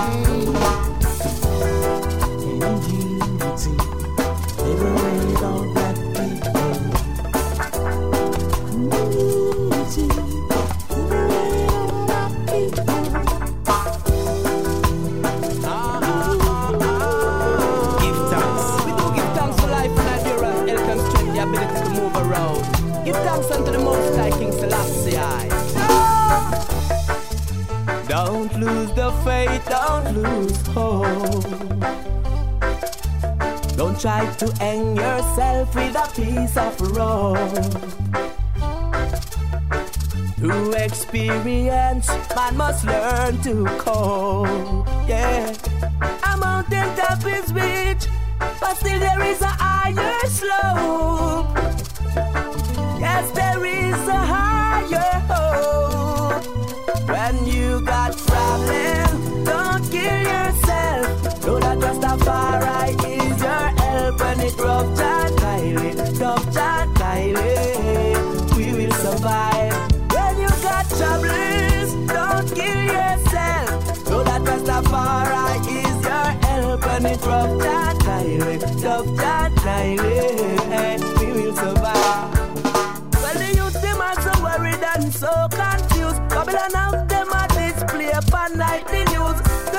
yourself 36.19 36.81
with 36.81 36.97
a 36.97 36.97
piece 36.97 36.97
of 36.97 36.97
rope. 36.97 37.65
Through 40.37 40.73
experience, 40.75 42.09
man 42.35 42.57
must 42.57 42.85
learn 42.85 43.41
to 43.43 43.65
cope. 43.79 44.87
Yeah, 45.09 45.53
a 46.25 46.37
mountain 46.37 46.97
top 46.97 47.25
is 47.27 47.53
rich, 47.53 48.07
but 48.39 48.75
still 48.77 49.01
there 49.01 49.23
is 49.23 49.41
a 49.43 49.47
higher 49.47 50.27
slope. 50.29 51.57
Yes, 53.01 53.31
there 53.33 53.65
is 53.65 54.09
a 54.09 54.17
higher 54.17 55.21
hope. 55.29 56.45
When 57.09 57.47
you 57.47 57.78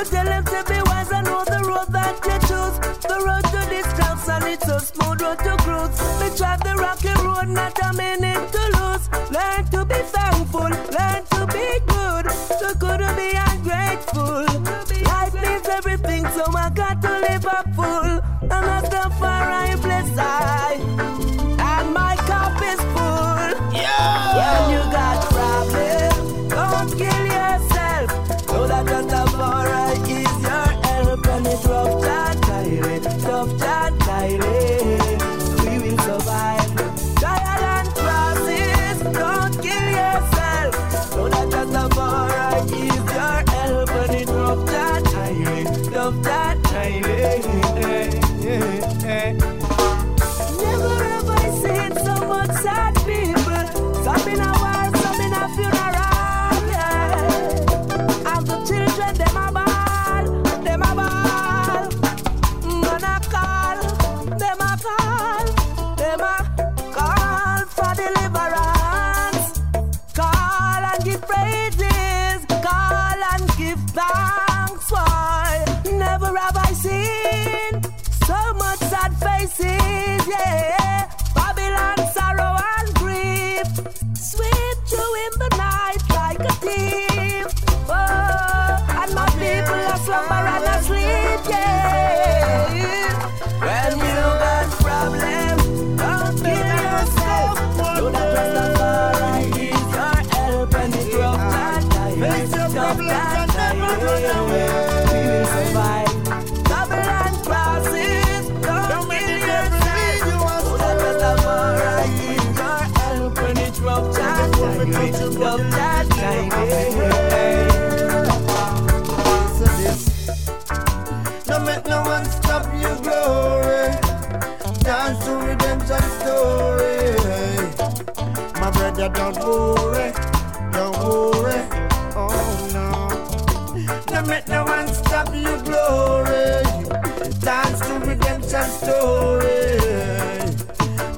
tell 0.10 0.26
them 0.26 0.44
to 0.44 0.64
be 0.68 0.82
wise 0.90 1.12
and 1.12 1.26
know 1.26 1.44
the 1.46 1.62
road 1.70 1.88
that 1.90 2.16
you 2.26 2.38
choose. 2.50 2.76
The 3.10 3.18
road 3.26 3.44
to 3.54 3.62
destruction 3.70 4.44
it 4.48 4.54
it's 4.54 4.68
a 4.68 4.80
smooth 4.80 5.22
road 5.22 5.40
to 5.40 5.56
cruise. 5.64 5.98
Me 6.20 6.28
drive 6.36 6.62
the 6.64 6.76
rocky 6.76 7.14
road, 7.24 7.48
not 7.50 7.78
a 7.88 7.94
minute 7.94 8.52
to 8.52 8.64
lose. 8.78 9.06
Learn 9.32 9.64
to 9.74 9.86
be 9.86 10.00
thankful, 10.16 10.70
learn 10.98 11.19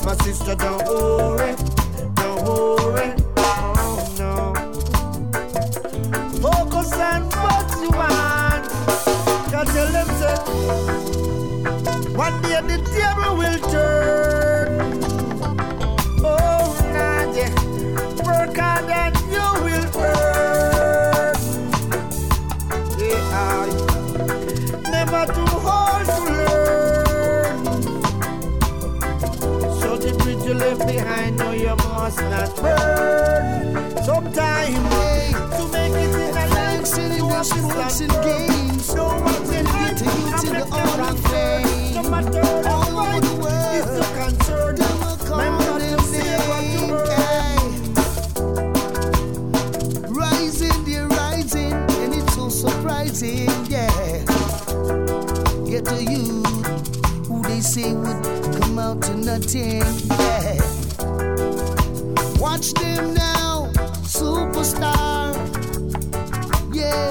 My 0.04 0.16
sister, 0.24 0.56
don't 0.56 0.84
worry, 0.88 1.56
must 32.02 32.18
not 32.22 32.56
burn. 32.56 34.04
Sometime 34.04 34.86
eh, 34.86 35.32
to 35.58 35.64
make 35.72 35.94
it 35.94 36.16
in 36.16 36.36
a 36.36 36.48
life, 36.48 36.58
have 36.58 36.84
to 36.84 37.44
sports 37.44 38.00
and 38.02 38.12
games. 38.24 38.96
No 38.96 39.10
can 39.52 39.66
Get 39.66 39.98
to 39.98 40.06
you 40.06 40.32
to 40.42 40.48
the 40.50 40.66
Hall 40.72 41.02
of 41.10 41.20
Fame. 41.30 41.94
no 41.94 42.02
matter 42.10 42.42
how 42.42 42.74
All 42.74 42.98
over 43.06 43.20
the 43.22 43.34
wide 43.44 43.76
is 43.76 43.86
the 43.86 43.92
world. 44.02 44.16
concern. 44.18 44.76
Them 44.78 44.96
will 45.00 45.18
call 45.28 45.40
Remember 45.46 45.78
to 45.80 46.02
say 46.02 46.38
what 46.50 46.64
you. 46.74 46.86
Rising, 50.10 50.80
they're 50.86 51.08
rising, 51.08 51.74
and 52.02 52.12
it's 52.16 52.34
so 52.34 52.50
surprising, 52.50 53.50
yeah. 53.70 54.26
Get 55.70 55.86
to 55.86 55.98
you, 56.04 56.42
who 57.28 57.44
they 57.44 57.62
say 57.62 57.94
would 57.94 58.24
come 58.60 58.80
out 58.80 59.02
to 59.04 59.14
nothing, 59.18 59.84
yeah. 60.10 60.58
Watch 62.62 62.74
them 62.74 63.16
now, 63.16 63.72
superstar, 64.06 65.34
yeah. 66.72 67.10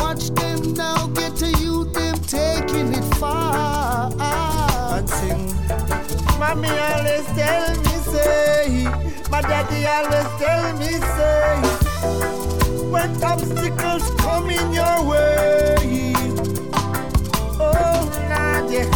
Watch 0.00 0.30
them 0.30 0.72
now, 0.72 1.06
get 1.08 1.36
to 1.36 1.50
you, 1.60 1.84
them 1.92 2.16
taking 2.20 2.94
it 2.94 3.04
far. 3.16 4.10
always 6.66 7.26
tell 7.36 7.76
me 7.76 7.94
say, 8.08 8.84
my 9.30 9.42
daddy 9.42 9.84
always 9.84 10.30
tell 10.40 10.78
me 10.78 10.92
say, 11.16 11.60
when 12.88 13.22
obstacles 13.22 14.08
your 14.72 15.04
way, 15.10 16.14
oh 17.60 18.00
Nadia, 18.30 18.88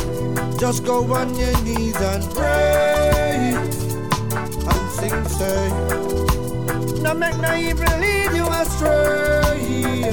just 0.59 0.83
go 0.87 1.13
on 1.13 1.35
your 1.35 1.63
knees 1.63 1.97
and 1.97 2.25
pray 2.31 3.22
say, 5.33 5.69
no 7.03 7.15
make 7.15 7.37
no 7.39 7.55
evil 7.55 7.99
lead 7.99 8.33
you 8.35 8.47
astray. 8.47 10.13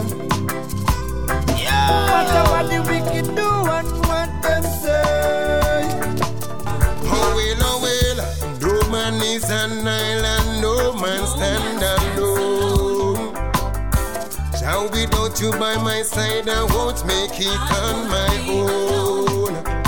Whatever 2.11 2.61
the 2.69 2.79
wicked 2.89 3.27
do 3.35 3.49
and 3.77 3.91
what 4.07 4.29
them 4.43 4.63
say. 4.63 5.83
Oh 7.05 7.29
well, 7.35 7.63
oh 7.69 7.77
well, 7.83 8.19
no 8.61 8.73
man 8.91 9.15
is 9.21 9.49
an 9.49 9.87
island, 9.87 10.61
no 10.61 10.93
man 10.93 11.25
stand 11.27 11.83
alone. 11.83 13.33
Child, 14.59 14.91
without 14.93 15.39
you 15.41 15.51
by 15.51 15.75
my 15.77 16.01
side, 16.01 16.47
I 16.49 16.63
won't 16.63 17.05
make 17.05 17.39
it 17.39 17.59
on 17.83 18.07
my 18.09 18.33
own. 18.49 19.78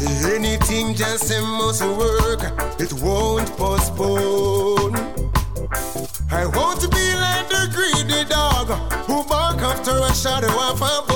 Anything 0.00 0.94
just 0.94 1.26
say 1.26 1.40
must 1.40 1.82
work, 1.82 2.40
it 2.78 2.92
won't 3.02 3.48
postpone. 3.56 4.94
I 6.30 6.46
want 6.46 6.80
to 6.82 6.88
be 6.88 7.14
like 7.14 7.48
the 7.48 7.68
greedy 7.74 8.24
dog 8.28 8.68
who 9.06 9.24
bark 9.24 9.58
after 9.58 9.98
a 9.98 10.14
shadow 10.14 10.54
of 10.70 10.80
a 10.80 11.07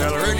time, 0.00 0.39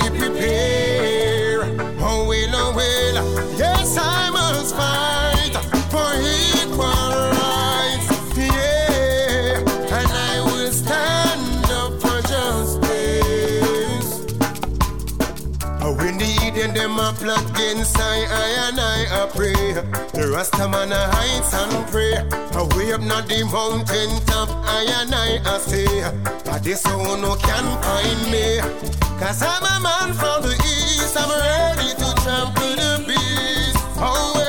plot 17.20 17.50
against 17.50 17.98
I, 17.98 18.24
I 18.24 18.68
and 18.68 18.80
I, 18.80 19.22
I 19.22 19.26
pray. 19.28 19.74
The 20.16 20.32
Rasta 20.32 20.66
man 20.68 20.90
a 20.90 21.02
heights 21.12 21.52
and 21.52 21.86
pray. 21.92 22.16
Away 22.56 22.92
up 22.92 23.02
not 23.02 23.28
the 23.28 23.44
mountain 23.44 24.24
top, 24.26 24.48
I 24.64 24.84
and 25.00 25.14
I, 25.14 25.38
I 25.44 25.58
say. 25.58 25.86
But 26.44 26.64
this 26.64 26.84
one 26.84 27.20
no 27.20 27.36
can 27.36 27.66
find 27.84 28.22
me. 28.32 28.58
Cause 29.20 29.42
I'm 29.42 29.62
a 29.62 29.76
man 29.80 30.14
from 30.14 30.42
the 30.42 30.56
east, 30.64 31.16
I'm 31.16 31.28
ready 31.28 31.92
to 32.00 32.08
trample 32.24 32.74
the 32.80 33.04
beast. 33.06 33.76
Oh 33.98 34.39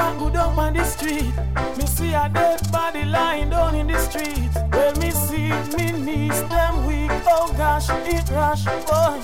one 0.00 0.18
go 0.18 0.30
down 0.30 0.58
on 0.58 0.72
the 0.72 0.84
street. 0.84 1.32
Me 1.76 1.86
see 1.86 2.12
a 2.12 2.28
dead 2.32 2.60
body 2.72 3.04
lying 3.04 3.50
down 3.50 3.74
in 3.74 3.86
the 3.86 3.98
street. 3.98 4.50
Well, 4.72 4.94
me 4.96 5.10
see 5.10 5.50
me 5.76 5.86
knees 6.06 6.42
them 6.48 6.86
weak. 6.86 7.10
Oh 7.26 7.52
gosh, 7.56 7.88
it 8.14 8.28
rush, 8.30 8.64
boy. 8.88 9.16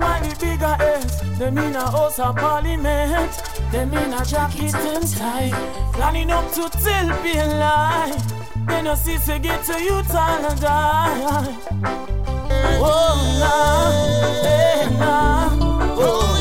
Why 0.00 0.16
the 0.24 0.32
bigger 0.40 0.74
heads? 0.82 1.14
Them 1.38 1.58
in 1.58 1.76
a 1.76 1.90
house 1.90 2.18
of 2.18 2.36
parliament. 2.36 3.32
Them 3.72 3.92
in 3.92 4.12
a 4.14 4.24
jacket 4.24 4.74
and 4.74 5.06
tie. 5.16 5.52
Planning 5.92 6.30
up 6.30 6.46
to 6.52 6.68
tell 6.84 7.08
be 7.22 7.34
lie. 7.34 8.16
They 8.68 8.82
no 8.82 8.94
see 8.94 9.18
to 9.26 9.38
get 9.38 9.64
to 9.64 9.76
you 9.82 10.02
till 10.12 10.44
and 10.50 10.60
die. 10.60 11.56
Oh, 12.78 13.14
nah, 13.40 13.90
hey, 14.44 14.98
nah. 14.98 15.48
Oh, 15.98 16.04
oh, 16.04 16.35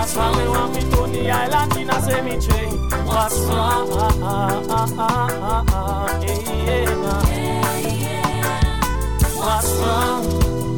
What's 0.00 0.16
wrong 0.16 0.72
me 0.72 0.80
to 0.80 1.06
the 1.12 1.30
island 1.30 1.76
in 1.76 1.90
a 1.90 2.00
cemetery? 2.00 2.70
What's 3.04 3.38
wrong? 3.40 3.92
Ah, 3.92 4.64
ah, 4.70 5.66
ah, 5.68 6.20
eh, 6.22 6.86
What's 9.36 9.70
wrong 9.76 10.24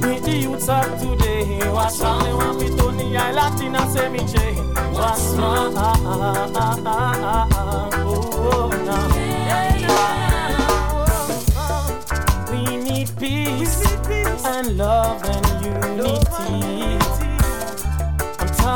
with 0.00 0.24
the 0.24 0.36
youth 0.38 0.68
of 0.68 1.00
today? 1.00 1.70
What's 1.70 2.00
wrong? 2.00 2.58
Me 2.58 2.66
to 2.66 2.90
the 2.90 3.16
island 3.16 3.60
in 3.62 3.76
a 3.76 3.88
cemetery. 3.92 4.54
What's 4.90 5.34
wrong? 5.36 5.72
Oh, 5.76 5.92
oh 8.50 8.70
no. 8.88 8.98
We 12.50 12.76
need 12.76 13.08
peace 13.20 13.86
and 14.44 14.76
love 14.76 15.22
and 15.22 15.64
unity. 15.64 16.71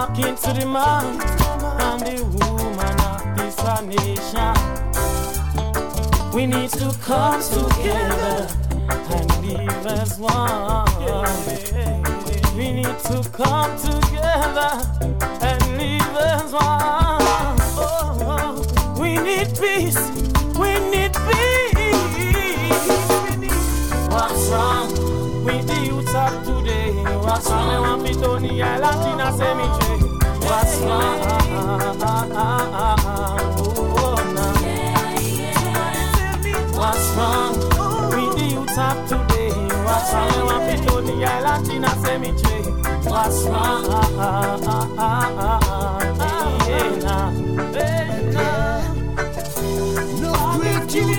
Talking 0.07 0.37
to 0.37 0.53
the 0.53 0.67
man 0.67 1.21
and 1.83 2.01
the 2.01 2.23
woman 2.39 2.97
of 3.01 3.21
this 3.37 3.57
nation. 3.83 4.55
We 6.33 6.47
need 6.47 6.71
to 6.71 6.97
come 7.03 7.43
together 7.43 8.47
and 9.11 9.29
live 9.45 9.87
as 9.87 10.17
one. 10.17 10.87
We 12.57 12.71
need 12.71 12.99
to 13.11 13.29
come 13.33 13.77
together 13.79 14.71
and 15.43 15.63
live 15.77 16.17
as 16.17 16.53
one. 16.53 17.59
Oh, 17.77 18.63
we 19.01 19.17
need 19.17 19.49
peace. 19.59 19.99
We 20.57 20.79
need 20.89 21.15
peace. 21.27 21.83
What's 24.09 24.49
wrong 24.51 24.89
with 25.45 25.67
the 25.67 25.81
youth 25.85 26.15
of 26.15 26.45
today? 26.45 26.93
What's 27.19 27.51
wrong? 27.51 27.51
With 27.51 27.51
the 27.51 27.51
youth 27.51 27.51
of 27.51 27.51
today? 27.51 27.51
What's 27.51 27.51
wrong? 27.51 27.69
They 27.69 27.81
want 27.81 28.03
me 28.03 28.13
to 28.15 28.37
in 29.17 29.21
a 29.21 29.33
cemetery. 29.37 29.96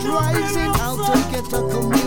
Rising 0.08 0.72
out 0.82 1.05
to 1.05 1.32
get 1.32 1.53
a 1.53 1.62
community. 1.70 2.07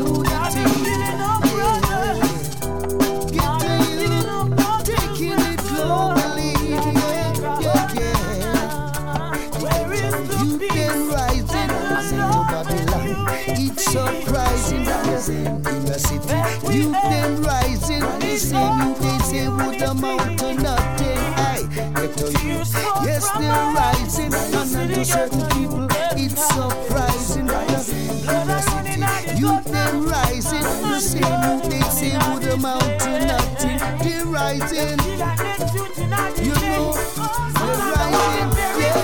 amount 20.01 20.39
to 20.39 20.55
nothing. 20.55 21.19
I 21.37 22.07
get 22.17 22.33
you. 22.43 22.63
Yes, 23.05 23.31
they're 23.39 23.73
rising, 23.75 24.33
and 24.33 24.95
to 24.95 25.05
certain 25.05 25.47
people, 25.51 25.87
it's 26.17 26.47
surprising. 26.55 27.47
Youth 29.37 29.65
they're 29.65 29.95
rising, 29.95 30.63
the 30.63 31.01
same 31.01 31.23
youth 31.23 31.65
they 31.71 31.81
say 31.91 32.17
would 32.33 32.45
amount 32.49 33.01
to 33.01 33.27
nothing. 33.27 33.79
They're 34.03 34.27
rising, 34.27 34.99
you 36.45 36.55
know, 36.55 36.93
they're 37.59 37.81
rising. 37.93 38.81
Yeah. 38.81 39.00